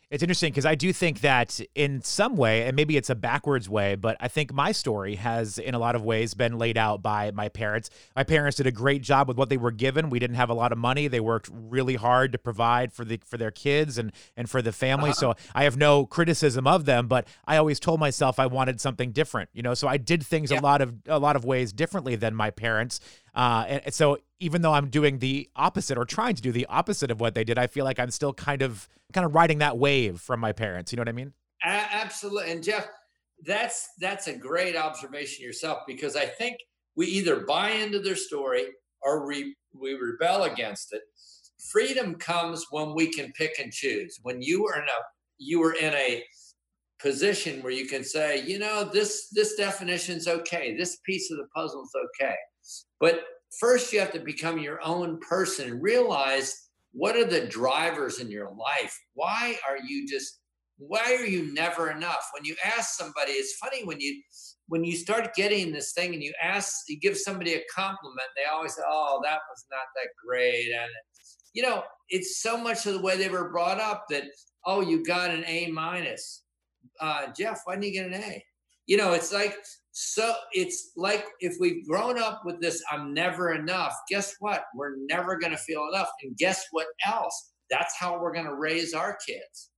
It's 0.09 0.23
interesting 0.23 0.53
because 0.53 0.67
I 0.67 0.77
do 0.77 0.93
think 0.93 1.23
that 1.23 1.61
in 1.75 2.01
some 2.01 2.37
way, 2.37 2.63
and 2.63 2.77
maybe 2.77 2.97
it's 2.97 3.11
a 3.11 3.17
backwards 3.17 3.69
way, 3.69 3.97
but 3.97 4.17
I 4.21 4.29
think 4.29 4.53
my 4.53 4.71
story 4.71 5.17
has, 5.17 5.59
in 5.59 5.75
a 5.75 5.81
lot 5.81 5.97
of 5.97 6.05
ways, 6.05 6.33
been 6.33 6.59
laid 6.59 6.79
out 6.79 7.03
by 7.03 7.33
my 7.33 7.49
parents. 7.49 7.91
My 8.15 8.23
parents 8.23 8.57
did 8.57 8.69
a 8.69 8.71
great 8.71 9.03
job 9.03 9.27
with 9.27 9.37
what 9.37 9.49
they 9.49 9.57
were 9.57 9.73
given. 9.73 10.09
We 10.09 10.21
didn't 10.21 10.37
have 10.37 10.49
a 10.49 10.55
lot 10.55 10.71
of 10.71 10.79
money. 10.79 11.09
They 11.09 11.19
worked 11.19 11.51
really 11.53 11.97
hard 11.97 12.31
to 12.33 12.39
provide 12.39 12.93
for 12.93 13.05
the 13.05 13.21
for 13.27 13.37
their 13.37 13.51
kids 13.51 13.99
and 13.99 14.13
and 14.37 14.49
for 14.49 14.63
the 14.63 14.71
family. 14.71 15.11
Uh-huh. 15.11 15.35
So 15.35 15.35
I 15.57 15.65
have 15.65 15.77
no 15.77 16.07
criticism 16.07 16.69
of 16.69 16.85
them, 16.85 17.09
but 17.09 17.27
I 17.45 17.57
always 17.57 17.81
told 17.81 17.99
myself 17.99 18.39
I 18.39 18.47
wanted 18.47 18.81
something 18.81 19.11
different. 19.11 19.51
You 19.55 19.63
know, 19.63 19.75
so 19.75 19.89
I 19.89 19.97
did 19.97 20.25
things 20.25 20.53
yeah. 20.53 20.61
a 20.61 20.63
lot 20.63 20.83
of 20.83 20.95
a 21.09 21.19
lot 21.19 21.35
of 21.35 21.45
ways 21.45 21.73
differently 21.73 22.15
than 22.15 22.33
my 22.33 22.51
parents. 22.51 23.01
Uh, 23.37 23.81
and 23.85 23.95
so 23.95 24.19
even 24.41 24.63
though 24.63 24.73
I'm 24.73 24.89
doing 24.89 25.19
the 25.19 25.49
opposite 25.55 25.99
or 25.99 26.07
trying 26.07 26.35
to 26.37 26.43
do 26.43 26.51
the 26.51 26.67
opposite 26.67 27.11
of 27.11 27.21
what 27.21 27.35
they 27.35 27.45
did, 27.45 27.59
I 27.59 27.67
feel 27.67 27.85
like 27.85 28.01
I'm 28.01 28.11
still 28.11 28.33
kind 28.33 28.63
of 28.63 28.89
kind 29.13 29.27
of 29.27 29.35
riding 29.35 29.59
that 29.59 29.79
wave 29.79 30.21
from 30.21 30.41
my 30.41 30.53
parents. 30.53 30.91
You 30.91 30.97
know 30.97 31.03
what 31.03 31.11
I 31.11 31.13
mean? 31.13 31.33
absolutely. 31.63 32.53
And 32.53 32.63
Jeff, 32.63 32.87
that's 33.45 33.89
that's 34.01 34.27
a 34.27 34.37
great 34.37 34.77
observation 34.77 35.45
yourself 35.45 35.81
because 35.87 36.17
I 36.17 36.25
think 36.25 36.57
we 36.97 37.07
either 37.09 37.41
buy 37.41 37.71
into 37.71 37.99
their 37.99 38.17
story 38.17 38.65
or 39.03 39.27
we 39.27 39.55
we 39.75 39.95
rebel 39.95 40.45
against 40.45 40.93
it. 40.95 41.03
Freedom 41.71 42.15
comes 42.15 42.67
when 42.71 42.95
we 42.95 43.13
can 43.13 43.33
pick 43.33 43.59
and 43.59 43.73
choose. 43.73 44.19
When 44.23 44.41
you 44.41 44.67
are 44.67 44.81
in 44.81 44.85
a 44.85 44.99
you 45.39 45.63
are 45.63 45.75
in 45.75 45.93
a 45.93 46.25
position 46.99 47.63
where 47.63 47.73
you 47.73 47.87
can 47.87 48.03
say, 48.03 48.43
you 48.47 48.59
know, 48.59 48.85
this 48.85 49.29
this 49.33 49.55
definition's 49.57 50.27
okay. 50.27 50.75
This 50.77 50.99
piece 51.05 51.31
of 51.31 51.37
the 51.37 51.47
puzzle's 51.55 51.93
okay. 51.95 52.35
But 53.01 53.21
first, 53.61 53.93
you 53.93 54.01
have 54.01 54.13
to 54.13 54.21
become 54.21 54.59
your 54.59 54.81
own 54.83 55.19
person 55.21 55.71
and 55.71 55.83
realize 55.83 56.69
what 56.93 57.17
are 57.17 57.27
the 57.27 57.47
drivers 57.47 58.21
in 58.21 58.31
your 58.31 58.51
life? 58.51 58.99
Why 59.15 59.59
are 59.69 59.79
you 59.79 60.07
just 60.07 60.41
why 60.79 61.15
are 61.15 61.25
you 61.25 61.55
never 61.55 61.91
enough? 61.91 62.29
When 62.35 62.45
you 62.45 62.55
ask 62.63 62.99
somebody, 62.99 63.33
it's 63.33 63.57
funny 63.57 63.85
when 63.85 64.01
you 64.01 64.21
when 64.69 64.85
you 64.85 64.97
start 64.97 65.35
getting 65.35 65.73
this 65.73 65.93
thing 65.93 66.13
and 66.13 66.23
you 66.23 66.33
ask, 66.43 66.85
you 66.89 66.99
give 66.99 67.17
somebody 67.17 67.55
a 67.55 67.63
compliment, 67.75 68.29
they 68.37 68.45
always 68.45 68.75
say, 68.75 68.83
"Oh, 68.87 69.21
that 69.25 69.41
was 69.51 69.65
not 69.71 69.85
that 69.95 70.09
great," 70.25 70.71
and 70.73 70.91
you 71.55 71.63
know, 71.63 71.85
it's 72.11 72.43
so 72.43 72.57
much 72.59 72.85
of 72.87 72.93
the 72.95 73.01
way 73.01 73.17
they 73.17 73.29
were 73.29 73.51
brought 73.51 73.81
up 73.81 74.05
that, 74.11 74.25
"Oh, 74.65 74.81
you 74.81 75.05
got 75.05 75.31
an 75.31 75.45
A 75.47 75.69
minus, 75.69 76.43
uh, 77.01 77.29
Jeff. 77.37 77.63
Why 77.65 77.75
didn't 77.75 77.87
you 77.87 77.93
get 77.93 78.07
an 78.07 78.15
A?" 78.23 78.45
You 78.87 78.97
know, 78.99 79.13
it's 79.15 79.33
like 79.33 79.57
so. 79.99 80.35
It's 80.53 80.93
like 80.97 81.27
if 81.41 81.57
we've 81.61 81.87
grown 81.87 82.19
up 82.19 82.43
with 82.45 82.61
this, 82.61 82.83
"I'm 82.91 83.15
never 83.15 83.55
enough." 83.55 83.95
Guess 84.09 84.37
what? 84.41 84.65
We're 84.75 84.97
never 85.09 85.37
going 85.37 85.53
to 85.53 85.59
feel 85.59 85.89
enough, 85.93 86.11
and 86.23 86.37
guess 86.37 86.67
what 86.71 86.87
else? 87.07 87.53
That's 87.71 87.97
how 87.99 88.21
we're 88.21 88.33
going 88.33 88.47
to 88.47 88.55
raise 88.55 88.95
our 88.95 89.17
kids 89.27 89.71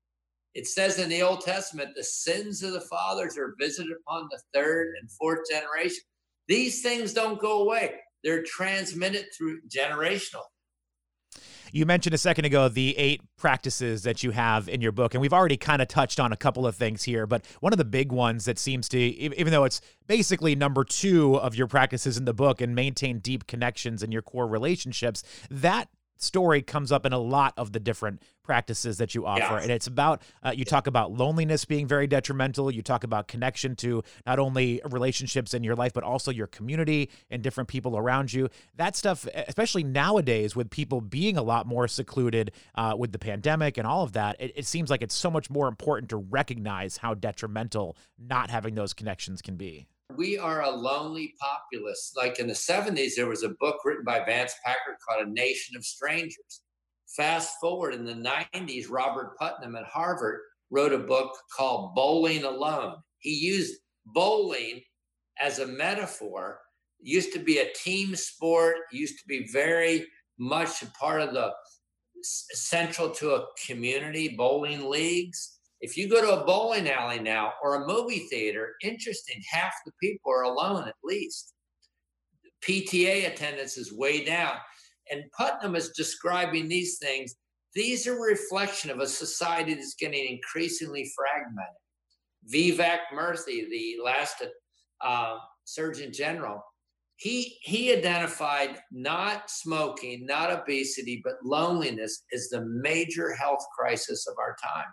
it 0.59 0.67
says 0.67 0.99
in 0.99 1.09
the 1.09 1.23
Old 1.23 1.43
Testament, 1.43 1.91
the 1.95 2.03
sins 2.03 2.65
of 2.65 2.73
the 2.73 2.81
fathers 2.81 3.39
are 3.39 3.55
visited 3.61 3.93
upon 3.93 4.29
the 4.29 4.41
third 4.53 4.95
and 5.01 5.11
fourth 5.13 5.49
generation. 5.49 6.03
These 6.49 6.83
things 6.83 7.13
don't 7.13 7.41
go 7.41 7.63
away, 7.63 7.95
they're 8.25 8.43
transmitted 8.43 9.27
through 9.37 9.61
generational. 9.69 10.43
You 11.73 11.87
mentioned 11.87 12.15
a 12.15 12.19
second 12.19 12.45
ago 12.45 12.69
the 12.69 12.97
eight 12.97 13.21
practices 13.37 14.03
that 14.03 14.23
you 14.23 14.31
have 14.31 14.69
in 14.69 14.81
your 14.81 14.93
book, 14.93 15.15
and 15.15 15.21
we've 15.21 15.33
already 15.33 15.57
kind 15.57 15.83
of 15.83 15.89
touched 15.89 16.21
on 16.21 16.33
a 16.33 16.37
couple 16.37 16.67
of 16.67 16.77
things 16.77 17.03
here. 17.03 17.27
But 17.27 17.45
one 17.61 17.73
of 17.73 17.79
the 17.79 17.85
big 17.85 18.13
ones 18.13 18.45
that 18.47 18.59
seems 18.59 18.89
to, 18.91 18.99
even 18.99 19.53
though 19.53 19.65
it's 19.65 19.81
basically 20.07 20.55
number 20.55 20.85
two 20.85 21.37
of 21.37 21.55
your 21.55 21.67
practices 21.67 22.17
in 22.17 22.25
the 22.25 22.35
book 22.35 22.61
and 22.61 22.75
maintain 22.75 23.19
deep 23.19 23.47
connections 23.47 24.03
in 24.03 24.13
your 24.13 24.23
core 24.23 24.47
relationships, 24.47 25.23
that 25.51 25.89
story 26.19 26.63
comes 26.63 26.93
up 26.93 27.07
in 27.07 27.13
a 27.13 27.19
lot 27.19 27.55
of 27.57 27.73
the 27.73 27.81
different 27.81 28.23
practices 28.43 28.99
that 28.99 29.15
you 29.15 29.27
offer. 29.27 29.57
Yeah. 29.57 29.63
and 29.63 29.71
it's 29.71 29.87
about 29.87 30.23
uh, 30.43 30.53
you 30.55 30.65
talk 30.65 30.87
about 30.87 31.13
loneliness 31.13 31.65
being 31.65 31.87
very 31.87 32.07
detrimental. 32.07 32.71
You 32.71 32.83
talk 32.83 33.05
about 33.05 33.29
connection 33.29 33.77
to 33.77 34.03
not 34.27 34.39
only 34.39 34.81
relationships 34.91 35.55
in 35.55 35.63
your 35.63 35.77
life 35.77 35.93
but 35.93 36.03
also 36.03 36.31
your 36.31 36.47
community 36.47 37.11
and 37.31 37.43
different 37.43 37.69
people 37.69 37.97
around 37.97 38.33
you. 38.33 38.49
That 38.77 38.97
stuff 38.97 39.27
especially 39.35 39.85
nowadays 39.85 40.57
with 40.57 40.71
people 40.71 41.01
being 41.01 41.37
a 41.37 41.43
lot 41.43 41.67
more 41.67 41.89
secluded 41.89 42.53
uh, 42.75 42.95
with 42.99 43.13
the 43.13 43.19
pandemic 43.19 43.77
and 43.77 43.87
all 43.87 44.03
of 44.03 44.13
that 44.13 44.37
it, 44.39 44.53
it 44.57 44.67
seems 44.67 44.91
like 44.91 45.03
it's 45.03 45.15
so 45.15 45.31
much 45.31 45.51
more 45.51 45.69
important 45.69 46.11
to 46.11 46.17
recognize 46.17 46.97
how 46.97 47.15
detrimental 47.15 47.97
not 48.19 48.51
having 48.51 48.75
those 48.75 48.95
connections 48.95 49.43
can 49.43 49.57
be 49.57 49.87
we 50.17 50.39
are 50.39 50.63
a 50.63 50.71
lonely 50.71 51.35
populace. 51.41 52.13
Like 52.17 52.39
in 52.39 52.47
the 52.47 52.53
70s, 52.55 53.15
there 53.15 53.29
was 53.29 53.43
a 53.43 53.51
book 53.61 53.77
written 53.85 54.05
by 54.05 54.25
Vance 54.25 54.55
Packard 54.65 54.97
called 55.07 55.27
A 55.27 55.31
Nation 55.31 55.77
of 55.77 55.85
Strangers. 55.85 56.63
Fast 57.17 57.55
forward 57.61 57.95
in 57.95 58.05
the 58.05 58.15
90s, 58.15 58.91
Robert 58.91 59.37
Putnam 59.39 59.77
at 59.77 59.85
Harvard 59.85 60.41
wrote 60.71 60.93
a 60.93 60.99
book 60.99 61.37
called 61.55 61.95
Bowling 61.95 62.45
Alone. 62.45 62.97
He 63.19 63.35
used 63.35 63.81
bowling 64.07 64.81
as 65.41 65.59
a 65.59 65.67
metaphor. 65.67 66.61
It 67.01 67.09
used 67.09 67.33
to 67.35 67.39
be 67.39 67.59
a 67.59 67.73
team 67.75 68.17
sport, 68.17 68.77
used 68.93 69.19
to 69.19 69.27
be 69.27 69.49
very 69.53 70.07
much 70.39 70.83
a 70.83 70.87
part 70.87 71.21
of 71.21 71.33
the 71.33 71.53
central 72.23 73.11
to 73.11 73.35
a 73.35 73.47
community, 73.67 74.35
bowling 74.37 74.89
leagues 74.89 75.58
if 75.81 75.97
you 75.97 76.09
go 76.09 76.21
to 76.21 76.41
a 76.41 76.45
bowling 76.45 76.89
alley 76.89 77.21
now 77.21 77.53
or 77.63 77.77
a 77.77 77.87
movie 77.87 78.27
theater, 78.31 78.75
interesting, 78.83 79.41
half 79.51 79.73
the 79.87 79.93
people 80.03 80.33
are 80.33 80.43
alone 80.43 80.89
at 80.89 80.95
least. 81.05 81.55
PTA 82.67 83.33
attendance 83.33 83.77
is 83.77 83.93
way 83.93 84.25
down. 84.25 84.55
And 85.11 85.23
Putnam 85.37 85.77
is 85.77 85.91
describing 85.91 86.69
these 86.69 86.99
things. 86.99 87.37
These 87.75 88.07
are 88.07 88.21
reflection 88.21 88.91
of 88.91 88.99
a 88.99 89.07
society 89.07 89.75
that's 89.75 89.95
getting 89.95 90.27
increasingly 90.27 91.11
fragmented. 91.17 91.75
Vivek 92.53 92.99
Murthy, 93.15 93.69
the 93.69 93.97
last 94.03 94.43
uh, 95.01 95.37
Surgeon 95.65 96.13
General, 96.13 96.63
he 97.17 97.59
he 97.63 97.93
identified 97.93 98.79
not 98.93 99.51
smoking, 99.51 100.25
not 100.25 100.53
obesity, 100.53 101.21
but 101.25 101.35
loneliness 101.43 102.23
as 102.33 102.49
the 102.49 102.65
major 102.65 103.35
health 103.35 103.65
crisis 103.77 104.27
of 104.29 104.37
our 104.39 104.57
time. 104.63 104.87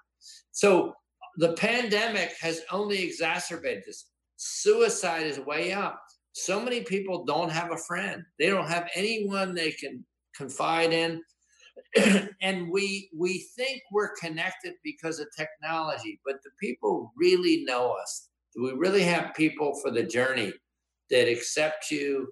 So 0.52 0.94
the 1.38 1.54
pandemic 1.54 2.34
has 2.40 2.62
only 2.72 3.04
exacerbated 3.04 3.84
this. 3.86 4.10
Suicide 4.38 5.26
is 5.26 5.40
way 5.40 5.74
up. 5.74 6.02
So 6.34 6.60
many 6.60 6.82
people 6.82 7.24
don't 7.24 7.52
have 7.52 7.72
a 7.72 7.78
friend. 7.78 8.24
They 8.40 8.50
don't 8.50 8.68
have 8.68 8.90
anyone 8.96 9.54
they 9.54 9.72
can 9.72 10.06
confide 10.36 10.92
in. 10.92 11.22
and 12.42 12.70
we 12.70 13.10
we 13.18 13.46
think 13.56 13.82
we're 13.92 14.16
connected 14.22 14.74
because 14.84 15.20
of 15.20 15.28
technology, 15.36 16.20
but 16.26 16.36
the 16.44 16.52
people 16.60 17.14
really 17.18 17.64
know 17.66 17.92
us. 18.02 18.30
Do 18.56 18.64
we 18.64 18.72
really 18.74 19.04
have 19.04 19.34
people 19.34 19.80
for 19.82 19.92
the 19.92 20.04
journey 20.04 20.54
that 21.10 21.30
accept 21.30 21.92
you 21.92 22.30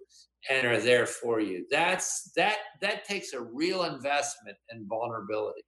and 0.49 0.65
are 0.67 0.79
there 0.79 1.05
for 1.05 1.39
you? 1.39 1.65
That's 1.71 2.31
that 2.35 2.57
that 2.81 3.05
takes 3.05 3.33
a 3.33 3.41
real 3.41 3.83
investment 3.83 4.57
in 4.71 4.87
vulnerability. 4.87 5.63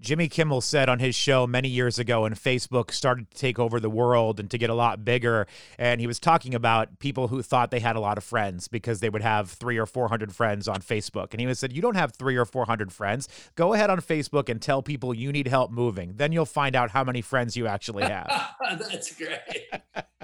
Jimmy 0.00 0.28
Kimmel 0.28 0.60
said 0.60 0.88
on 0.88 0.98
his 0.98 1.14
show 1.14 1.46
many 1.46 1.68
years 1.68 1.98
ago 1.98 2.22
when 2.22 2.34
Facebook 2.34 2.90
started 2.90 3.30
to 3.30 3.36
take 3.36 3.58
over 3.58 3.78
the 3.78 3.88
world 3.88 4.40
and 4.40 4.50
to 4.50 4.58
get 4.58 4.68
a 4.68 4.74
lot 4.74 5.04
bigger. 5.04 5.46
And 5.78 6.00
he 6.00 6.06
was 6.06 6.18
talking 6.18 6.54
about 6.54 6.98
people 6.98 7.28
who 7.28 7.42
thought 7.42 7.70
they 7.70 7.80
had 7.80 7.96
a 7.96 8.00
lot 8.00 8.18
of 8.18 8.24
friends 8.24 8.66
because 8.66 9.00
they 9.00 9.08
would 9.08 9.22
have 9.22 9.50
three 9.50 9.78
or 9.78 9.86
400 9.86 10.34
friends 10.34 10.66
on 10.66 10.80
Facebook. 10.80 11.28
And 11.30 11.40
he 11.40 11.46
was 11.46 11.58
said, 11.58 11.72
You 11.72 11.80
don't 11.80 11.94
have 11.94 12.12
three 12.14 12.36
or 12.36 12.44
400 12.44 12.92
friends. 12.92 13.28
Go 13.54 13.72
ahead 13.72 13.88
on 13.88 14.00
Facebook 14.00 14.48
and 14.48 14.60
tell 14.60 14.82
people 14.82 15.14
you 15.14 15.30
need 15.30 15.48
help 15.48 15.70
moving. 15.70 16.14
Then 16.16 16.32
you'll 16.32 16.44
find 16.44 16.74
out 16.74 16.90
how 16.90 17.04
many 17.04 17.22
friends 17.22 17.56
you 17.56 17.66
actually 17.66 18.02
have. 18.02 18.28
That's 18.78 19.14
great. 19.14 19.68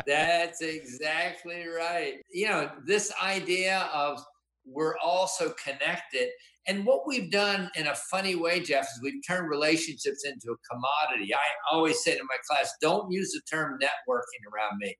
That's 0.07 0.63
exactly 0.63 1.67
right. 1.67 2.15
You 2.33 2.49
know, 2.49 2.71
this 2.85 3.13
idea 3.23 3.89
of 3.95 4.25
we're 4.67 4.97
all 4.99 5.27
so 5.27 5.53
connected 5.63 6.31
and 6.67 6.85
what 6.85 7.07
we've 7.07 7.31
done 7.31 7.71
in 7.75 7.87
a 7.87 7.95
funny 7.95 8.35
way, 8.35 8.61
Jeff, 8.61 8.85
is 8.85 9.01
we've 9.03 9.23
turned 9.27 9.49
relationships 9.49 10.25
into 10.25 10.53
a 10.53 10.73
commodity. 10.73 11.35
I 11.35 11.75
always 11.75 12.03
say 12.03 12.17
to 12.17 12.23
my 12.25 12.37
class, 12.49 12.73
don't 12.81 13.11
use 13.11 13.33
the 13.33 13.41
term 13.51 13.79
networking 13.83 14.53
around 14.53 14.79
me. 14.79 14.95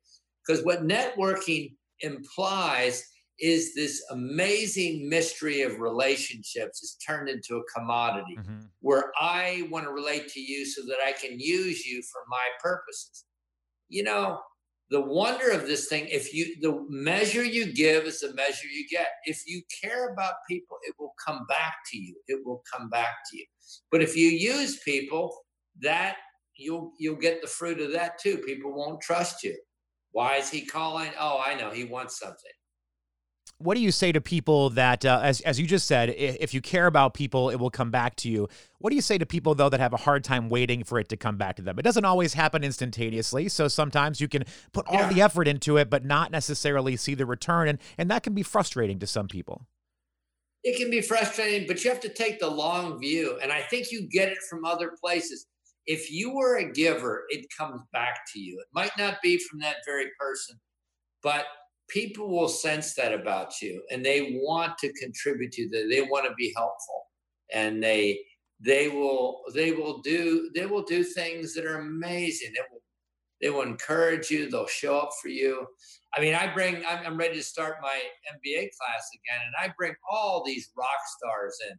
Because 0.47 0.65
what 0.65 0.83
networking 0.83 1.75
implies 2.01 3.05
is 3.39 3.75
this 3.75 4.03
amazing 4.11 5.09
mystery 5.09 5.63
of 5.63 5.81
relationships 5.81 6.83
is 6.83 6.97
turned 7.07 7.29
into 7.29 7.57
a 7.57 7.79
commodity 7.79 8.37
mm-hmm. 8.39 8.61
where 8.81 9.13
I 9.19 9.67
want 9.71 9.87
to 9.87 9.93
relate 9.93 10.29
to 10.29 10.41
you 10.41 10.67
so 10.67 10.83
that 10.83 10.99
I 11.05 11.13
can 11.13 11.39
use 11.39 11.87
you 11.87 12.03
for 12.13 12.23
my 12.29 12.47
purposes. 12.63 13.25
You 13.89 14.03
know, 14.05 14.41
the 14.91 15.01
wonder 15.01 15.51
of 15.51 15.67
this 15.67 15.89
thing 15.89 16.07
if 16.09 16.35
you 16.35 16.57
the 16.61 16.85
measure 16.89 17.45
you 17.45 17.73
give 17.73 18.05
is 18.05 18.21
the 18.21 18.35
measure 18.35 18.67
you 18.67 18.87
get. 18.89 19.09
If 19.25 19.43
you 19.47 19.63
care 19.83 20.13
about 20.13 20.35
people 20.49 20.79
it 20.83 20.95
will 20.99 21.15
come 21.25 21.47
back 21.49 21.77
to 21.93 21.99
you. 21.99 22.17
It 22.27 22.41
will 22.45 22.63
come 22.73 22.91
back 22.91 23.15
to 23.31 23.39
you. 23.39 23.45
But 23.91 24.03
if 24.03 24.17
you 24.17 24.29
use 24.29 24.81
people 24.85 25.35
that 25.81 26.17
you'll 26.57 26.93
you'll 26.99 27.17
get 27.17 27.41
the 27.41 27.49
fruit 27.49 27.81
of 27.81 27.93
that 27.93 28.19
too. 28.19 28.39
People 28.39 28.73
won't 28.73 29.01
trust 29.01 29.45
you. 29.45 29.57
Why 30.13 30.37
is 30.37 30.51
he 30.51 30.63
calling? 30.63 31.13
Oh 31.19 31.41
i 31.45 31.55
know. 31.55 31.71
He 31.71 31.85
wants 31.85 32.19
something 32.19 32.53
what 33.61 33.77
do 33.77 33.83
you 33.83 33.93
say 33.93 34.11
to 34.11 34.23
people 34.23 34.71
that, 34.71 35.05
uh, 35.05 35.21
as, 35.23 35.43
as 35.43 35.61
you 35.61 35.67
just 35.67 35.87
said, 35.87 36.09
if, 36.17 36.55
you 36.55 36.63
care 36.63 36.87
about 36.87 37.13
people, 37.13 37.51
it 37.51 37.57
will 37.57 37.71
come 37.71 37.91
back 37.91 38.17
to 38.17 38.31
you? 38.31 38.49
What 38.79 38.89
do 38.89 38.97
you 38.97 39.03
say 39.03 39.19
to 39.19 39.27
people, 39.27 39.55
though, 39.55 39.69
that 39.69 39.81
have 39.81 39.93
a 39.93 39.99
hard 39.99 40.25
time 40.25 40.49
waiting 40.49 40.83
for 40.83 40.99
it 40.99 41.11
to 41.11 41.17
come 41.19 41.37
back 41.37 41.57
to 41.57 41.63
them? 41.63 41.79
It 41.79 41.83
doesn't 41.83 42.07
always 42.07 42.33
happen 42.33 42.65
instantaneously. 42.65 43.51
So 43.51 43.69
sometimes 43.69 44.19
you 44.19 44.29
can 44.29 44.45
put 44.73 44.87
all 44.87 45.01
yeah. 45.01 45.13
the 45.13 45.21
effort 45.21 45.47
into 45.47 45.77
it, 45.77 45.91
but 45.91 46.07
not 46.07 46.31
necessarily 46.31 46.97
see 46.97 47.15
the 47.15 47.27
return. 47.27 47.69
And, 47.69 47.79
and 47.99 48.11
that 48.11 48.23
can 48.23 48.33
be 48.33 48.43
frustrating 48.43 48.99
to 49.01 49.07
some 49.07 49.29
people. 49.29 49.67
It 50.65 50.79
can 50.79 50.91
be 50.91 51.03
frustrating, 51.03 51.67
but 51.67 51.85
you 51.85 51.91
have 51.91 52.01
to 52.01 52.09
take 52.09 52.41
the 52.41 52.51
long 52.51 52.99
view. 52.99 53.39
And 53.43 53.53
I 53.53 53.61
think 53.61 53.93
you 53.93 54.09
get 54.11 54.31
it 54.31 54.39
from 54.49 54.65
other 54.65 54.93
places. 54.99 55.47
If 55.85 56.11
you 56.11 56.35
were 56.35 56.57
a 56.57 56.73
giver, 56.73 57.25
it 57.29 57.45
comes 57.57 57.83
back 57.93 58.21
to 58.33 58.41
you. 58.41 58.59
It 58.59 58.69
might 58.73 58.97
not 58.97 59.19
be 59.23 59.39
from 59.39 59.61
that 59.61 59.77
very 59.87 60.07
person, 60.19 60.59
but 61.23 61.45
people 61.93 62.29
will 62.29 62.49
sense 62.49 62.95
that 62.95 63.13
about 63.13 63.61
you 63.61 63.83
and 63.91 64.05
they 64.05 64.41
want 64.43 64.79
to 64.79 64.93
contribute 64.95 65.53
to 65.53 65.69
that. 65.71 65.89
They 65.91 66.03
want 66.03 66.27
to 66.27 66.35
be 66.35 66.53
helpful 66.57 67.07
and 67.53 67.83
they 67.83 68.21
they 68.61 68.89
will 68.89 69.43
they 69.55 69.73
will 69.73 70.01
do 70.01 70.51
they 70.55 70.67
will 70.67 70.83
do 70.83 71.03
things 71.03 71.55
that 71.55 71.65
are 71.65 71.79
amazing. 71.79 72.53
They 72.55 72.61
will 72.71 72.83
they 73.41 73.51
will 73.51 73.63
encourage 73.63 74.31
you. 74.31 74.51
They'll 74.51 74.67
show 74.67 74.99
up 74.99 75.11
for 75.21 75.29
you. 75.29 75.67
I 76.17 76.21
mean 76.21 76.35
i 76.35 76.53
bring 76.53 76.77
i'm, 76.89 77.07
I'm 77.07 77.17
ready 77.17 77.37
to 77.37 77.43
start 77.43 77.77
my 77.83 78.01
mba 78.35 78.57
class 78.57 79.09
again 79.15 79.41
and 79.47 79.71
i 79.71 79.73
bring 79.77 79.95
all 80.11 80.45
these 80.45 80.71
rock 80.77 80.89
stars 81.19 81.59
in. 81.71 81.77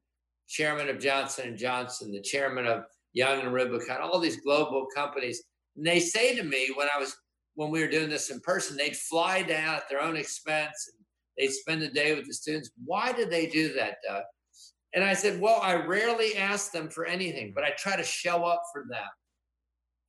Chairman 0.48 0.90
of 0.90 1.00
johnson 1.00 1.50
and 1.50 1.58
johnson 1.58 2.12
the 2.12 2.22
chairman 2.22 2.68
of 2.68 2.84
Young 3.14 3.42
and 3.42 3.50
Rubicam 3.50 4.00
all 4.00 4.20
these 4.20 4.40
global 4.42 4.88
companies. 4.96 5.44
And 5.76 5.86
they 5.86 6.00
say 6.00 6.36
to 6.36 6.44
me 6.44 6.70
when 6.76 6.88
i 6.96 7.00
was 7.00 7.16
when 7.56 7.70
we 7.70 7.82
were 7.82 7.90
doing 7.90 8.10
this 8.10 8.30
in 8.30 8.40
person, 8.40 8.78
they'd 8.78 8.96
fly 8.96 9.42
down 9.42 9.76
at 9.76 9.90
their 9.90 10.02
own 10.02 10.16
expense 10.16 10.92
and 10.92 11.06
they'd 11.38 11.54
spend 11.54 11.82
the 11.82 11.90
day 11.90 12.16
with 12.16 12.28
the 12.28 12.34
students. 12.34 12.72
Why 12.86 13.12
did 13.12 13.30
they 13.30 13.48
do 13.48 13.74
that, 13.74 13.98
Doug? 14.08 14.24
And 14.94 15.04
I 15.04 15.14
said, 15.14 15.40
Well, 15.40 15.60
I 15.62 15.76
rarely 15.76 16.36
ask 16.36 16.72
them 16.72 16.90
for 16.90 17.06
anything, 17.06 17.54
but 17.56 17.64
I 17.64 17.72
try 17.78 17.96
to 17.96 18.04
show 18.04 18.44
up 18.44 18.64
for 18.74 18.86
them. 18.90 19.08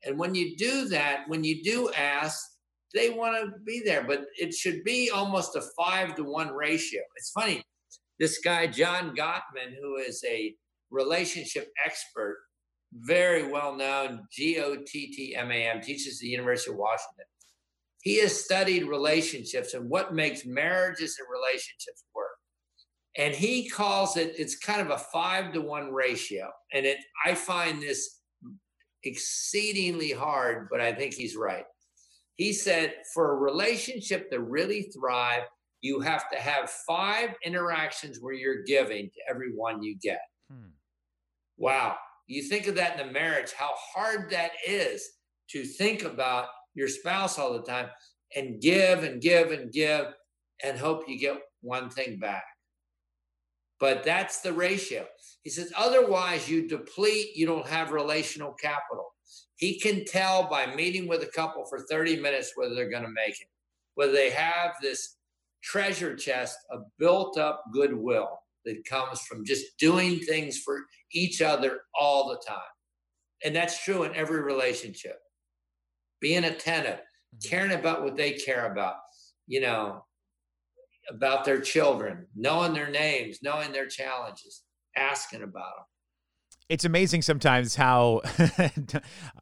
And 0.04 0.18
when 0.18 0.34
you 0.34 0.56
do 0.56 0.86
that, 0.88 1.24
when 1.28 1.44
you 1.44 1.62
do 1.62 1.90
ask, 1.92 2.40
they 2.94 3.10
want 3.10 3.36
to 3.36 3.58
be 3.64 3.80
there, 3.84 4.04
but 4.04 4.24
it 4.38 4.52
should 4.52 4.84
be 4.84 5.10
almost 5.10 5.56
a 5.56 5.62
five 5.76 6.14
to 6.16 6.24
one 6.24 6.50
ratio. 6.50 7.00
It's 7.16 7.30
funny. 7.30 7.62
This 8.18 8.38
guy, 8.38 8.66
John 8.66 9.16
Gottman, 9.16 9.74
who 9.80 9.96
is 9.96 10.22
a 10.28 10.54
relationship 10.90 11.72
expert, 11.84 12.38
very 12.92 13.44
well 13.50 13.74
known, 13.74 14.26
G 14.30 14.60
O 14.60 14.76
T 14.86 15.12
T 15.12 15.34
M 15.34 15.50
A 15.50 15.68
M, 15.68 15.80
teaches 15.80 16.18
at 16.18 16.20
the 16.20 16.28
University 16.28 16.72
of 16.72 16.76
Washington. 16.76 17.24
He 18.02 18.18
has 18.20 18.44
studied 18.44 18.88
relationships 18.88 19.74
and 19.74 19.88
what 19.88 20.12
makes 20.12 20.44
marriages 20.44 21.16
and 21.18 21.28
relationships 21.32 22.04
work. 22.14 22.26
And 23.16 23.32
he 23.32 23.68
calls 23.68 24.16
it, 24.16 24.34
it's 24.36 24.58
kind 24.58 24.80
of 24.80 24.90
a 24.90 24.98
five 24.98 25.52
to 25.52 25.60
one 25.60 25.92
ratio. 25.92 26.50
And 26.72 26.84
it 26.84 26.98
I 27.24 27.34
find 27.34 27.80
this 27.80 28.18
exceedingly 29.04 30.10
hard, 30.10 30.68
but 30.70 30.80
I 30.80 30.92
think 30.92 31.14
he's 31.14 31.36
right. 31.36 31.64
He 32.34 32.52
said 32.52 32.94
for 33.14 33.32
a 33.32 33.36
relationship 33.36 34.30
to 34.30 34.40
really 34.40 34.82
thrive, 34.82 35.42
you 35.80 36.00
have 36.00 36.28
to 36.30 36.38
have 36.38 36.70
five 36.70 37.30
interactions 37.44 38.18
where 38.20 38.34
you're 38.34 38.64
giving 38.64 39.10
to 39.10 39.20
everyone 39.30 39.82
you 39.82 39.96
get. 40.00 40.22
Hmm. 40.50 40.70
Wow. 41.56 41.96
You 42.26 42.42
think 42.42 42.66
of 42.66 42.74
that 42.76 42.98
in 42.98 43.08
a 43.08 43.12
marriage, 43.12 43.52
how 43.52 43.70
hard 43.94 44.30
that 44.30 44.52
is 44.66 45.08
to 45.50 45.64
think 45.64 46.02
about 46.02 46.46
your 46.74 46.88
spouse 46.88 47.38
all 47.38 47.52
the 47.52 47.62
time 47.62 47.88
and 48.34 48.60
give 48.60 49.02
and 49.02 49.20
give 49.20 49.50
and 49.50 49.72
give 49.72 50.06
and 50.62 50.78
hope 50.78 51.08
you 51.08 51.18
get 51.18 51.38
one 51.60 51.90
thing 51.90 52.18
back. 52.18 52.44
But 53.80 54.04
that's 54.04 54.40
the 54.40 54.52
ratio. 54.52 55.06
He 55.42 55.50
says, 55.50 55.72
otherwise, 55.76 56.48
you 56.48 56.68
deplete, 56.68 57.36
you 57.36 57.46
don't 57.46 57.66
have 57.66 57.90
relational 57.90 58.52
capital. 58.52 59.12
He 59.56 59.78
can 59.78 60.04
tell 60.04 60.48
by 60.48 60.72
meeting 60.74 61.08
with 61.08 61.22
a 61.22 61.30
couple 61.34 61.64
for 61.64 61.80
30 61.80 62.20
minutes 62.20 62.52
whether 62.54 62.74
they're 62.74 62.90
going 62.90 63.02
to 63.02 63.10
make 63.10 63.40
it, 63.40 63.48
whether 63.94 64.12
they 64.12 64.30
have 64.30 64.72
this 64.80 65.16
treasure 65.62 66.16
chest 66.16 66.56
of 66.70 66.82
built 66.98 67.38
up 67.38 67.64
goodwill 67.72 68.38
that 68.64 68.84
comes 68.84 69.20
from 69.22 69.44
just 69.44 69.76
doing 69.78 70.18
things 70.20 70.58
for 70.58 70.80
each 71.12 71.42
other 71.42 71.80
all 71.98 72.28
the 72.28 72.40
time. 72.46 72.62
And 73.44 73.54
that's 73.54 73.84
true 73.84 74.04
in 74.04 74.14
every 74.14 74.42
relationship. 74.42 75.18
Being 76.22 76.44
attentive, 76.44 77.00
mm-hmm. 77.00 77.48
caring 77.50 77.72
about 77.72 78.02
what 78.02 78.16
they 78.16 78.32
care 78.32 78.72
about, 78.72 78.94
you 79.46 79.60
know, 79.60 80.04
about 81.10 81.44
their 81.44 81.60
children, 81.60 82.26
knowing 82.34 82.72
their 82.72 82.90
names, 82.90 83.40
knowing 83.42 83.72
their 83.72 83.86
challenges, 83.86 84.62
asking 84.96 85.42
about 85.42 85.74
them. 85.76 85.84
It's 86.68 86.84
amazing 86.86 87.22
sometimes 87.22 87.74
how, 87.74 88.22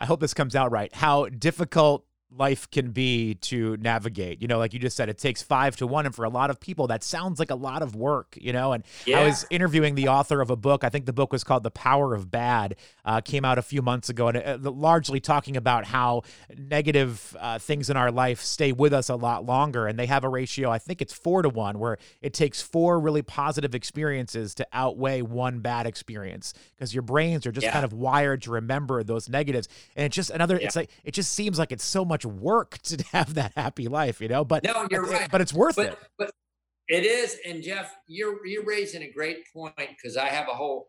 I 0.01 0.07
hope 0.07 0.21
this 0.21 0.35
comes 0.35 0.57
out 0.57 0.73
right, 0.73 0.93
how 0.93 1.27
difficult 1.27 2.05
life 2.37 2.71
can 2.71 2.91
be 2.93 3.35
to 3.35 3.77
navigate. 3.79 4.41
You 4.41 4.49
know, 4.49 4.59
like 4.59 4.73
you 4.73 4.79
just 4.79 4.97
said, 4.97 5.09
it 5.09 5.19
takes 5.19 5.43
five 5.43 5.77
to 5.77 5.87
one. 5.87 6.07
And 6.07 6.15
for 6.15 6.25
a 6.25 6.29
lot 6.29 6.51
of 6.51 6.61
people, 6.61 6.87
that 6.89 7.03
sounds 7.03 7.39
like 7.39 7.51
a 7.51 7.57
lot 7.57 7.83
of 7.83 7.97
work, 7.97 8.39
you 8.41 8.53
know. 8.53 8.73
And 8.73 8.85
yeah. 9.05 9.21
I 9.21 9.25
was 9.25 9.47
interviewing 9.51 9.95
the 9.95 10.09
author 10.09 10.41
of 10.41 10.51
a 10.51 10.57
book. 10.57 10.85
I 10.85 10.89
think 10.89 11.07
the 11.07 11.13
book 11.13 11.33
was 11.33 11.45
called 11.45 11.63
The 11.63 11.71
Power 11.71 12.15
of 12.15 12.31
Bad, 12.31 12.77
uh, 13.05 13.21
came 13.21 13.45
out 13.45 13.59
a 13.59 13.63
few 13.63 13.83
months 13.83 14.09
ago, 14.09 14.29
and 14.29 14.39
uh, 14.39 14.71
largely 14.71 15.21
talking 15.21 15.57
about 15.57 15.85
how 15.85 16.23
negative 16.57 17.37
uh, 17.41 17.59
things 17.59 17.91
in 17.91 17.97
our 17.97 18.11
life 18.11 18.41
stay 18.41 18.73
with 18.73 18.93
us 18.93 19.09
a 19.09 19.17
lot 19.17 19.45
longer. 19.45 19.87
And 19.87 19.99
they 19.99 20.07
have 20.07 20.25
a 20.25 20.29
ratio, 20.29 20.71
I 20.71 20.79
think 20.79 21.03
it's 21.03 21.13
four 21.13 21.43
to 21.43 21.49
one, 21.49 21.79
where 21.79 21.99
it 22.23 22.33
takes 22.33 22.63
four 22.63 23.01
really 23.01 23.23
positive 23.23 23.75
experiences 23.75 24.55
to 24.57 24.67
outweigh 24.73 25.23
one 25.23 25.61
bad 25.61 25.87
experience 25.87 26.55
because 26.75 26.95
your 26.95 27.03
brains 27.03 27.47
are 27.47 27.53
just 27.53 27.65
yeah. 27.65 27.73
kind 27.73 27.85
of 27.85 27.93
wired 27.93 28.43
to 28.43 28.53
remember 28.53 29.03
those 29.03 29.29
negatives. 29.29 29.69
And 29.97 30.07
it's 30.07 30.17
just 30.17 30.31
another, 30.31 30.57
yeah. 30.57 30.67
it's 30.67 30.77
like, 30.77 30.91
it 31.05 31.13
just 31.13 31.33
seems 31.33 31.59
like 31.59 31.73
it's 31.73 31.85
so 31.85 32.05
much 32.05 32.20
work 32.25 32.79
to 32.85 33.03
have 33.13 33.35
that 33.35 33.53
happy 33.57 33.89
life, 33.89 34.21
you 34.21 34.29
know. 34.29 34.45
But 34.45 34.65
no, 34.65 34.87
you're 34.91 35.03
but, 35.03 35.13
right. 35.13 35.31
But 35.31 35.41
it's 35.41 35.55
worth 35.55 35.77
but, 35.77 35.87
it. 35.87 35.99
But 36.19 36.31
it 36.89 37.05
is. 37.05 37.39
And 37.47 37.63
Jeff, 37.63 37.95
you're 38.07 38.45
you're 38.47 38.65
raising 38.65 39.03
a 39.03 39.11
great 39.11 39.45
point 39.53 39.75
because 39.77 40.17
I 40.17 40.27
have 40.27 40.49
a 40.49 40.55
whole 40.55 40.89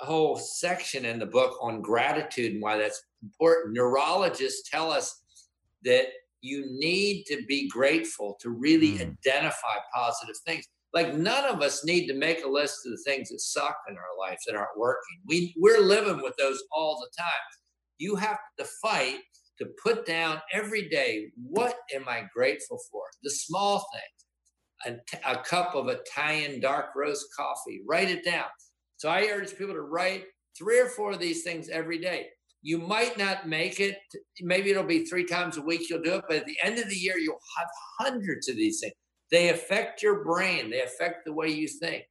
a 0.00 0.06
whole 0.06 0.36
section 0.36 1.04
in 1.04 1.18
the 1.18 1.26
book 1.26 1.56
on 1.60 1.80
gratitude 1.80 2.52
and 2.52 2.62
why 2.62 2.76
that's 2.76 3.02
important. 3.22 3.74
Neurologists 3.74 4.68
tell 4.68 4.90
us 4.90 5.22
that 5.84 6.06
you 6.40 6.64
need 6.68 7.24
to 7.26 7.42
be 7.48 7.68
grateful 7.68 8.36
to 8.40 8.50
really 8.50 8.98
mm. 8.98 9.16
identify 9.26 9.76
positive 9.94 10.36
things. 10.46 10.64
Like 10.94 11.14
none 11.14 11.44
of 11.44 11.60
us 11.60 11.84
need 11.84 12.06
to 12.06 12.14
make 12.14 12.44
a 12.44 12.48
list 12.48 12.86
of 12.86 12.92
the 12.92 13.02
things 13.04 13.28
that 13.28 13.40
suck 13.40 13.76
in 13.88 13.96
our 13.96 14.18
lives 14.18 14.42
that 14.46 14.56
aren't 14.56 14.78
working. 14.78 15.18
We 15.26 15.54
we're 15.58 15.80
living 15.80 16.22
with 16.22 16.34
those 16.38 16.62
all 16.72 16.98
the 16.98 17.10
time. 17.20 17.28
You 17.98 18.16
have 18.16 18.38
to 18.58 18.64
fight 18.82 19.18
to 19.58 19.66
put 19.82 20.06
down 20.06 20.40
every 20.52 20.88
day 20.88 21.30
what 21.42 21.76
am 21.94 22.08
I 22.08 22.24
grateful 22.34 22.78
for? 22.90 23.02
The 23.22 23.30
small 23.30 23.84
things, 24.84 25.00
a, 25.26 25.36
cup 25.36 25.74
of 25.74 25.88
Italian 25.88 26.60
dark 26.60 26.90
roast 26.96 27.26
coffee, 27.36 27.82
write 27.86 28.10
it 28.10 28.24
down. 28.24 28.46
So 28.96 29.08
I 29.08 29.28
urge 29.32 29.56
people 29.56 29.74
to 29.74 29.82
write 29.82 30.24
three 30.56 30.80
or 30.80 30.88
four 30.88 31.12
of 31.12 31.20
these 31.20 31.42
things 31.42 31.68
every 31.68 31.98
day. 31.98 32.26
You 32.62 32.78
might 32.78 33.16
not 33.16 33.48
make 33.48 33.78
it, 33.78 33.96
maybe 34.40 34.70
it'll 34.70 34.82
be 34.82 35.04
three 35.04 35.24
times 35.24 35.56
a 35.56 35.62
week 35.62 35.88
you'll 35.88 36.02
do 36.02 36.14
it, 36.14 36.24
but 36.28 36.38
at 36.38 36.46
the 36.46 36.56
end 36.62 36.78
of 36.78 36.88
the 36.88 36.96
year, 36.96 37.16
you'll 37.16 37.38
have 37.56 37.68
hundreds 38.00 38.48
of 38.48 38.56
these 38.56 38.80
things. 38.80 38.94
They 39.30 39.50
affect 39.50 40.02
your 40.02 40.24
brain, 40.24 40.70
they 40.70 40.82
affect 40.82 41.24
the 41.24 41.32
way 41.32 41.48
you 41.48 41.68
think. 41.68 42.04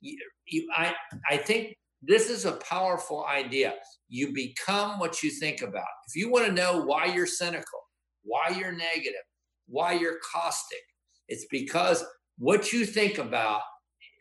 You, 0.00 0.18
you, 0.46 0.68
I, 0.76 0.94
I 1.30 1.38
think 1.38 1.76
this 2.06 2.30
is 2.30 2.44
a 2.44 2.52
powerful 2.52 3.24
idea. 3.26 3.74
You 4.08 4.32
become 4.32 4.98
what 4.98 5.22
you 5.22 5.30
think 5.30 5.62
about. 5.62 5.84
If 6.08 6.16
you 6.16 6.30
want 6.30 6.46
to 6.46 6.52
know 6.52 6.82
why 6.82 7.06
you're 7.06 7.26
cynical, 7.26 7.80
why 8.22 8.54
you're 8.58 8.72
negative, 8.72 9.22
why 9.66 9.92
you're 9.92 10.18
caustic, 10.32 10.80
it's 11.28 11.46
because 11.50 12.04
what 12.38 12.72
you 12.72 12.84
think 12.84 13.18
about 13.18 13.62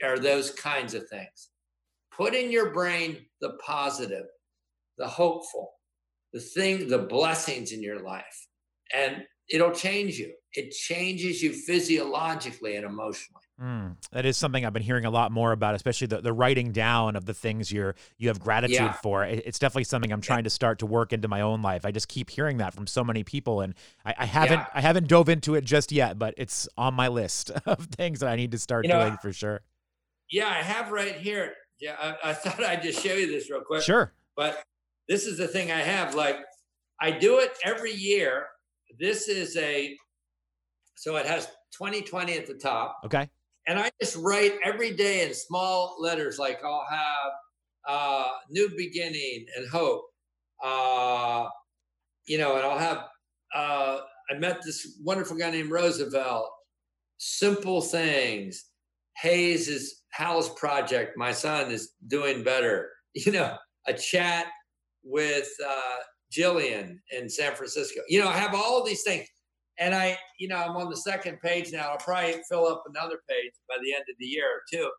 are 0.04 0.20
those 0.20 0.52
kinds 0.52 0.94
of 0.94 1.08
things. 1.10 1.50
Put 2.12 2.34
in 2.34 2.52
your 2.52 2.72
brain 2.72 3.26
the 3.42 3.54
positive, 3.66 4.26
the 4.98 5.08
hopeful, 5.08 5.72
the 6.32 6.40
thing, 6.40 6.88
the 6.88 7.00
blessings 7.00 7.72
in 7.72 7.82
your 7.82 8.02
life, 8.02 8.48
and 8.94 9.24
it'll 9.50 9.72
change 9.72 10.18
you. 10.18 10.32
It 10.54 10.72
changes 10.72 11.42
you 11.42 11.54
physiologically 11.54 12.76
and 12.76 12.86
emotionally. 12.86 13.43
Mm, 13.62 13.98
that 14.12 14.26
is 14.26 14.36
something 14.36 14.66
I've 14.66 14.74
been 14.74 14.82
hearing 14.82 15.06
a 15.06 15.12
lot 15.12 15.32
more 15.32 15.52
about, 15.52 15.76
especially 15.76 16.08
the, 16.08 16.22
the 16.22 16.34
writing 16.34 16.72
down 16.72 17.16
of 17.16 17.26
the 17.26 17.36
things 17.36 17.72
you're 17.72 17.94
you 18.18 18.30
have 18.30 18.40
gratitude 18.40 18.76
yeah. 18.78 18.94
for. 18.94 19.24
It, 19.24 19.44
it's 19.46 19.60
definitely 19.60 19.84
something 19.84 20.12
I'm 20.12 20.22
trying 20.22 20.40
yeah. 20.40 20.46
to 20.46 20.50
start 20.50 20.80
to 20.80 20.88
work 20.88 21.14
into 21.14 21.28
my 21.28 21.42
own 21.42 21.62
life. 21.62 21.86
I 21.86 21.92
just 21.92 22.08
keep 22.08 22.32
hearing 22.32 22.58
that 22.58 22.74
from 22.74 22.88
so 22.88 23.04
many 23.04 23.24
people, 23.24 23.62
and 23.62 23.76
I, 24.06 24.16
I 24.18 24.26
haven't 24.26 24.60
yeah. 24.60 24.68
I 24.74 24.82
haven't 24.82 25.08
dove 25.08 25.30
into 25.30 25.54
it 25.54 25.66
just 25.66 25.92
yet, 25.92 26.18
but 26.18 26.34
it's 26.36 26.68
on 26.78 26.96
my 26.96 27.10
list 27.10 27.52
of 27.68 27.86
things 27.86 28.22
that 28.22 28.30
I 28.30 28.36
need 28.36 28.52
to 28.52 28.58
start 28.58 28.86
you 28.86 28.90
know, 28.90 29.06
doing 29.06 29.18
for 29.18 29.32
sure. 29.32 29.62
Yeah, 30.32 30.48
I 30.48 30.64
have 30.64 30.92
right 30.92 31.16
here. 31.16 31.54
Yeah, 31.80 31.96
I, 32.02 32.32
I 32.32 32.34
thought 32.34 32.64
I'd 32.64 32.82
just 32.82 33.04
show 33.04 33.14
you 33.14 33.28
this 33.28 33.52
real 33.52 33.62
quick. 33.62 33.84
Sure. 33.84 34.14
But 34.36 34.64
this 35.08 35.28
is 35.28 35.38
the 35.38 35.48
thing 35.48 35.72
I 35.72 35.82
have. 35.82 36.16
Like 36.16 36.38
I 37.00 37.12
do 37.12 37.38
it 37.38 37.52
every 37.64 37.94
year. 37.94 38.48
This 39.00 39.28
is 39.28 39.56
a 39.58 39.96
so 40.96 41.18
it 41.18 41.28
has 41.28 41.46
2020 41.78 42.36
at 42.36 42.48
the 42.48 42.56
top. 42.56 43.00
Okay 43.06 43.30
and 43.68 43.80
I 43.80 43.92
just 44.02 44.18
write 44.18 44.54
every 44.64 44.92
day 44.92 45.26
in 45.26 45.34
small 45.34 45.96
letters, 46.00 46.38
like 46.38 46.60
I'll 46.64 46.86
have 46.90 47.32
uh, 47.88 48.30
new 48.50 48.70
beginning 48.76 49.46
and 49.56 49.68
hope, 49.70 50.06
uh, 50.64 51.48
you 52.26 52.38
know, 52.38 52.56
and 52.56 52.66
I'll 52.66 52.78
have. 52.78 53.06
Uh, 53.54 54.00
I 54.32 54.36
met 54.40 54.62
this 54.64 54.98
wonderful 55.04 55.38
guy 55.38 55.52
named 55.52 55.70
Roosevelt. 55.70 56.50
Simple 57.18 57.82
things. 57.82 58.66
Hayes 59.18 59.68
is 59.68 60.02
Hal's 60.10 60.50
project. 60.50 61.18
My 61.18 61.32
son 61.32 61.72
is 61.72 61.94
doing 62.08 62.44
better. 62.44 62.90
You 63.16 63.32
know, 63.32 63.56
a 63.86 63.94
chat 63.94 64.48
with 65.04 65.48
uh, 65.64 65.98
Jillian 66.36 66.98
in 67.12 67.30
San 67.30 67.54
Francisco. 67.54 68.02
You 68.08 68.22
know, 68.22 68.28
I 68.28 68.34
have 68.34 68.56
all 68.56 68.84
these 68.84 69.04
things. 69.04 69.28
And 69.80 69.96
I, 69.96 70.18
you 70.40 70.48
know, 70.48 70.58
I'm 70.58 70.76
on 70.76 70.90
the 70.90 70.98
second 70.98 71.40
page 71.42 71.72
now. 71.72 71.90
I'll 71.90 71.98
probably 71.98 72.36
fill 72.50 72.68
up 72.68 72.84
another 72.88 73.20
page 73.28 73.54
by 73.68 73.76
the 73.84 73.94
end 73.94 74.04
of 74.10 74.16
the 74.20 74.26
year 74.26 74.46
or 74.46 74.62
two. 74.72 74.90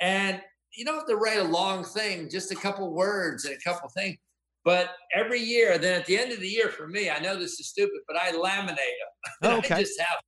And 0.00 0.40
you 0.74 0.84
don't 0.84 0.96
have 0.96 1.06
to 1.06 1.16
write 1.16 1.38
a 1.38 1.44
long 1.44 1.84
thing, 1.84 2.28
just 2.30 2.50
a 2.50 2.56
couple 2.56 2.92
words 2.92 3.44
and 3.44 3.54
a 3.54 3.60
couple 3.68 3.88
things. 3.90 4.16
But 4.64 4.90
every 5.14 5.40
year, 5.40 5.78
then 5.78 6.00
at 6.00 6.06
the 6.06 6.18
end 6.18 6.32
of 6.32 6.40
the 6.40 6.48
year, 6.48 6.68
for 6.68 6.86
me, 6.86 7.08
I 7.08 7.18
know 7.18 7.36
this 7.36 7.58
is 7.58 7.68
stupid, 7.68 8.00
but 8.06 8.16
I 8.16 8.32
laminate 8.32 8.68
them. 8.68 8.76
Oh, 9.42 9.58
okay. 9.58 9.74
I 9.76 9.82
just 9.82 9.98
have. 10.00 10.18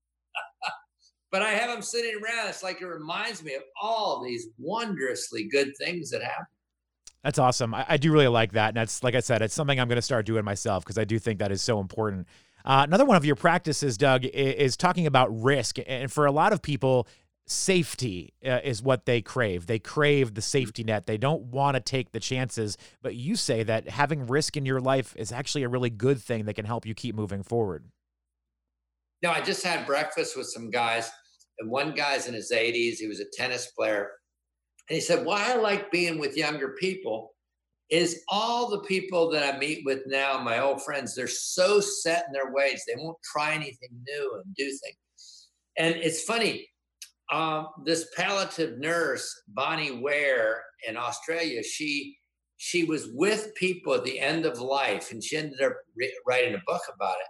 but 1.30 1.42
I 1.42 1.50
have 1.50 1.70
them 1.70 1.82
sitting 1.82 2.14
around. 2.14 2.48
It's 2.48 2.62
like 2.62 2.80
it 2.80 2.86
reminds 2.86 3.42
me 3.42 3.54
of 3.54 3.62
all 3.80 4.22
these 4.22 4.48
wondrously 4.58 5.48
good 5.50 5.72
things 5.76 6.10
that 6.10 6.22
happen. 6.22 6.46
That's 7.22 7.38
awesome. 7.38 7.74
I, 7.74 7.86
I 7.88 7.96
do 7.98 8.12
really 8.12 8.28
like 8.28 8.52
that. 8.52 8.68
And 8.68 8.76
that's, 8.76 9.02
like 9.02 9.14
I 9.14 9.20
said, 9.20 9.42
it's 9.42 9.54
something 9.54 9.78
I'm 9.78 9.88
going 9.88 9.96
to 9.96 10.02
start 10.02 10.26
doing 10.26 10.44
myself 10.44 10.84
because 10.84 10.98
I 10.98 11.04
do 11.04 11.18
think 11.18 11.38
that 11.38 11.52
is 11.52 11.62
so 11.62 11.78
important. 11.80 12.26
Uh, 12.64 12.84
another 12.86 13.04
one 13.04 13.16
of 13.16 13.24
your 13.24 13.36
practices, 13.36 13.96
Doug, 13.96 14.24
is, 14.24 14.76
talking 14.76 15.06
about 15.06 15.28
risk. 15.42 15.78
And 15.86 16.10
for 16.10 16.26
a 16.26 16.32
lot 16.32 16.52
of 16.52 16.62
people, 16.62 17.06
safety 17.46 18.32
uh, 18.46 18.60
is 18.62 18.82
what 18.82 19.06
they 19.06 19.20
crave. 19.20 19.66
They 19.66 19.78
crave 19.78 20.34
the 20.34 20.42
safety 20.42 20.84
net. 20.84 21.06
They 21.06 21.18
don't 21.18 21.44
want 21.44 21.74
to 21.74 21.80
take 21.80 22.12
the 22.12 22.20
chances. 22.20 22.76
But 23.02 23.14
you 23.14 23.36
say 23.36 23.62
that 23.64 23.88
having 23.88 24.26
risk 24.26 24.56
in 24.56 24.66
your 24.66 24.80
life 24.80 25.14
is 25.16 25.32
actually 25.32 25.64
a 25.64 25.68
really 25.68 25.90
good 25.90 26.20
thing 26.20 26.44
that 26.44 26.54
can 26.54 26.64
help 26.64 26.86
you 26.86 26.94
keep 26.94 27.14
moving 27.14 27.42
forward. 27.42 27.84
No, 29.22 29.30
I 29.30 29.40
just 29.40 29.64
had 29.64 29.86
breakfast 29.86 30.36
with 30.36 30.46
some 30.46 30.70
guys, 30.70 31.10
and 31.60 31.70
one 31.70 31.94
guy's 31.94 32.26
in 32.26 32.34
his 32.34 32.50
80s. 32.50 32.96
He 32.96 33.06
was 33.06 33.20
a 33.20 33.24
tennis 33.32 33.66
player. 33.66 34.10
And 34.88 34.96
he 34.96 35.00
said, 35.00 35.24
Why 35.24 35.52
I 35.52 35.56
like 35.56 35.92
being 35.92 36.18
with 36.18 36.36
younger 36.36 36.74
people 36.80 37.32
is 37.92 38.22
all 38.30 38.70
the 38.70 38.80
people 38.80 39.30
that 39.30 39.54
I 39.54 39.58
meet 39.58 39.84
with 39.84 40.00
now, 40.06 40.40
my 40.40 40.60
old 40.60 40.82
friends, 40.82 41.14
they're 41.14 41.28
so 41.28 41.78
set 41.78 42.24
in 42.26 42.32
their 42.32 42.50
ways. 42.50 42.82
They 42.86 42.94
won't 42.96 43.18
try 43.22 43.52
anything 43.52 43.90
new 44.08 44.40
and 44.42 44.54
do 44.56 44.64
things. 44.64 45.48
And 45.76 45.96
it's 45.96 46.24
funny, 46.24 46.66
um, 47.30 47.68
this 47.84 48.08
palliative 48.16 48.78
nurse, 48.78 49.42
Bronnie 49.54 50.00
Ware 50.00 50.62
in 50.88 50.96
Australia, 50.96 51.62
she 51.62 52.16
she 52.56 52.84
was 52.84 53.08
with 53.12 53.52
people 53.56 53.92
at 53.92 54.04
the 54.04 54.20
end 54.20 54.46
of 54.46 54.60
life 54.60 55.10
and 55.10 55.22
she 55.22 55.36
ended 55.36 55.60
up 55.60 55.72
re- 55.96 56.16
writing 56.26 56.54
a 56.54 56.62
book 56.64 56.82
about 56.94 57.16
it. 57.16 57.26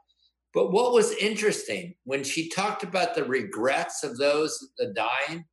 But 0.52 0.72
what 0.72 0.92
was 0.92 1.12
interesting 1.12 1.94
when 2.04 2.22
she 2.22 2.50
talked 2.50 2.82
about 2.82 3.14
the 3.14 3.24
regrets 3.24 4.04
of 4.04 4.18
those 4.18 4.72
the 4.78 4.94
dying, 4.94 5.44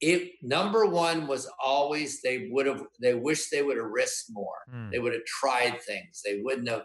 it 0.00 0.32
number 0.42 0.86
one 0.86 1.26
was 1.26 1.48
always 1.64 2.20
they 2.20 2.48
would 2.50 2.66
have 2.66 2.82
they 3.00 3.14
wish 3.14 3.48
they 3.48 3.62
would 3.62 3.76
have 3.76 3.86
risked 3.86 4.26
more. 4.30 4.58
Mm. 4.72 4.90
They 4.90 4.98
would 4.98 5.12
have 5.12 5.24
tried 5.24 5.80
things. 5.82 6.20
They 6.24 6.40
wouldn't 6.42 6.68
have 6.68 6.84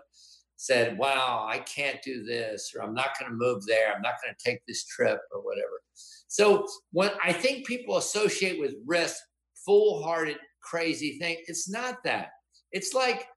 said, 0.56 0.98
"Wow, 0.98 1.48
I 1.50 1.60
can't 1.60 2.02
do 2.04 2.24
this," 2.24 2.74
or 2.76 2.84
"I'm 2.84 2.94
not 2.94 3.18
going 3.20 3.32
to 3.32 3.38
move 3.38 3.66
there. 3.66 3.94
I'm 3.94 4.02
not 4.02 4.16
going 4.24 4.36
to 4.38 4.44
take 4.44 4.60
this 4.68 4.86
trip," 4.86 5.20
or 5.34 5.42
whatever. 5.42 5.82
So 6.28 6.68
when 6.92 7.12
I 7.24 7.34
think 7.34 7.66
people 7.66 7.98
associate 7.98 8.60
with 8.60 8.76
risk, 8.86 9.18
foolhardy, 9.66 10.38
crazy 10.62 11.18
thing, 11.20 11.38
it's 11.48 11.70
not 11.70 12.04
that. 12.04 12.30
It's 12.72 12.94
like, 12.94 13.28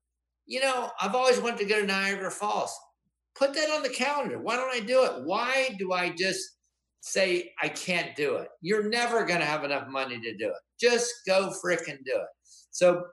you 0.47 0.61
know, 0.61 0.91
I've 1.01 1.15
always 1.15 1.41
wanted 1.41 1.59
to 1.59 1.65
go 1.65 1.81
to 1.81 1.87
Niagara 1.87 2.31
Falls. 2.31 2.75
Put 3.35 3.55
that 3.55 3.71
on 3.71 3.83
the 3.83 3.89
calendar. 3.89 4.39
Why 4.39 4.57
don't 4.57 4.75
I 4.75 4.81
do 4.81 5.05
it? 5.05 5.25
Why 5.25 5.75
do 5.79 5.93
I 5.93 6.11
just 6.11 6.47
say 7.03 7.53
I 7.61 7.69
can't 7.69 8.17
do 8.17 8.37
it? 8.37 8.49
You're 8.61 8.89
never 8.89 9.25
going 9.25 9.41
to 9.41 9.47
have 9.47 9.65
enough 9.65 9.89
money 9.89 10.19
to 10.21 10.37
do 10.37 10.49
it. 10.49 10.63
Just 10.81 11.13
go 11.27 11.53
fricking 11.65 11.99
do 12.05 12.15
it. 12.15 12.29
So 12.71 13.05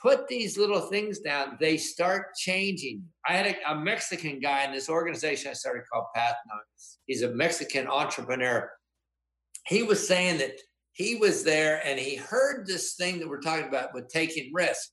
put 0.00 0.26
these 0.28 0.58
little 0.58 0.80
things 0.80 1.20
down. 1.20 1.56
They 1.60 1.76
start 1.76 2.34
changing. 2.34 3.04
I 3.26 3.34
had 3.34 3.46
a, 3.46 3.72
a 3.72 3.74
Mexican 3.76 4.40
guy 4.40 4.64
in 4.64 4.72
this 4.72 4.88
organization 4.88 5.50
I 5.50 5.54
started 5.54 5.84
called 5.90 6.06
Path 6.14 6.34
He's 7.06 7.22
a 7.22 7.30
Mexican 7.30 7.86
entrepreneur 7.86 8.70
he 9.66 9.82
was 9.82 10.06
saying 10.06 10.38
that 10.38 10.60
he 10.92 11.16
was 11.16 11.42
there 11.42 11.80
and 11.84 11.98
he 11.98 12.16
heard 12.16 12.66
this 12.66 12.94
thing 12.94 13.18
that 13.18 13.28
we're 13.28 13.40
talking 13.40 13.66
about 13.66 13.94
with 13.94 14.08
taking 14.08 14.52
risks. 14.52 14.92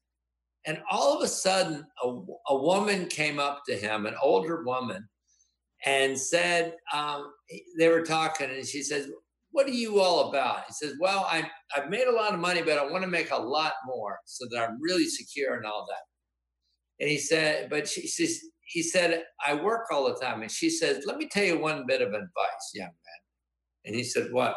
And 0.66 0.82
all 0.90 1.18
of 1.18 1.24
a 1.24 1.28
sudden, 1.28 1.86
a, 2.04 2.08
a 2.50 2.56
woman 2.56 3.08
came 3.08 3.40
up 3.40 3.64
to 3.68 3.76
him, 3.76 4.06
an 4.06 4.16
older 4.22 4.64
woman, 4.64 5.08
and 5.86 6.18
said, 6.18 6.76
um, 6.94 7.34
they 7.78 7.90
were 7.90 8.04
talking, 8.04 8.50
and 8.50 8.66
she 8.66 8.84
says, 8.84 9.10
What 9.52 9.68
are 9.68 9.72
you 9.72 10.00
all 10.00 10.30
about? 10.30 10.66
He 10.68 10.74
says, 10.74 10.96
Well, 11.00 11.26
I, 11.30 11.50
I've 11.76 11.90
made 11.90 12.08
a 12.08 12.12
lot 12.12 12.34
of 12.34 12.40
money, 12.40 12.62
but 12.62 12.78
I 12.78 12.90
want 12.90 13.04
to 13.04 13.10
make 13.10 13.32
a 13.32 13.38
lot 13.38 13.74
more 13.86 14.20
so 14.26 14.46
that 14.52 14.62
I'm 14.62 14.82
really 14.82 15.06
secure 15.06 15.56
and 15.56 15.66
all 15.66 15.88
that. 15.90 17.04
And 17.04 17.10
he 17.10 17.18
said, 17.18 17.70
But 17.70 17.88
she 17.88 18.08
says, 18.08 18.40
he 18.64 18.84
said, 18.84 19.24
I 19.46 19.56
work 19.56 19.88
all 19.92 20.06
the 20.06 20.20
time. 20.20 20.42
And 20.44 20.52
she 20.52 20.70
says, 20.70 21.04
Let 21.06 21.18
me 21.18 21.28
tell 21.28 21.44
you 21.44 21.60
one 21.60 21.86
bit 21.88 22.02
of 22.02 22.10
advice, 22.10 22.72
young 22.74 22.88
man. 22.88 23.22
And 23.86 23.96
he 23.96 24.04
said, 24.04 24.28
What? 24.32 24.56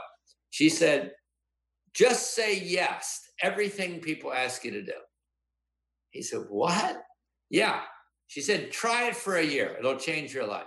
She 0.50 0.68
said, 0.68 1.12
Just 1.94 2.34
say 2.34 2.60
yes 2.60 3.20
to 3.40 3.46
everything 3.46 4.00
people 4.00 4.32
ask 4.32 4.64
you 4.64 4.70
to 4.72 4.82
do. 4.82 4.92
He 6.10 6.22
said, 6.22 6.42
What? 6.48 7.02
Yeah. 7.50 7.80
She 8.26 8.40
said, 8.40 8.70
Try 8.70 9.08
it 9.08 9.16
for 9.16 9.36
a 9.36 9.44
year, 9.44 9.76
it'll 9.78 9.96
change 9.96 10.34
your 10.34 10.46
life. 10.46 10.66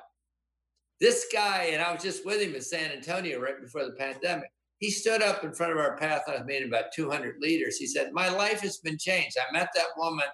This 1.00 1.28
guy, 1.32 1.70
and 1.74 1.82
I 1.82 1.94
was 1.94 2.02
just 2.02 2.26
with 2.26 2.42
him 2.42 2.56
in 2.56 2.62
San 2.62 2.92
Antonio 2.92 3.40
right 3.40 3.62
before 3.62 3.86
the 3.86 3.92
pandemic. 3.92 4.50
He 4.80 4.92
stood 4.92 5.22
up 5.22 5.44
in 5.44 5.54
front 5.54 5.72
of 5.72 5.80
our 5.80 5.98
path. 5.98 6.24
I 6.28 6.32
was 6.32 6.46
meeting 6.46 6.68
about 6.68 6.92
200 6.94 7.38
leaders. 7.40 7.78
He 7.78 7.88
said, 7.88 8.12
My 8.14 8.30
life 8.30 8.62
has 8.62 8.78
been 8.78 8.98
changed. 8.98 9.38
I 9.38 9.52
met 9.52 9.70
that 9.76 9.88
woman 9.98 10.26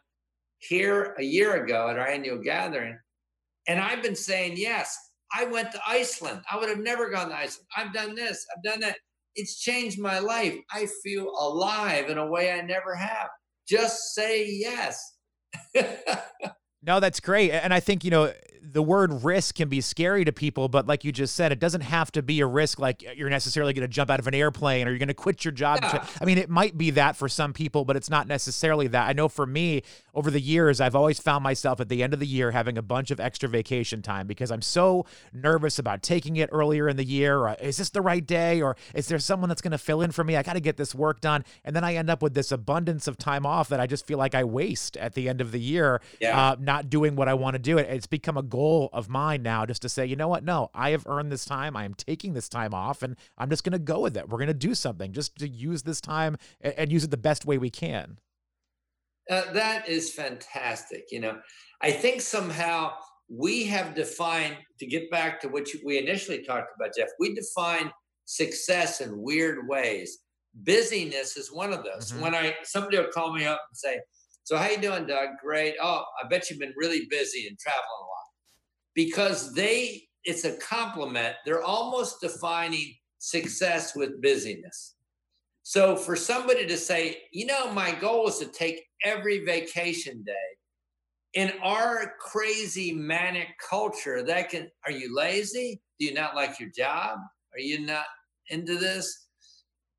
here 0.60 1.16
a 1.20 1.24
year 1.24 1.64
ago 1.64 1.90
at 1.90 1.98
our 1.98 2.08
annual 2.08 2.38
gathering. 2.38 2.98
And 3.68 3.80
I've 3.80 4.04
been 4.04 4.16
saying 4.16 4.58
yes. 4.58 4.98
I 5.34 5.46
went 5.46 5.72
to 5.72 5.82
Iceland. 5.88 6.42
I 6.52 6.58
would 6.58 6.70
have 6.70 6.80
never 6.80 7.10
gone 7.10 7.30
to 7.30 7.36
Iceland. 7.36 7.68
I've 7.76 7.94
done 7.94 8.16
this, 8.16 8.46
I've 8.56 8.64
done 8.64 8.80
that. 8.82 8.98
It's 9.36 9.60
changed 9.60 10.00
my 10.00 10.20
life. 10.20 10.56
I 10.72 10.88
feel 11.04 11.30
alive 11.40 12.10
in 12.10 12.20
a 12.20 12.28
way 12.28 12.52
I 12.52 12.62
never 12.62 12.94
have. 12.94 13.30
Just 13.68 14.14
say 14.14 14.48
yes. 14.48 15.16
no, 16.86 17.00
that's 17.00 17.20
great. 17.20 17.52
And 17.52 17.74
I 17.74 17.80
think, 17.80 18.04
you 18.04 18.12
know, 18.12 18.34
the 18.74 18.82
word 18.82 19.24
risk 19.24 19.56
can 19.56 19.70
be 19.70 19.82
scary 19.82 20.26
to 20.26 20.32
people, 20.32 20.68
but 20.68 20.88
like 20.88 21.04
you 21.04 21.12
just 21.12 21.36
said, 21.36 21.52
it 21.52 21.60
doesn't 21.60 21.82
have 21.82 22.12
to 22.14 22.24
be 22.24 22.40
a 22.40 22.46
risk 22.46 22.80
like 22.80 23.04
you're 23.16 23.30
necessarily 23.30 23.74
going 23.74 23.84
to 23.84 23.88
jump 23.88 24.10
out 24.10 24.20
of 24.20 24.28
an 24.28 24.34
airplane 24.34 24.88
or 24.88 24.92
you're 24.92 25.00
going 25.00 25.10
to 25.10 25.14
quit 25.14 25.46
your 25.46 25.52
job. 25.52 25.80
Yeah. 25.84 26.06
I 26.20 26.26
mean, 26.26 26.38
it 26.38 26.50
might 26.50 26.78
be 26.78 26.90
that 26.92 27.16
for 27.16 27.30
some 27.30 27.54
people, 27.54 27.86
but 27.86 27.96
it's 27.96 28.10
not 28.10 28.26
necessarily 28.26 28.88
that. 28.88 29.08
I 29.08 29.14
know 29.14 29.28
for 29.28 29.46
me, 29.46 29.84
over 30.16 30.32
the 30.32 30.40
years, 30.40 30.82
I've 30.82 30.96
always 30.96 31.20
found 31.20 31.44
myself 31.44 31.82
at 31.82 31.90
the 31.90 32.02
end 32.02 32.14
of 32.14 32.20
the 32.20 32.26
year 32.26 32.52
having 32.52 32.78
a 32.78 32.82
bunch 32.82 33.12
of 33.12 33.20
extra 33.20 33.48
vacation 33.50 34.02
time 34.02 34.28
because 34.28 34.50
I'm 34.50 34.62
so 34.62 35.06
nervous 35.34 35.78
about 35.78 36.02
taking 36.02 36.38
it 36.38 36.50
earlier 36.52 36.88
in 36.88 36.98
the 36.98 37.06
year. 37.06 37.40
Or, 37.40 37.56
is 37.62 37.78
this 37.78 37.90
the 37.90 38.02
right 38.02 38.26
day? 38.26 38.62
Or 38.62 38.76
is 38.96 39.08
there 39.08 39.20
someone 39.20 39.50
that's 39.50 39.62
going 39.62 39.72
to 39.72 39.78
fill 39.78 40.02
in 40.02 40.12
for 40.12 40.24
me? 40.24 40.36
I 40.36 40.44
got 40.44 40.54
to 40.54 40.60
get 40.60 40.78
this 40.78 40.96
work 40.96 41.22
done. 41.22 41.44
And 41.64 41.76
then 41.76 41.84
I 41.84 41.96
end 41.96 42.10
up 42.10 42.22
with 42.24 42.34
this 42.34 42.52
abundance 42.52 43.08
of 43.08 43.18
time 43.18 43.46
off 43.46 43.70
that 43.70 43.80
I 43.80 43.88
just 43.88 44.08
feel 44.08 44.18
like 44.18 44.34
I 44.34 44.44
waste 44.46 44.98
at 44.98 45.14
the 45.14 45.30
end 45.30 45.42
of 45.42 45.52
the 45.52 45.60
year, 45.60 46.02
yeah. 46.20 46.52
uh, 46.52 46.56
not 46.60 46.73
doing 46.82 47.16
what 47.16 47.30
I 47.30 47.34
want 47.34 47.54
to 47.54 47.60
do. 47.60 47.78
It's 47.78 48.08
become 48.08 48.38
a 48.38 48.44
goal 48.44 48.90
of 48.94 49.10
mine 49.10 49.44
now 49.44 49.66
just 49.66 49.82
to 49.84 49.90
say, 49.90 50.06
you 50.06 50.16
know 50.16 50.28
what? 50.28 50.44
No, 50.44 50.70
I 50.74 50.92
have 50.92 51.06
earned 51.08 51.32
this 51.32 51.46
time. 51.46 51.76
I 51.76 51.86
am 51.86 51.94
taking 51.94 52.34
this 52.34 52.50
time 52.50 52.74
off 52.74 53.04
and 53.04 53.16
I'm 53.38 53.50
just 53.50 53.64
going 53.64 53.74
to 53.74 53.80
go 53.80 54.00
with 54.00 54.18
it. 54.18 54.30
We're 54.30 54.38
going 54.38 54.48
to 54.48 54.54
do 54.54 54.74
something 54.74 55.12
just 55.14 55.38
to 55.38 55.48
use 55.48 55.84
this 55.84 56.02
time 56.02 56.38
and, 56.62 56.74
and 56.78 56.92
use 56.92 57.04
it 57.04 57.12
the 57.12 57.18
best 57.18 57.46
way 57.46 57.58
we 57.58 57.70
can. 57.70 58.18
Uh, 59.30 59.52
that 59.54 59.88
is 59.88 60.12
fantastic. 60.12 61.06
You 61.12 61.22
know, 61.22 61.40
I 61.82 61.92
think 61.92 62.22
somehow 62.22 62.94
we 63.30 63.66
have 63.66 63.96
defined, 63.96 64.58
to 64.80 64.86
get 64.86 65.10
back 65.10 65.40
to 65.42 65.48
what 65.48 65.68
we 65.86 65.98
initially 65.98 66.44
talked 66.44 66.70
about, 66.76 66.92
Jeff, 66.98 67.10
we 67.20 67.34
define 67.34 67.92
success 68.26 69.02
in 69.02 69.22
weird 69.22 69.68
ways. 69.68 70.20
Busyness 70.56 71.38
is 71.38 71.52
one 71.52 71.74
of 71.74 71.84
those. 71.84 72.12
Mm-hmm. 72.12 72.22
When 72.22 72.36
I 72.36 72.56
somebody 72.64 72.98
will 72.98 73.08
call 73.08 73.34
me 73.34 73.46
up 73.46 73.62
and 73.70 73.78
say, 73.78 74.00
"So 74.44 74.58
how 74.58 74.70
you 74.70 74.78
doing, 74.78 75.06
Doug? 75.06 75.30
Great. 75.42 75.76
Oh, 75.82 76.04
I 76.22 76.28
bet 76.28 76.50
you've 76.50 76.60
been 76.60 76.74
really 76.76 77.06
busy 77.10 77.48
and 77.48 77.58
traveling 77.58 77.84
a 78.02 78.04
lot." 78.04 78.10
Because 78.94 79.54
they, 79.54 80.04
it's 80.24 80.46
a 80.46 80.58
compliment. 80.58 81.36
They're 81.46 81.64
almost 81.64 82.22
defining 82.22 82.96
success 83.20 83.96
with 83.96 84.22
busyness. 84.22 84.96
So 85.64 85.96
for 85.96 86.16
somebody 86.16 86.68
to 86.68 86.78
say, 86.78 87.24
you 87.32 87.46
know, 87.46 87.72
my 87.72 87.96
goal 87.96 88.28
is 88.28 88.38
to 88.40 88.46
take 88.48 88.84
every 89.04 89.46
vacation 89.46 90.22
day 90.24 90.34
in 91.34 91.52
our 91.64 92.14
crazy 92.20 92.94
manic 92.94 93.48
culture, 93.58 94.24
that 94.24 94.50
can, 94.50 94.70
are 94.86 94.92
you 94.92 95.16
lazy? 95.16 95.82
Do 96.00 96.06
you 96.06 96.14
not 96.14 96.36
like 96.36 96.60
your 96.60 96.70
job? 96.70 97.18
Are 97.54 97.60
you 97.60 97.86
not 97.86 98.06
into 98.50 98.78
this? 98.78 99.28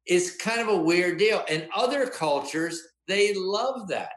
It's 0.06 0.36
kind 0.36 0.60
of 0.60 0.68
a 0.68 0.76
weird 0.76 1.18
deal. 1.18 1.44
In 1.48 1.68
other 1.74 2.06
cultures, 2.06 2.80
they 3.08 3.34
love 3.34 3.88
that. 3.88 4.12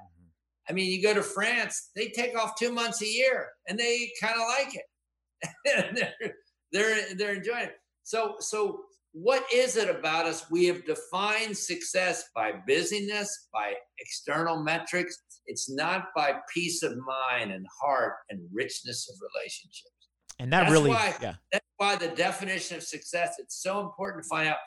I 0.69 0.73
mean, 0.73 0.91
you 0.91 1.01
go 1.01 1.13
to 1.13 1.23
France, 1.23 1.91
they 1.95 2.09
take 2.09 2.37
off 2.37 2.55
two 2.59 2.71
months 2.71 3.01
a 3.01 3.07
year 3.07 3.47
and 3.67 3.79
they 3.79 4.11
kind 4.21 4.35
of 4.35 4.41
like 4.41 4.75
it. 4.75 5.95
they're, 5.95 6.33
they're, 6.71 7.15
they're 7.15 7.35
enjoying 7.35 7.65
it. 7.65 7.77
So, 8.03 8.35
so 8.39 8.81
what 9.13 9.43
is 9.53 9.77
it 9.77 9.89
about 9.89 10.25
us? 10.25 10.49
We 10.51 10.65
have 10.65 10.85
defined 10.85 11.57
success 11.57 12.25
by 12.35 12.53
busyness, 12.67 13.47
by 13.53 13.73
external 13.99 14.61
metrics. 14.61 15.17
It's 15.45 15.69
not 15.69 16.09
by 16.15 16.35
peace 16.53 16.83
of 16.83 16.97
mind 16.97 17.51
and 17.51 17.65
heart 17.81 18.13
and 18.29 18.41
richness 18.53 19.09
of 19.09 19.15
relationships. 19.33 19.91
And 20.39 20.53
that 20.53 20.61
that's 20.61 20.71
really, 20.71 20.91
why, 20.91 21.15
yeah. 21.21 21.35
That's 21.51 21.65
why 21.77 21.95
the 21.95 22.09
definition 22.09 22.77
of 22.77 22.83
success. 22.83 23.35
It's 23.39 23.61
so 23.61 23.79
important 23.79 24.23
to 24.23 24.29
find 24.29 24.49
out 24.49 24.57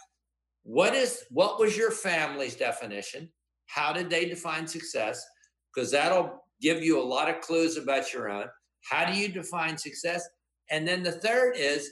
what 0.65 0.95
is 0.95 1.25
what 1.31 1.61
was 1.61 1.77
your 1.77 1.91
family's 1.91 2.57
definition. 2.57 3.29
How 3.67 3.93
did 3.93 4.11
they 4.11 4.25
define 4.25 4.67
success? 4.67 5.25
Because 5.75 5.91
that'll 5.91 6.45
give 6.61 6.83
you 6.83 7.01
a 7.01 7.03
lot 7.03 7.29
of 7.29 7.41
clues 7.41 7.77
about 7.77 8.13
your 8.13 8.29
own. 8.29 8.47
How 8.89 9.11
do 9.11 9.19
you 9.19 9.29
define 9.29 9.77
success? 9.77 10.27
And 10.71 10.87
then 10.87 11.03
the 11.03 11.13
third 11.13 11.57
is 11.57 11.91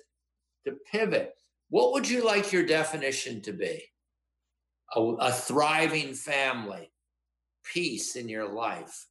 to 0.67 0.77
pivot 0.91 1.35
what 1.71 1.93
would 1.93 2.09
you 2.09 2.25
like 2.25 2.53
your 2.53 2.65
definition 2.65 3.41
to 3.43 3.53
be? 3.53 3.83
A, 4.97 5.01
a 5.01 5.33
thriving 5.33 6.15
family, 6.15 6.91
peace 7.63 8.17
in 8.17 8.29
your 8.29 8.49
life, 8.49 9.07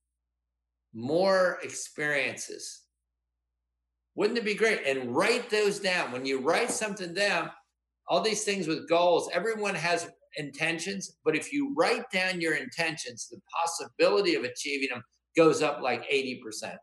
more 0.94 1.60
experiences. 1.62 2.82
Wouldn't 4.16 4.40
it 4.40 4.46
be 4.46 4.56
great? 4.56 4.82
And 4.88 5.16
write 5.16 5.52
those 5.52 5.80
down. 5.80 6.12
When 6.12 6.26
you 6.26 6.40
write 6.40 6.72
something 6.72 7.14
down, 7.14 7.52
all 8.08 8.22
these 8.22 8.44
things 8.44 8.68
with 8.68 8.90
goals. 8.90 9.30
Everyone 9.32 9.76
has 9.76 10.10
intentions, 10.38 11.18
but 11.24 11.36
if 11.36 11.54
you 11.54 11.74
write 11.78 12.10
down 12.12 12.42
your 12.42 12.56
intentions, 12.56 13.28
the 13.30 13.40
possibility 13.54 14.36
of 14.36 14.44
achieving 14.44 14.90
them 14.92 15.04
goes 15.36 15.62
up 15.62 15.82
like 15.82 16.10
80% 16.10 16.76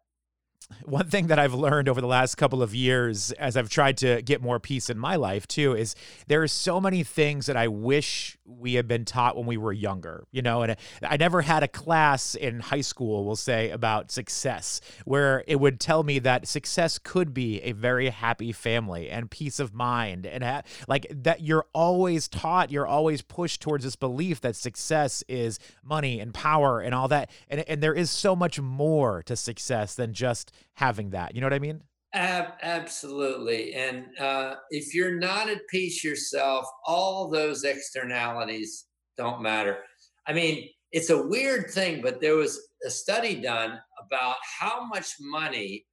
one 0.84 1.08
thing 1.08 1.28
that 1.28 1.38
I've 1.38 1.54
learned 1.54 1.88
over 1.88 2.00
the 2.00 2.06
last 2.06 2.36
couple 2.36 2.62
of 2.62 2.74
years 2.74 3.32
as 3.32 3.56
I've 3.56 3.68
tried 3.68 3.96
to 3.98 4.22
get 4.22 4.42
more 4.42 4.58
peace 4.58 4.90
in 4.90 4.98
my 4.98 5.16
life 5.16 5.46
too 5.46 5.74
is 5.74 5.94
there 6.26 6.42
are 6.42 6.48
so 6.48 6.80
many 6.80 7.02
things 7.02 7.46
that 7.46 7.56
I 7.56 7.68
wish 7.68 8.36
we 8.44 8.74
had 8.74 8.86
been 8.86 9.04
taught 9.04 9.36
when 9.36 9.46
we 9.46 9.56
were 9.56 9.72
younger, 9.72 10.26
you 10.30 10.42
know, 10.42 10.62
and 10.62 10.76
I 11.02 11.16
never 11.16 11.42
had 11.42 11.62
a 11.62 11.68
class 11.68 12.34
in 12.34 12.60
high 12.60 12.82
school, 12.82 13.24
we'll 13.24 13.36
say, 13.36 13.70
about 13.70 14.10
success 14.10 14.80
where 15.04 15.44
it 15.46 15.56
would 15.56 15.80
tell 15.80 16.02
me 16.02 16.18
that 16.20 16.46
success 16.46 16.98
could 16.98 17.32
be 17.32 17.62
a 17.62 17.72
very 17.72 18.10
happy 18.10 18.52
family 18.52 19.08
and 19.08 19.30
peace 19.30 19.58
of 19.58 19.74
mind 19.74 20.26
and 20.26 20.44
ha- 20.44 20.62
like 20.88 21.06
that 21.10 21.40
you're 21.40 21.66
always 21.72 22.28
taught, 22.28 22.70
you're 22.70 22.86
always 22.86 23.22
pushed 23.22 23.60
towards 23.60 23.84
this 23.84 23.96
belief 23.96 24.40
that 24.40 24.56
success 24.56 25.24
is 25.28 25.58
money 25.82 26.20
and 26.20 26.34
power 26.34 26.80
and 26.80 26.94
all 26.94 27.08
that. 27.08 27.30
And, 27.48 27.64
and 27.68 27.82
there 27.82 27.94
is 27.94 28.10
so 28.10 28.36
much 28.36 28.60
more 28.60 29.22
to 29.24 29.36
success 29.36 29.94
than 29.94 30.12
just 30.12 30.52
having 30.74 31.10
that. 31.10 31.34
You 31.34 31.40
know 31.40 31.46
what 31.46 31.54
I 31.54 31.58
mean? 31.58 31.82
Ab- 32.12 32.54
absolutely. 32.62 33.74
And 33.74 34.06
uh, 34.18 34.54
if 34.70 34.94
you're 34.94 35.18
not 35.18 35.48
at 35.48 35.66
peace 35.68 36.04
yourself, 36.04 36.66
all 36.86 37.28
those 37.28 37.64
externalities 37.64 38.86
don't 39.16 39.42
matter. 39.42 39.78
I 40.26 40.32
mean, 40.32 40.68
it's 40.92 41.10
a 41.10 41.26
weird 41.26 41.70
thing, 41.70 42.00
but 42.02 42.20
there 42.20 42.36
was 42.36 42.68
a 42.86 42.90
study 42.90 43.34
done 43.40 43.80
about 44.00 44.36
how 44.60 44.84
much 44.84 45.14
money 45.20 45.86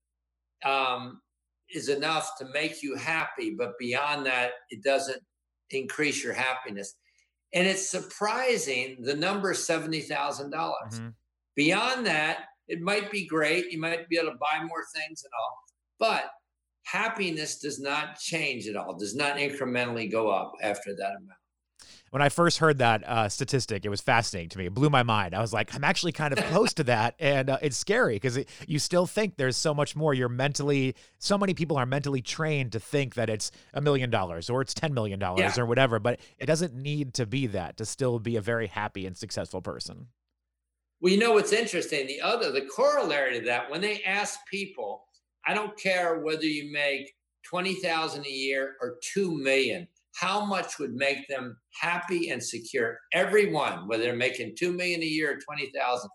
um, 0.64 1.22
is 1.74 1.90
enough 1.90 2.38
to 2.38 2.46
make 2.54 2.84
you 2.84 2.96
happy, 2.96 3.56
but 3.58 3.78
beyond 3.80 4.26
that, 4.28 4.52
it 4.70 4.84
doesn't 4.84 5.22
increase 5.72 6.24
your 6.24 6.34
happiness. 6.34 6.96
And 7.54 7.68
it's 7.68 7.90
surprising 7.90 8.98
the 9.02 9.16
number 9.16 9.54
70,000. 9.54 10.52
dollars 10.52 10.76
mm-hmm. 10.94 11.10
Beyond 11.56 12.06
that, 12.06 12.46
it 12.72 12.80
might 12.80 13.12
be 13.12 13.28
great. 13.28 13.70
You 13.70 13.80
might 13.80 14.08
be 14.08 14.18
able 14.18 14.32
to 14.32 14.38
buy 14.38 14.64
more 14.64 14.86
things 14.96 15.24
and 15.24 15.32
all, 15.38 15.58
but 16.00 16.32
happiness 16.86 17.60
does 17.60 17.82
not 17.82 18.18
change 18.18 18.66
at 18.66 18.78
all, 18.78 18.98
does 18.98 19.14
not 19.14 19.36
incrementally 19.36 20.10
go 20.10 20.30
up 20.30 20.54
after 20.64 20.96
that 20.96 21.10
amount. 21.10 21.38
When 22.12 22.22
I 22.22 22.30
first 22.30 22.60
heard 22.60 22.78
that 22.78 23.08
uh, 23.08 23.30
statistic, 23.30 23.86
it 23.86 23.90
was 23.90 24.00
fascinating 24.00 24.50
to 24.50 24.58
me. 24.58 24.66
It 24.66 24.74
blew 24.74 24.90
my 24.90 25.04
mind. 25.04 25.34
I 25.34 25.42
was 25.42 25.54
like, 25.54 25.74
I'm 25.76 25.84
actually 25.84 26.12
kind 26.14 26.32
of 26.38 26.44
close 26.52 26.74
to 26.76 26.84
that. 26.86 27.16
And 27.20 27.50
uh, 27.50 27.58
it's 27.62 27.78
scary 27.78 28.16
because 28.16 28.38
it, 28.38 28.50
you 28.68 28.80
still 28.80 29.06
think 29.06 29.36
there's 29.36 29.58
so 29.58 29.74
much 29.74 29.96
more. 29.96 30.14
You're 30.14 30.30
mentally, 30.30 30.96
so 31.20 31.38
many 31.38 31.54
people 31.54 31.78
are 31.78 31.86
mentally 31.86 32.22
trained 32.22 32.72
to 32.74 32.80
think 32.80 33.16
that 33.16 33.30
it's 33.30 33.52
a 33.74 33.82
million 33.82 34.10
dollars 34.10 34.50
or 34.50 34.62
it's 34.62 34.74
$10 34.74 34.92
million 34.92 35.20
yeah. 35.20 35.54
or 35.58 35.66
whatever, 35.66 36.00
but 36.00 36.20
it 36.38 36.46
doesn't 36.46 36.74
need 36.74 37.14
to 37.16 37.26
be 37.26 37.48
that 37.48 37.78
to 37.78 37.86
still 37.86 38.20
be 38.20 38.38
a 38.38 38.42
very 38.42 38.68
happy 38.68 39.06
and 39.06 39.18
successful 39.18 39.62
person. 39.62 40.08
Well, 41.02 41.12
you 41.12 41.20
know 41.20 41.34
what's 41.34 41.52
interesting? 41.52 42.06
The 42.06 42.22
other, 42.22 42.52
the 42.52 42.68
corollary 42.68 43.40
to 43.40 43.46
that, 43.46 43.70
when 43.72 43.82
they 43.82 44.04
ask 44.04 44.40
people, 44.50 45.04
I 45.48 45.56
don't 45.56 45.78
care 45.78 46.20
whether 46.20 46.46
you 46.46 46.72
make 46.72 47.12
20,000 47.44 48.26
a 48.26 48.30
year 48.30 48.76
or 48.82 48.98
2 49.14 49.36
million, 49.36 49.88
how 50.14 50.46
much 50.46 50.78
would 50.78 50.94
make 50.94 51.28
them 51.28 51.58
happy 51.80 52.30
and 52.30 52.44
secure? 52.44 53.00
Everyone, 53.14 53.88
whether 53.88 54.04
they're 54.04 54.16
making 54.16 54.56
2 54.56 54.74
million 54.74 55.02
a 55.02 55.06
year 55.06 55.34
or 55.34 55.40
20,000, 55.40 56.10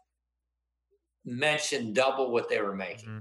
mentioned 1.25 1.97
double 1.97 2.31
what 2.31 2.49
they 2.49 2.61
were 2.61 2.77
making. 2.77 3.09
Mm-hmm. 3.09 3.19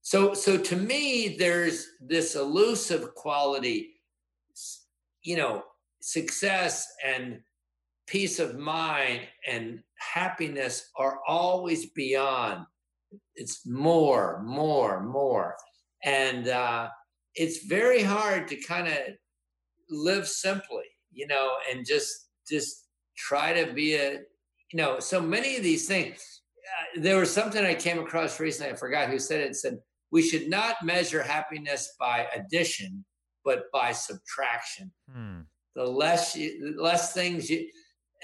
So, 0.00 0.32
so 0.34 0.56
to 0.56 0.76
me, 0.76 1.36
there's 1.38 1.86
this 2.00 2.34
elusive 2.34 3.14
quality, 3.14 4.00
you 5.22 5.36
know, 5.36 5.62
success 6.00 6.88
and 7.04 7.40
peace 8.06 8.38
of 8.38 8.58
mind 8.58 9.20
and 9.48 9.80
happiness 9.98 10.90
are 10.96 11.20
always 11.26 11.86
beyond. 11.90 12.66
It's 13.34 13.66
more, 13.66 14.42
more, 14.44 15.02
more. 15.02 15.56
And 16.04 16.48
uh, 16.48 16.88
it's 17.34 17.66
very 17.66 18.02
hard 18.02 18.48
to 18.48 18.56
kind 18.56 18.88
of 18.88 18.98
live 19.90 20.28
simply, 20.28 20.84
you 21.12 21.26
know, 21.26 21.52
and 21.70 21.86
just 21.86 22.28
just 22.48 22.86
try 23.16 23.52
to 23.52 23.72
be 23.72 23.94
a, 23.94 24.12
you 24.72 24.76
know, 24.76 24.98
so 24.98 25.20
many 25.20 25.56
of 25.56 25.62
these 25.62 25.86
things. 25.86 26.40
Uh, 26.96 27.00
there 27.00 27.18
was 27.18 27.32
something 27.32 27.64
I 27.64 27.74
came 27.74 27.98
across 27.98 28.40
recently. 28.40 28.72
I 28.72 28.76
forgot 28.76 29.10
who 29.10 29.18
said 29.18 29.40
it. 29.40 29.50
it. 29.50 29.56
Said 29.56 29.78
we 30.10 30.22
should 30.22 30.48
not 30.48 30.76
measure 30.84 31.22
happiness 31.22 31.94
by 31.98 32.26
addition, 32.34 33.04
but 33.44 33.64
by 33.72 33.92
subtraction. 33.92 34.92
Hmm. 35.10 35.40
The 35.74 35.84
less 35.84 36.36
you, 36.36 36.74
the 36.76 36.82
less 36.82 37.14
things 37.14 37.48
you 37.48 37.66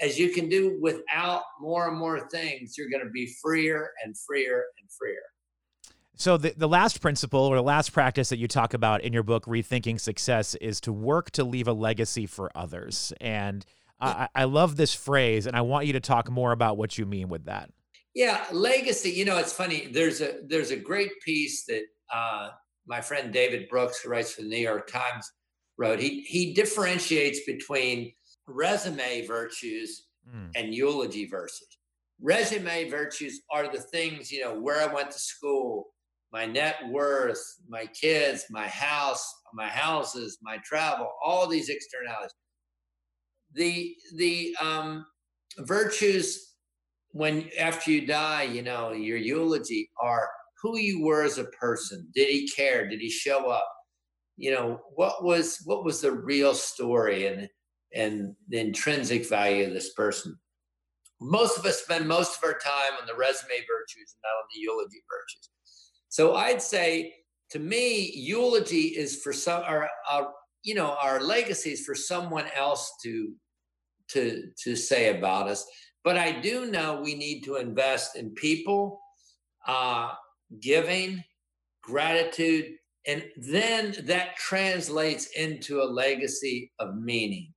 as 0.01 0.17
you 0.17 0.29
can 0.29 0.49
do 0.49 0.77
without 0.81 1.43
more 1.59 1.87
and 1.87 1.97
more 1.97 2.27
things, 2.29 2.75
you're 2.77 2.89
going 2.89 3.03
to 3.03 3.11
be 3.11 3.33
freer 3.41 3.91
and 4.03 4.15
freer 4.17 4.65
and 4.79 4.89
freer. 4.91 5.21
So 6.15 6.35
the, 6.35 6.53
the 6.55 6.67
last 6.67 7.01
principle 7.01 7.39
or 7.39 7.55
the 7.55 7.63
last 7.63 7.93
practice 7.93 8.27
that 8.29 8.39
you 8.39 8.47
talk 8.47 8.73
about 8.73 9.01
in 9.01 9.13
your 9.13 9.23
book, 9.23 9.45
Rethinking 9.45 9.99
Success, 9.99 10.53
is 10.55 10.81
to 10.81 10.91
work 10.91 11.31
to 11.31 11.45
leave 11.45 11.67
a 11.67 11.73
legacy 11.73 12.25
for 12.25 12.51
others. 12.53 13.13
And 13.21 13.65
I, 14.01 14.27
I 14.35 14.43
love 14.43 14.75
this 14.75 14.93
phrase, 14.93 15.47
and 15.47 15.55
I 15.55 15.61
want 15.61 15.85
you 15.85 15.93
to 15.93 16.01
talk 16.01 16.29
more 16.29 16.51
about 16.51 16.77
what 16.77 16.97
you 16.97 17.05
mean 17.05 17.29
with 17.29 17.45
that. 17.45 17.69
Yeah, 18.13 18.43
legacy. 18.51 19.11
You 19.11 19.23
know, 19.25 19.37
it's 19.37 19.53
funny. 19.53 19.87
There's 19.87 20.19
a 20.19 20.39
there's 20.45 20.71
a 20.71 20.75
great 20.75 21.11
piece 21.23 21.65
that 21.65 21.83
uh, 22.13 22.49
my 22.85 23.01
friend 23.01 23.31
David 23.31 23.69
Brooks, 23.69 24.01
who 24.01 24.09
writes 24.09 24.33
for 24.33 24.41
the 24.41 24.49
New 24.49 24.57
York 24.57 24.91
Times, 24.91 25.31
wrote. 25.77 25.99
He 25.99 26.21
he 26.21 26.53
differentiates 26.53 27.39
between 27.45 28.11
resume 28.49 29.25
virtues 29.25 30.07
mm. 30.27 30.49
and 30.55 30.73
eulogy 30.73 31.25
verses. 31.25 31.67
Resume 32.21 32.89
virtues 32.89 33.41
are 33.51 33.71
the 33.71 33.79
things, 33.79 34.31
you 34.31 34.41
know, 34.41 34.59
where 34.59 34.81
I 34.81 34.93
went 34.93 35.11
to 35.11 35.19
school, 35.19 35.87
my 36.31 36.45
net 36.45 36.75
worth, 36.89 37.41
my 37.67 37.85
kids, 37.87 38.45
my 38.49 38.67
house, 38.67 39.25
my 39.53 39.67
houses, 39.67 40.37
my 40.41 40.57
travel, 40.63 41.09
all 41.23 41.47
these 41.47 41.69
externalities. 41.69 42.33
The 43.53 43.95
the 44.15 44.55
um, 44.61 45.05
virtues 45.59 46.49
when 47.11 47.49
after 47.59 47.91
you 47.91 48.05
die, 48.05 48.43
you 48.43 48.61
know, 48.61 48.91
your 48.91 49.17
eulogy 49.17 49.89
are 50.01 50.29
who 50.61 50.77
you 50.77 51.03
were 51.03 51.23
as 51.23 51.37
a 51.37 51.45
person. 51.45 52.07
Did 52.13 52.27
he 52.27 52.47
care? 52.47 52.87
Did 52.87 52.99
he 52.99 53.09
show 53.09 53.49
up? 53.49 53.67
You 54.37 54.51
know, 54.51 54.79
what 54.95 55.23
was 55.23 55.61
what 55.65 55.83
was 55.83 56.01
the 56.01 56.11
real 56.11 56.53
story? 56.53 57.27
And 57.27 57.49
and 57.93 58.35
the 58.47 58.59
intrinsic 58.59 59.27
value 59.27 59.67
of 59.67 59.73
this 59.73 59.93
person. 59.93 60.37
Most 61.21 61.57
of 61.57 61.65
us 61.65 61.81
spend 61.83 62.07
most 62.07 62.37
of 62.37 62.43
our 62.43 62.57
time 62.57 62.93
on 62.99 63.07
the 63.07 63.15
resume 63.15 63.49
virtues 63.49 64.15
and 64.15 64.21
not 64.23 64.37
on 64.37 64.47
the 64.53 64.61
eulogy 64.61 65.03
virtues. 65.09 65.49
So 66.07 66.35
I'd 66.35 66.61
say 66.61 67.13
to 67.51 67.59
me, 67.59 68.11
eulogy 68.15 68.87
is 68.97 69.21
for 69.21 69.33
some, 69.33 69.63
our, 69.65 69.89
our 70.09 70.31
you 70.63 70.75
know, 70.75 70.95
our 71.01 71.21
legacy 71.21 71.71
is 71.71 71.85
for 71.85 71.95
someone 71.95 72.45
else 72.55 72.91
to 73.03 73.33
to 74.09 74.49
to 74.63 74.75
say 74.75 75.15
about 75.15 75.47
us. 75.47 75.65
But 76.03 76.17
I 76.17 76.39
do 76.39 76.65
know 76.65 77.01
we 77.01 77.15
need 77.15 77.41
to 77.41 77.57
invest 77.57 78.15
in 78.15 78.31
people, 78.31 78.99
uh, 79.67 80.13
giving, 80.61 81.23
gratitude, 81.83 82.75
and 83.07 83.23
then 83.37 83.95
that 84.03 84.35
translates 84.35 85.27
into 85.37 85.81
a 85.81 85.83
legacy 85.83 86.71
of 86.79 86.95
meaning 86.95 87.53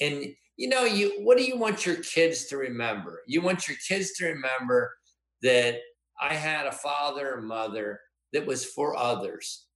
and 0.00 0.24
you 0.56 0.68
know 0.68 0.84
you 0.84 1.22
what 1.24 1.38
do 1.38 1.44
you 1.44 1.56
want 1.56 1.86
your 1.86 1.96
kids 1.96 2.46
to 2.46 2.56
remember? 2.56 3.22
You 3.26 3.42
want 3.42 3.68
your 3.68 3.76
kids 3.88 4.12
to 4.14 4.26
remember 4.26 4.94
that 5.42 5.80
i 6.20 6.34
had 6.34 6.66
a 6.66 6.72
father 6.72 7.34
and 7.34 7.46
mother 7.46 7.98
that 8.32 8.46
was 8.46 8.64
for 8.64 8.96
others 8.96 9.66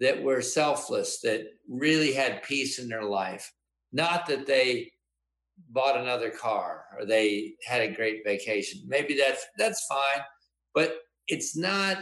that 0.00 0.20
were 0.20 0.42
selfless 0.42 1.20
that 1.20 1.46
really 1.68 2.12
had 2.12 2.42
peace 2.42 2.80
in 2.80 2.88
their 2.88 3.04
life. 3.04 3.52
Not 3.92 4.26
that 4.26 4.46
they 4.46 4.90
bought 5.70 5.96
another 6.00 6.30
car 6.30 6.86
or 6.98 7.06
they 7.06 7.54
had 7.64 7.82
a 7.82 7.94
great 7.94 8.24
vacation. 8.24 8.80
Maybe 8.86 9.14
that's 9.14 9.46
that's 9.58 9.86
fine 9.86 10.24
but 10.74 10.96
it's 11.28 11.56
not 11.56 11.98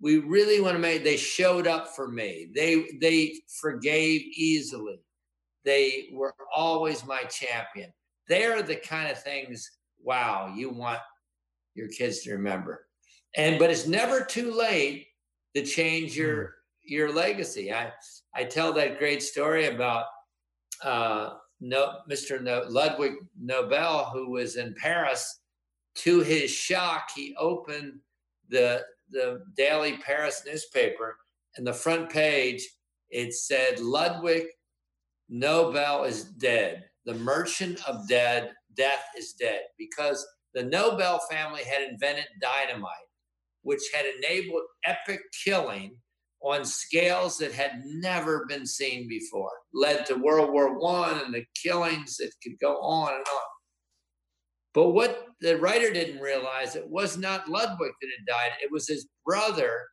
we 0.00 0.18
really 0.18 0.60
want 0.60 0.74
to 0.74 0.80
make 0.80 1.04
they 1.04 1.16
showed 1.16 1.66
up 1.66 1.88
for 1.94 2.08
me. 2.08 2.50
They 2.54 2.86
they 3.00 3.34
forgave 3.60 4.20
easily 4.22 5.00
they 5.64 6.08
were 6.12 6.34
always 6.54 7.06
my 7.06 7.22
champion. 7.24 7.92
They're 8.28 8.62
the 8.62 8.76
kind 8.76 9.10
of 9.10 9.22
things, 9.22 9.70
wow, 10.02 10.52
you 10.54 10.70
want 10.70 11.00
your 11.74 11.88
kids 11.88 12.20
to 12.20 12.32
remember. 12.32 12.86
And 13.36 13.58
but 13.58 13.70
it's 13.70 13.86
never 13.86 14.20
too 14.20 14.52
late 14.52 15.08
to 15.54 15.64
change 15.64 16.16
your 16.16 16.44
mm. 16.44 16.50
your 16.84 17.12
legacy. 17.12 17.72
I 17.72 17.92
I 18.34 18.44
tell 18.44 18.72
that 18.74 18.98
great 18.98 19.22
story 19.22 19.66
about 19.66 20.06
uh, 20.82 21.30
no, 21.60 21.98
Mr. 22.10 22.42
No, 22.42 22.64
Ludwig 22.68 23.14
Nobel, 23.40 24.10
who 24.12 24.30
was 24.30 24.56
in 24.56 24.74
Paris. 24.74 25.40
To 25.98 26.20
his 26.20 26.50
shock, 26.50 27.10
he 27.14 27.34
opened 27.38 28.00
the 28.48 28.82
the 29.10 29.44
daily 29.56 29.96
Paris 29.98 30.42
newspaper, 30.46 31.16
and 31.56 31.66
the 31.66 31.72
front 31.72 32.10
page 32.10 32.68
it 33.10 33.32
said 33.32 33.78
Ludwig 33.78 34.46
Nobel 35.28 36.04
is 36.04 36.24
dead. 36.24 36.84
The 37.06 37.14
merchant 37.14 37.86
of 37.88 38.08
dead, 38.08 38.52
death 38.76 39.04
is 39.16 39.34
dead 39.38 39.60
because 39.78 40.26
the 40.54 40.62
Nobel 40.62 41.20
family 41.30 41.62
had 41.64 41.82
invented 41.82 42.26
dynamite, 42.40 42.92
which 43.62 43.82
had 43.92 44.06
enabled 44.06 44.62
epic 44.84 45.20
killing 45.44 45.96
on 46.42 46.64
scales 46.64 47.38
that 47.38 47.52
had 47.52 47.82
never 47.86 48.44
been 48.46 48.66
seen 48.66 49.08
before, 49.08 49.50
led 49.72 50.04
to 50.06 50.14
World 50.14 50.52
War 50.52 50.78
One 50.78 51.18
and 51.24 51.34
the 51.34 51.44
killings 51.60 52.18
that 52.18 52.32
could 52.42 52.58
go 52.60 52.76
on 52.80 53.14
and 53.14 53.24
on. 53.26 53.42
But 54.74 54.90
what 54.90 55.28
the 55.40 55.56
writer 55.56 55.92
didn't 55.92 56.20
realize, 56.20 56.76
it 56.76 56.88
was 56.88 57.16
not 57.16 57.48
Ludwig 57.48 57.92
that 58.00 58.10
had 58.18 58.26
died, 58.26 58.52
it 58.62 58.70
was 58.70 58.86
his 58.86 59.08
brother 59.24 59.86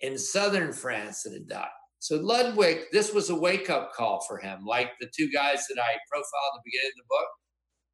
in 0.00 0.18
southern 0.18 0.72
France 0.72 1.22
that 1.22 1.32
had 1.32 1.48
died. 1.48 1.68
So 1.98 2.16
Ludwig, 2.16 2.84
this 2.92 3.12
was 3.12 3.30
a 3.30 3.34
wake-up 3.34 3.92
call 3.92 4.24
for 4.28 4.38
him, 4.38 4.64
like 4.64 4.90
the 5.00 5.10
two 5.16 5.30
guys 5.30 5.66
that 5.68 5.80
I 5.80 5.96
profiled 6.10 6.52
at 6.54 6.62
the 6.62 6.62
beginning 6.64 6.90
of 6.90 6.96
the 6.96 7.08
book. 7.08 7.28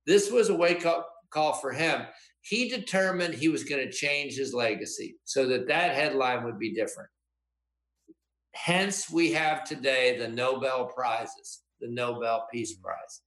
This 0.07 0.31
was 0.31 0.49
a 0.49 0.55
wake-up 0.55 1.09
call 1.31 1.55
for 1.55 1.73
him. 1.73 2.03
He 2.43 2.69
determined 2.69 3.35
he 3.35 3.49
was 3.49 3.65
going 3.65 3.87
to 3.87 3.93
change 3.93 4.35
his 4.35 4.53
legacy 4.53 5.17
so 5.25 5.47
that 5.47 5.69
that 5.69 5.95
headline 5.95 6.45
would 6.45 6.59
be 6.59 6.75
different. 6.75 7.09
Hence, 8.55 9.09
we 9.11 9.33
have 9.33 9.65
today 9.65 10.19
the 10.19 10.29
Nobel 10.29 10.87
Prizes, 10.87 11.63
the 11.81 11.89
Nobel 11.89 12.47
Peace 12.53 12.75
mm-hmm. 12.75 12.83
Prize, 12.83 13.23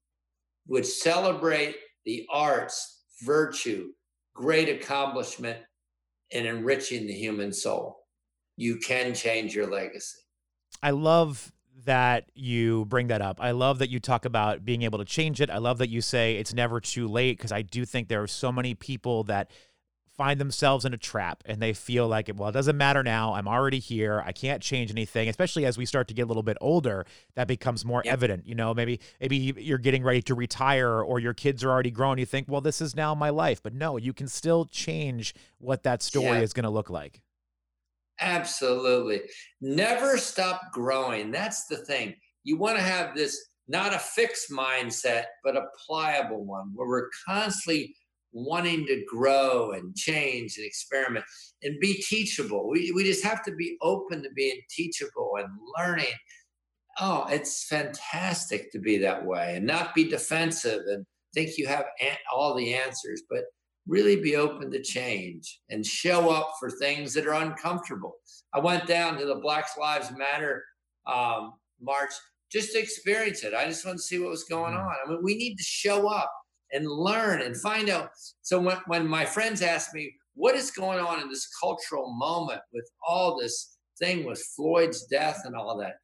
which 0.67 0.86
celebrate 0.86 1.78
the 2.05 2.28
arts, 2.32 3.03
virtue, 3.23 3.89
great 4.36 4.69
accomplishment 4.69 5.57
in 6.32 6.45
enriching 6.45 7.07
the 7.07 7.13
human 7.13 7.53
soul. 7.53 8.05
You 8.57 8.78
can 8.78 9.13
change 9.13 9.55
your 9.55 9.67
legacy. 9.67 10.19
I 10.82 10.91
love 10.91 11.51
that 11.86 12.26
you 12.34 12.86
bring 12.86 13.07
that 13.07 13.21
up. 13.21 13.39
I 13.39 13.51
love 13.51 13.80
that 13.80 13.89
you 13.89 13.99
talk 13.99 14.26
about 14.26 14.65
being 14.65 14.82
able 14.82 14.99
to 14.99 15.05
change 15.05 15.39
it. 15.39 15.49
I 15.49 15.59
love 15.59 15.78
that 15.78 15.89
you 15.89 16.01
say 16.01 16.36
it's 16.36 16.53
never 16.53 16.80
too 16.80 17.07
late 17.07 17.38
because 17.38 17.51
I 17.51 17.61
do 17.61 17.86
think 17.86 18.07
there 18.07 18.23
are 18.23 18.28
so 18.28 18.51
many 18.51 18.73
people 18.73 19.23
that 19.26 19.51
find 20.15 20.39
themselves 20.39 20.86
in 20.86 20.93
a 20.93 20.97
trap 20.97 21.43
and 21.45 21.61
they 21.61 21.73
feel 21.73 22.07
like 22.07 22.30
well 22.36 22.47
it 22.47 22.53
doesn't 22.53 22.78
matter 22.78 23.03
now 23.03 23.34
i'm 23.34 23.47
already 23.47 23.80
here 23.80 24.23
i 24.26 24.32
can't 24.32 24.61
change 24.61 24.89
anything 24.89 25.28
especially 25.28 25.65
as 25.65 25.78
we 25.78 25.86
start 25.86 26.07
to 26.07 26.13
get 26.13 26.21
a 26.21 26.26
little 26.26 26.43
bit 26.43 26.57
older 26.61 27.05
that 27.36 27.47
becomes 27.47 27.84
more 27.84 28.01
yep. 28.05 28.13
evident 28.13 28.47
you 28.47 28.55
know 28.55 28.73
maybe 28.73 28.99
maybe 29.19 29.36
you're 29.57 29.78
getting 29.78 30.03
ready 30.03 30.21
to 30.21 30.34
retire 30.34 31.01
or 31.01 31.19
your 31.19 31.34
kids 31.34 31.63
are 31.65 31.69
already 31.69 31.91
grown 31.91 32.17
you 32.17 32.26
think 32.26 32.47
well 32.47 32.61
this 32.61 32.80
is 32.80 32.95
now 32.95 33.13
my 33.13 33.30
life 33.30 33.61
but 33.61 33.73
no 33.73 33.97
you 33.97 34.13
can 34.13 34.28
still 34.28 34.63
change 34.65 35.36
what 35.57 35.84
that 35.84 36.01
story 36.01 36.38
yeah. 36.38 36.39
is 36.39 36.53
going 36.53 36.63
to 36.63 36.69
look 36.69 36.89
like 36.89 37.21
absolutely 38.20 39.22
never 39.61 40.18
stop 40.18 40.61
growing 40.72 41.32
that's 41.32 41.66
the 41.68 41.78
thing 41.78 42.13
you 42.43 42.57
want 42.57 42.78
to 42.78 42.84
have 42.84 43.16
this 43.16 43.49
not 43.68 43.93
a 43.93 43.99
fixed 43.99 44.49
mindset 44.51 45.26
but 45.43 45.57
a 45.57 45.66
pliable 45.86 46.45
one 46.45 46.72
where 46.74 46.88
we're 46.88 47.09
constantly 47.28 47.93
wanting 48.36 48.86
to 48.86 49.01
grow 49.07 49.72
and 49.72 49.95
change 49.95 50.57
and 50.57 50.66
experiment 50.66 51.26
and 51.63 51.80
be 51.80 51.93
teachable. 51.93 52.70
We, 52.70 52.91
we 52.91 53.05
just 53.05 53.24
have 53.24 53.43
to 53.45 53.55
be 53.55 53.78
open 53.82 54.22
to 54.24 54.30
being 54.36 54.59
teachable 54.70 55.32
and 55.39 55.47
learning. 55.80 56.13
Oh, 56.99 57.26
it's 57.30 57.66
fantastic 57.66 58.72
to 58.74 58.80
be 58.80 58.97
that 58.99 59.26
way 59.26 59.55
and 59.55 59.66
not 59.66 59.95
be 59.95 60.09
defensive 60.09 60.82
and 60.88 61.05
think 61.34 61.57
you 61.57 61.68
have 61.68 61.86
all 62.34 62.53
the 62.55 62.74
answers, 62.74 63.24
but 63.30 63.45
really 63.88 64.15
be 64.15 64.36
open 64.36 64.71
to 64.71 64.81
change 64.81 65.61
and 65.69 65.86
show 65.86 66.29
up 66.29 66.53
for 66.59 66.69
things 66.69 67.13
that 67.13 67.27
are 67.27 67.43
uncomfortable. 67.43 68.15
I 68.53 68.59
went 68.59 68.88
down 68.88 69.17
to 69.17 69.25
the 69.25 69.36
Black 69.36 69.65
Lives 69.79 70.11
Matter 70.11 70.63
um, 71.05 71.53
march 71.81 72.11
just 72.51 72.71
to 72.73 72.79
experience 72.79 73.43
it. 73.43 73.53
I 73.53 73.65
just 73.65 73.86
want 73.86 73.97
to 73.97 74.03
see 74.03 74.19
what 74.19 74.29
was 74.29 74.45
going 74.45 74.73
mm. 74.73 74.79
on. 74.79 74.95
I 75.05 75.09
mean, 75.09 75.19
we 75.23 75.36
need 75.36 75.55
to 75.57 75.63
show 75.63 76.07
up 76.07 76.31
and 76.71 76.89
learn 76.89 77.41
and 77.41 77.55
find 77.55 77.89
out. 77.89 78.09
So 78.41 78.59
when, 78.59 78.77
when 78.88 79.07
my 79.07 79.25
friends 79.25 79.61
ask 79.61 79.93
me, 79.93 80.13
what 80.33 80.55
is 80.55 80.71
going 80.71 80.99
on 80.99 81.21
in 81.21 81.29
this 81.29 81.47
cultural 81.61 82.13
moment 82.13 82.61
with 82.73 82.89
all 83.07 83.38
this 83.39 83.77
thing 83.99 84.25
with 84.25 84.43
Floyd's 84.55 85.05
death 85.05 85.41
and 85.45 85.55
all 85.55 85.77
that? 85.77 85.95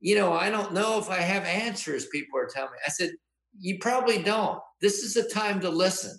You 0.00 0.16
know, 0.16 0.32
I 0.32 0.50
don't 0.50 0.72
know 0.72 0.98
if 0.98 1.10
I 1.10 1.16
have 1.16 1.44
answers, 1.44 2.06
people 2.06 2.38
are 2.38 2.46
telling 2.46 2.72
me. 2.72 2.78
I 2.86 2.90
said, 2.90 3.10
you 3.58 3.78
probably 3.78 4.22
don't. 4.22 4.60
This 4.80 5.02
is 5.02 5.16
a 5.16 5.28
time 5.28 5.60
to 5.60 5.70
listen. 5.70 6.18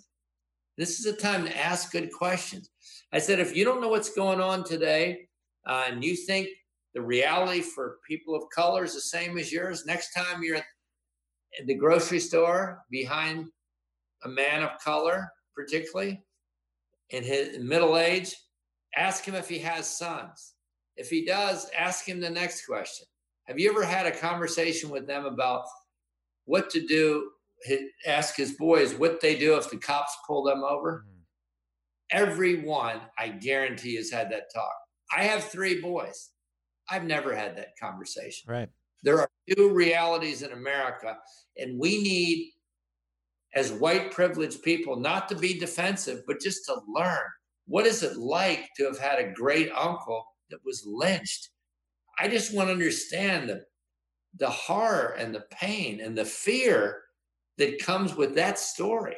This 0.76 1.00
is 1.00 1.06
a 1.06 1.12
time 1.16 1.44
to 1.44 1.56
ask 1.56 1.90
good 1.90 2.12
questions. 2.12 2.70
I 3.12 3.18
said, 3.18 3.40
if 3.40 3.56
you 3.56 3.64
don't 3.64 3.80
know 3.80 3.88
what's 3.88 4.14
going 4.14 4.40
on 4.40 4.64
today 4.64 5.28
uh, 5.66 5.84
and 5.88 6.04
you 6.04 6.14
think 6.14 6.48
the 6.94 7.00
reality 7.00 7.60
for 7.60 7.98
people 8.06 8.34
of 8.34 8.44
color 8.54 8.84
is 8.84 8.94
the 8.94 9.00
same 9.00 9.38
as 9.38 9.52
yours, 9.52 9.86
next 9.86 10.12
time 10.12 10.42
you're 10.42 10.56
at 10.56 10.64
the 11.66 11.74
grocery 11.74 12.20
store 12.20 12.82
behind 12.90 13.46
a 14.24 14.28
man 14.28 14.62
of 14.62 14.78
color, 14.82 15.28
particularly 15.54 16.22
in 17.10 17.22
his 17.22 17.58
middle 17.58 17.96
age, 17.96 18.34
ask 18.96 19.24
him 19.24 19.34
if 19.34 19.48
he 19.48 19.58
has 19.58 19.96
sons. 19.98 20.54
If 20.96 21.08
he 21.08 21.24
does, 21.24 21.70
ask 21.76 22.06
him 22.06 22.20
the 22.20 22.30
next 22.30 22.66
question. 22.66 23.06
Have 23.44 23.58
you 23.58 23.70
ever 23.70 23.84
had 23.84 24.06
a 24.06 24.10
conversation 24.10 24.90
with 24.90 25.06
them 25.06 25.24
about 25.24 25.64
what 26.44 26.68
to 26.70 26.86
do? 26.86 27.30
Ask 28.06 28.36
his 28.36 28.52
boys 28.52 28.94
what 28.94 29.20
they 29.20 29.36
do 29.36 29.56
if 29.56 29.70
the 29.70 29.78
cops 29.78 30.16
pull 30.26 30.44
them 30.44 30.62
over. 30.62 31.04
Mm-hmm. 31.06 31.20
Everyone, 32.12 33.00
I 33.18 33.28
guarantee, 33.28 33.96
has 33.96 34.10
had 34.10 34.30
that 34.30 34.44
talk. 34.54 34.74
I 35.16 35.24
have 35.24 35.44
three 35.44 35.80
boys. 35.80 36.30
I've 36.88 37.04
never 37.04 37.34
had 37.34 37.56
that 37.56 37.70
conversation. 37.80 38.50
Right. 38.50 38.68
There 39.02 39.20
are 39.20 39.28
two 39.56 39.70
realities 39.72 40.42
in 40.42 40.52
America, 40.52 41.16
and 41.56 41.78
we 41.78 42.02
need 42.02 42.52
as 43.54 43.72
white 43.72 44.12
privileged 44.12 44.62
people 44.62 44.96
not 44.96 45.28
to 45.28 45.34
be 45.34 45.58
defensive, 45.58 46.22
but 46.26 46.40
just 46.40 46.64
to 46.66 46.76
learn 46.88 47.24
what 47.66 47.86
is 47.86 48.02
it 48.02 48.16
like 48.16 48.68
to 48.76 48.84
have 48.84 48.98
had 48.98 49.18
a 49.18 49.32
great 49.32 49.70
uncle 49.72 50.24
that 50.50 50.64
was 50.64 50.84
lynched. 50.86 51.50
I 52.18 52.28
just 52.28 52.54
want 52.54 52.68
to 52.68 52.72
understand 52.72 53.48
the 53.48 53.64
the 54.38 54.50
horror 54.50 55.16
and 55.18 55.34
the 55.34 55.44
pain 55.50 56.00
and 56.00 56.16
the 56.16 56.24
fear 56.24 57.02
that 57.58 57.78
comes 57.78 58.14
with 58.14 58.34
that 58.34 58.58
story. 58.58 59.16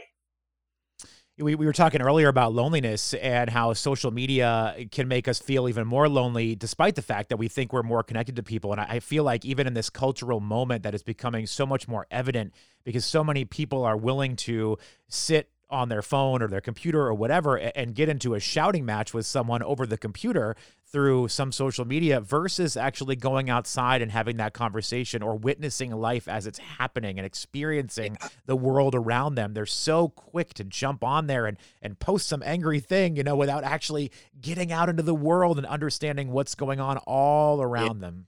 We, 1.41 1.55
we 1.55 1.66
were 1.66 1.72
talking 1.72 2.03
earlier 2.03 2.26
about 2.26 2.53
loneliness 2.53 3.14
and 3.14 3.49
how 3.49 3.72
social 3.72 4.11
media 4.11 4.74
can 4.91 5.07
make 5.07 5.28
us 5.28 5.39
feel 5.39 5.68
even 5.68 5.86
more 5.86 6.09
lonely 6.09 6.57
despite 6.57 6.97
the 6.97 7.03
fact 7.03 7.28
that 7.28 7.36
we 7.36 7.47
think 7.47 7.72
we're 7.72 7.84
more 7.84 8.03
connected 8.03 8.34
to 8.36 8.43
people. 8.43 8.72
And 8.72 8.80
I, 8.80 8.86
I 8.95 9.01
feel 9.01 9.22
like 9.22 9.45
even 9.45 9.68
in 9.68 9.74
this 9.74 9.89
cultural 9.89 10.41
moment 10.41 10.82
that 10.82 10.97
is 10.97 11.05
becoming 11.05 11.47
so 11.47 11.64
much 11.64 11.86
more 11.86 12.09
evident 12.11 12.55
because 12.82 13.05
so 13.05 13.22
many 13.22 13.45
people 13.45 13.84
are 13.84 13.97
willing 13.97 14.34
to 14.36 14.78
sit 15.09 15.49
on 15.71 15.89
their 15.89 16.03
phone 16.03 16.43
or 16.43 16.49
their 16.49 16.61
computer 16.61 17.01
or 17.01 17.14
whatever 17.14 17.57
and 17.57 17.95
get 17.95 18.09
into 18.09 18.35
a 18.35 18.41
shouting 18.41 18.85
match 18.85 19.12
with 19.12 19.27
someone 19.27 19.62
over 19.62 19.87
the 19.87 19.99
computer 19.99 20.57
through 20.91 21.29
some 21.29 21.53
social 21.53 21.85
media 21.85 22.21
versus 22.21 22.77
actually 22.77 23.14
going 23.14 23.51
outside 23.51 24.01
and 24.01 24.11
having 24.11 24.39
that 24.39 24.55
conversation 24.55 25.23
or 25.23 25.37
witnessing 25.37 25.91
life 25.93 26.27
as 26.27 26.47
it's 26.47 26.59
happening 26.59 27.19
and 27.19 27.27
experiencing 27.27 28.16
the 28.47 28.57
world 28.57 28.95
around 28.95 29.35
them. 29.35 29.53
They're 29.53 29.66
so 29.66 30.09
quick 30.09 30.55
to 30.55 30.64
jump 30.64 31.05
on 31.05 31.27
there 31.27 31.47
and 31.47 31.59
and 31.83 31.99
post 31.99 32.27
some 32.27 32.43
angry 32.43 32.81
thing, 32.81 33.16
you 33.16 33.23
know, 33.23 33.37
without 33.37 33.64
actually 33.64 34.11
getting 34.41 34.73
out 34.73 34.89
into 34.89 35.03
the 35.03 35.14
world 35.14 35.59
and 35.59 35.66
understanding 35.66 36.33
what's 36.33 36.55
going 36.55 36.81
on 36.81 36.97
all 36.99 37.61
around 37.61 37.97
yeah. 37.97 38.07
them. 38.07 38.27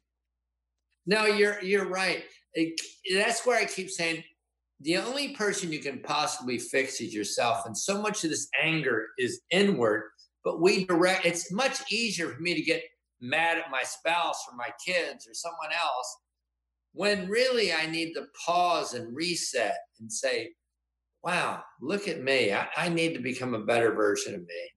No, 1.06 1.24
you're 1.24 1.62
you're 1.62 1.88
right. 1.88 2.24
It, 2.52 2.78
that's 3.14 3.46
where 3.46 3.58
I 3.58 3.64
keep 3.64 3.88
saying 3.88 4.22
the 4.80 4.96
only 4.96 5.34
person 5.34 5.72
you 5.72 5.78
can 5.78 6.00
possibly 6.00 6.58
fix 6.58 7.00
is 7.00 7.14
yourself. 7.14 7.66
And 7.66 7.76
so 7.76 8.00
much 8.00 8.24
of 8.24 8.30
this 8.30 8.48
anger 8.62 9.08
is 9.18 9.42
inward, 9.50 10.04
but 10.42 10.60
we 10.60 10.86
direct, 10.86 11.26
it's 11.26 11.52
much 11.52 11.92
easier 11.92 12.28
for 12.28 12.40
me 12.40 12.54
to 12.54 12.62
get 12.62 12.82
mad 13.20 13.58
at 13.58 13.70
my 13.70 13.82
spouse 13.82 14.46
or 14.50 14.56
my 14.56 14.70
kids 14.84 15.28
or 15.28 15.34
someone 15.34 15.70
else 15.72 16.16
when 16.92 17.28
really 17.28 17.72
I 17.72 17.86
need 17.86 18.14
to 18.14 18.26
pause 18.44 18.94
and 18.94 19.14
reset 19.14 19.76
and 20.00 20.12
say, 20.12 20.50
wow, 21.22 21.62
look 21.80 22.08
at 22.08 22.22
me. 22.22 22.52
I, 22.52 22.66
I 22.76 22.88
need 22.88 23.14
to 23.14 23.20
become 23.20 23.54
a 23.54 23.64
better 23.64 23.92
version 23.92 24.34
of 24.34 24.40
me. 24.40 24.70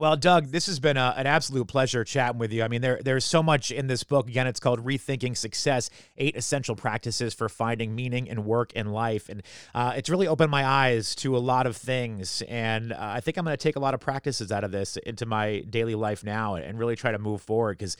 Well, 0.00 0.16
Doug, 0.16 0.46
this 0.46 0.64
has 0.64 0.80
been 0.80 0.96
a, 0.96 1.12
an 1.18 1.26
absolute 1.26 1.68
pleasure 1.68 2.04
chatting 2.04 2.38
with 2.38 2.54
you. 2.54 2.62
I 2.62 2.68
mean, 2.68 2.80
there 2.80 3.02
there's 3.04 3.26
so 3.26 3.42
much 3.42 3.70
in 3.70 3.86
this 3.86 4.02
book. 4.02 4.28
Again, 4.28 4.46
it's 4.46 4.58
called 4.58 4.82
Rethinking 4.82 5.36
Success: 5.36 5.90
Eight 6.16 6.36
Essential 6.36 6.74
Practices 6.74 7.34
for 7.34 7.50
Finding 7.50 7.94
Meaning 7.94 8.26
in 8.26 8.46
Work 8.46 8.72
and 8.74 8.94
Life, 8.94 9.28
and 9.28 9.42
uh, 9.74 9.92
it's 9.94 10.08
really 10.08 10.26
opened 10.26 10.50
my 10.50 10.64
eyes 10.64 11.14
to 11.16 11.36
a 11.36 11.38
lot 11.38 11.66
of 11.66 11.76
things. 11.76 12.42
And 12.48 12.94
uh, 12.94 12.96
I 12.98 13.20
think 13.20 13.36
I'm 13.36 13.44
going 13.44 13.52
to 13.52 13.62
take 13.62 13.76
a 13.76 13.78
lot 13.78 13.92
of 13.92 14.00
practices 14.00 14.50
out 14.50 14.64
of 14.64 14.72
this 14.72 14.96
into 14.96 15.26
my 15.26 15.60
daily 15.68 15.94
life 15.94 16.24
now, 16.24 16.54
and, 16.54 16.64
and 16.64 16.78
really 16.78 16.96
try 16.96 17.12
to 17.12 17.18
move 17.18 17.42
forward. 17.42 17.76
Because, 17.76 17.98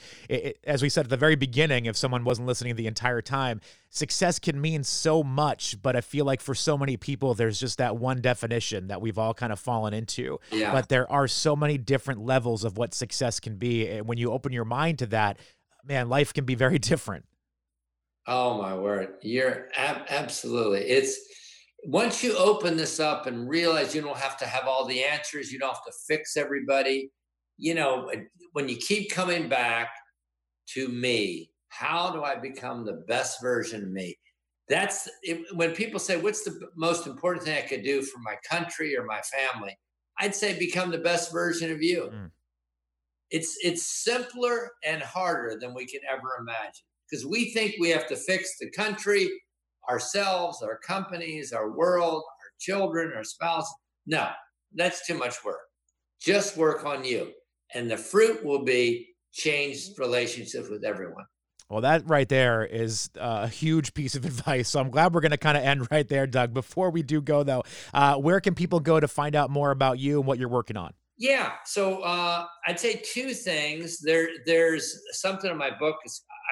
as 0.63 0.81
we 0.81 0.89
said 0.89 1.05
at 1.05 1.11
the 1.11 1.17
very 1.17 1.35
beginning, 1.35 1.85
if 1.85 1.95
someone 1.95 2.23
wasn't 2.23 2.47
listening 2.47 2.75
the 2.77 2.87
entire 2.87 3.21
time, 3.21 3.61
success 3.91 4.39
can 4.39 4.59
mean 4.59 4.83
so 4.83 5.21
much, 5.21 5.79
but 5.81 5.95
I 5.95 6.01
feel 6.01 6.25
like 6.25 6.41
for 6.41 6.55
so 6.55 6.77
many 6.77 6.97
people, 6.97 7.33
there's 7.33 7.59
just 7.59 7.77
that 7.77 7.97
one 7.97 8.21
definition 8.21 8.87
that 8.87 9.01
we've 9.01 9.17
all 9.17 9.33
kind 9.33 9.51
of 9.51 9.59
fallen 9.59 9.93
into. 9.93 10.39
Yeah. 10.49 10.71
But 10.71 10.89
there 10.89 11.11
are 11.11 11.27
so 11.27 11.55
many 11.55 11.77
different 11.77 12.21
levels 12.21 12.63
of 12.63 12.77
what 12.77 12.93
success 12.93 13.39
can 13.39 13.57
be. 13.57 13.87
And 13.87 14.07
when 14.07 14.17
you 14.17 14.31
open 14.31 14.53
your 14.53 14.65
mind 14.65 14.99
to 14.99 15.07
that, 15.07 15.39
man, 15.85 16.09
life 16.09 16.33
can 16.33 16.45
be 16.45 16.55
very 16.55 16.79
different. 16.79 17.25
Oh 18.25 18.61
my 18.61 18.75
word. 18.75 19.15
You're 19.21 19.67
ab- 19.75 20.05
absolutely. 20.09 20.81
It's 20.81 21.19
once 21.83 22.23
you 22.23 22.37
open 22.37 22.77
this 22.77 22.99
up 22.99 23.25
and 23.27 23.49
realize 23.49 23.93
you 23.93 24.01
don't 24.01 24.17
have 24.17 24.37
to 24.37 24.45
have 24.45 24.67
all 24.67 24.85
the 24.85 25.03
answers, 25.03 25.51
you 25.51 25.59
don't 25.59 25.73
have 25.73 25.83
to 25.85 25.93
fix 26.07 26.37
everybody. 26.37 27.11
You 27.57 27.75
know, 27.75 28.09
when 28.53 28.69
you 28.69 28.77
keep 28.77 29.11
coming 29.11 29.49
back 29.49 29.89
to 30.69 30.87
me, 30.87 31.50
how 31.71 32.11
do 32.11 32.23
I 32.23 32.35
become 32.35 32.85
the 32.85 33.03
best 33.07 33.41
version 33.41 33.83
of 33.83 33.91
me? 33.91 34.15
That's 34.67 35.09
it, 35.23 35.45
when 35.55 35.71
people 35.71 35.99
say, 35.99 36.17
What's 36.17 36.43
the 36.43 36.59
most 36.75 37.07
important 37.07 37.45
thing 37.45 37.57
I 37.57 37.67
could 37.67 37.83
do 37.83 38.01
for 38.01 38.19
my 38.19 38.35
country 38.49 38.95
or 38.95 39.05
my 39.05 39.21
family? 39.21 39.77
I'd 40.19 40.35
say 40.35 40.57
become 40.57 40.91
the 40.91 40.97
best 40.97 41.31
version 41.31 41.71
of 41.71 41.81
you. 41.81 42.09
Mm. 42.13 42.31
It's 43.31 43.57
it's 43.63 44.03
simpler 44.03 44.71
and 44.85 45.01
harder 45.01 45.57
than 45.59 45.73
we 45.73 45.87
can 45.87 46.01
ever 46.09 46.37
imagine 46.39 46.85
because 47.09 47.25
we 47.25 47.51
think 47.51 47.75
we 47.79 47.89
have 47.89 48.07
to 48.07 48.15
fix 48.15 48.57
the 48.59 48.69
country, 48.71 49.29
ourselves, 49.89 50.61
our 50.61 50.77
companies, 50.85 51.53
our 51.53 51.71
world, 51.71 52.23
our 52.23 52.51
children, 52.59 53.13
our 53.15 53.23
spouse. 53.23 53.71
No, 54.05 54.29
that's 54.75 55.07
too 55.07 55.17
much 55.17 55.43
work. 55.45 55.61
Just 56.21 56.57
work 56.57 56.85
on 56.85 57.05
you, 57.05 57.31
and 57.73 57.89
the 57.89 57.97
fruit 57.97 58.43
will 58.43 58.65
be 58.65 59.07
changed 59.31 59.97
relationships 59.97 60.69
with 60.69 60.83
everyone. 60.83 61.25
Well, 61.71 61.81
that 61.81 62.05
right 62.05 62.27
there 62.27 62.65
is 62.65 63.09
a 63.15 63.47
huge 63.47 63.93
piece 63.93 64.15
of 64.15 64.25
advice. 64.31 64.67
So 64.67 64.81
I'm 64.81 64.89
glad 64.89 65.13
we're 65.13 65.21
going 65.21 65.31
to 65.31 65.37
kind 65.37 65.57
of 65.57 65.63
end 65.63 65.87
right 65.89 66.07
there, 66.07 66.27
Doug. 66.27 66.53
Before 66.53 66.89
we 66.89 67.01
do 67.01 67.21
go, 67.21 67.43
though, 67.43 67.63
uh, 67.93 68.15
where 68.15 68.41
can 68.41 68.55
people 68.55 68.81
go 68.81 68.99
to 68.99 69.07
find 69.07 69.35
out 69.37 69.49
more 69.49 69.71
about 69.71 69.97
you 69.97 70.19
and 70.19 70.27
what 70.27 70.37
you're 70.37 70.49
working 70.49 70.75
on? 70.75 70.93
Yeah, 71.17 71.51
so 71.65 72.01
uh, 72.01 72.45
I'd 72.67 72.79
say 72.79 73.01
two 73.05 73.33
things. 73.33 73.99
There, 73.99 74.27
there's 74.45 74.99
something 75.11 75.49
in 75.49 75.57
my 75.57 75.69
book. 75.79 75.95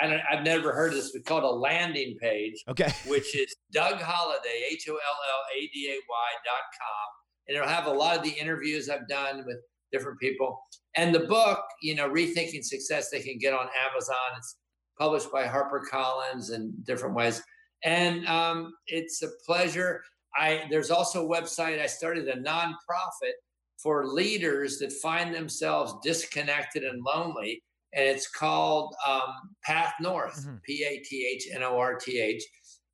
I 0.02 0.22
have 0.30 0.44
never 0.46 0.72
heard 0.72 0.92
of 0.92 0.98
this. 1.00 1.12
We 1.14 1.22
call 1.22 1.40
it 1.40 1.44
a 1.44 1.50
landing 1.50 2.16
page. 2.22 2.64
Okay. 2.70 2.94
Which 3.08 3.36
is 3.36 3.54
Doug 3.74 3.96
Holladay, 3.96 4.72
H 4.72 4.86
O 4.88 4.94
L 4.94 4.98
L 4.98 5.42
A 5.58 5.70
D 5.74 5.88
A 5.90 5.96
Y 5.96 6.30
dot 6.46 6.64
com, 6.80 7.08
and 7.48 7.58
it'll 7.58 7.68
have 7.68 7.88
a 7.88 7.92
lot 7.92 8.18
of 8.18 8.24
the 8.24 8.30
interviews 8.30 8.90
I've 8.90 9.08
done 9.10 9.44
with 9.46 9.58
different 9.92 10.20
people. 10.20 10.62
And 10.96 11.14
the 11.14 11.22
book, 11.22 11.60
you 11.82 11.96
know, 11.96 12.08
Rethinking 12.08 12.64
Success, 12.64 13.10
they 13.10 13.22
can 13.22 13.38
get 13.40 13.54
on 13.54 13.68
Amazon. 13.92 14.16
It's 14.38 14.56
published 15.00 15.32
by 15.32 15.46
HarperCollins 15.46 16.54
in 16.54 16.74
different 16.84 17.16
ways, 17.16 17.42
and 17.84 18.28
um, 18.28 18.74
it's 18.88 19.24
a 19.24 19.30
pleasure. 19.46 20.02
I 20.36 20.66
there's 20.70 20.92
also 20.92 21.26
a 21.26 21.30
website. 21.30 21.82
I 21.82 21.88
started 21.88 22.28
a 22.28 22.36
nonprofit 22.36 23.34
for 23.82 24.06
leaders 24.08 24.78
that 24.80 24.92
find 24.94 25.34
themselves 25.34 25.96
disconnected 26.04 26.84
and 26.84 27.02
lonely. 27.04 27.64
And 27.94 28.06
it's 28.06 28.30
called 28.30 28.94
um, 29.08 29.34
Path 29.64 29.94
North, 30.00 30.40
mm-hmm. 30.42 30.58
P 30.64 30.86
A 30.88 31.00
T 31.04 31.28
H 31.34 31.48
N 31.54 31.64
O 31.64 31.78
R 31.78 31.96
T 31.96 32.20
H. 32.20 32.44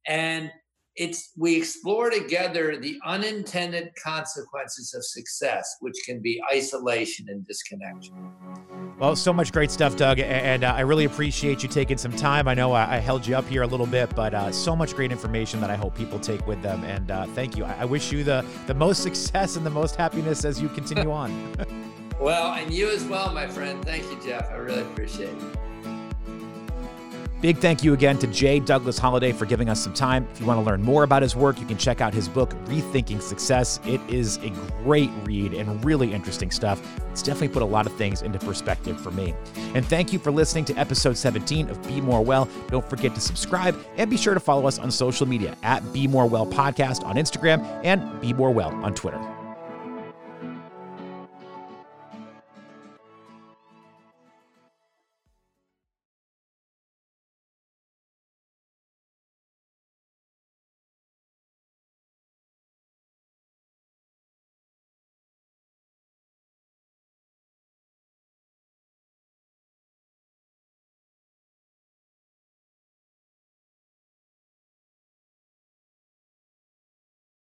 And 0.08 0.50
it's 0.96 1.32
we 1.36 1.56
explore 1.58 2.10
together 2.10 2.78
the 2.78 2.98
unintended 3.06 3.90
consequences 4.02 4.94
of 4.94 5.04
success, 5.04 5.76
which 5.82 5.96
can 6.06 6.22
be 6.22 6.42
isolation 6.52 7.28
and 7.30 7.46
disconnection. 7.46 8.14
Well, 8.98 9.16
so 9.16 9.34
much 9.34 9.52
great 9.52 9.72
stuff, 9.72 9.98
Doug, 9.98 10.20
and 10.20 10.64
uh, 10.64 10.74
I 10.74 10.82
really 10.82 11.04
appreciate 11.04 11.64
you 11.64 11.70
taking 11.70 11.98
some 11.98 12.14
time. 12.14 12.48
I 12.48 12.54
know 12.54 12.72
I, 12.72 12.96
I 12.96 12.98
held 13.00 13.28
you 13.28 13.36
up 13.36 13.46
here 13.48 13.64
a 13.64 13.68
little 13.68 13.86
bit, 13.86 14.16
but 14.16 14.34
uh, 14.34 14.52
so 14.54 14.74
much 14.74 14.96
great 14.96 15.12
information 15.12 15.60
that 15.60 15.70
I 15.70 15.76
hope 15.76 15.96
people 15.96 16.18
take 16.18 16.48
with 16.48 16.62
them. 16.62 16.84
And 16.86 17.12
uh, 17.12 17.26
thank 17.28 17.58
you. 17.58 17.66
I, 17.66 17.82
I 17.82 17.86
wish 17.86 18.12
you 18.12 18.24
the 18.24 18.46
the 18.68 18.74
most 18.74 19.04
success 19.10 19.58
and 19.58 19.66
the 19.66 19.72
most 19.72 19.96
happiness 19.96 20.46
as 20.46 20.62
you 20.62 20.70
continue 20.70 21.12
on. 21.12 21.56
well, 22.20 22.54
and 22.54 22.74
you 22.74 22.90
as 22.90 23.04
well, 23.06 23.34
my 23.34 23.48
friend. 23.48 23.84
Thank 23.84 24.04
you, 24.04 24.20
Jeff. 24.26 24.50
I 24.50 24.56
really 24.56 24.82
appreciate 24.82 25.30
it. 25.30 25.65
Big 27.42 27.58
thank 27.58 27.84
you 27.84 27.94
again 27.94 28.18
to 28.20 28.28
J. 28.28 28.60
Douglas 28.60 29.00
Holladay 29.00 29.36
for 29.36 29.46
giving 29.46 29.70
us 29.70 29.84
some 29.84 29.94
time. 29.94 30.28
If 30.32 30.40
you 30.40 30.46
want 30.46 30.60
to 30.60 30.66
learn 30.66 30.82
more 30.82 31.04
about 31.04 31.22
his 31.22 31.36
work, 31.36 31.60
you 31.60 31.66
can 31.66 31.78
check 31.78 32.02
out 32.02 32.14
his 32.14 32.28
book, 32.28 32.52
Rethinking 32.66 33.22
Success. 33.22 33.80
It 33.86 34.02
is 34.10 34.38
a 34.38 34.50
great 34.84 35.12
read 35.24 35.54
and 35.54 35.84
really 35.84 36.14
interesting 36.14 36.50
stuff. 36.50 36.82
It's 37.12 37.22
definitely 37.22 37.50
put 37.50 37.62
a 37.62 37.66
lot 37.66 37.86
of 37.86 37.96
things 37.98 38.22
into 38.22 38.40
perspective 38.40 39.00
for 39.00 39.12
me. 39.12 39.36
And 39.76 39.86
thank 39.86 40.12
you 40.14 40.18
for 40.18 40.32
listening 40.32 40.66
to 40.66 40.74
episode 40.76 41.18
17 41.18 41.70
of 41.70 41.82
Be 41.88 42.02
More 42.02 42.24
Well. 42.24 42.50
Don't 42.70 42.90
forget 42.90 43.14
to 43.16 43.22
subscribe 43.22 43.78
and 43.98 44.10
be 44.10 44.18
sure 44.18 44.34
to 44.34 44.40
follow 44.40 44.66
us 44.66 44.80
on 44.80 44.90
social 44.90 45.28
media 45.28 45.56
at 45.62 45.94
Be 45.94 46.08
More 46.08 46.28
Well 46.28 46.48
Podcast 46.48 47.04
on 47.04 47.16
Instagram 47.16 47.64
and 47.84 48.20
Be 48.22 48.34
More 48.34 48.52
Well 48.52 48.74
on 48.84 48.96
Twitter. 48.96 49.20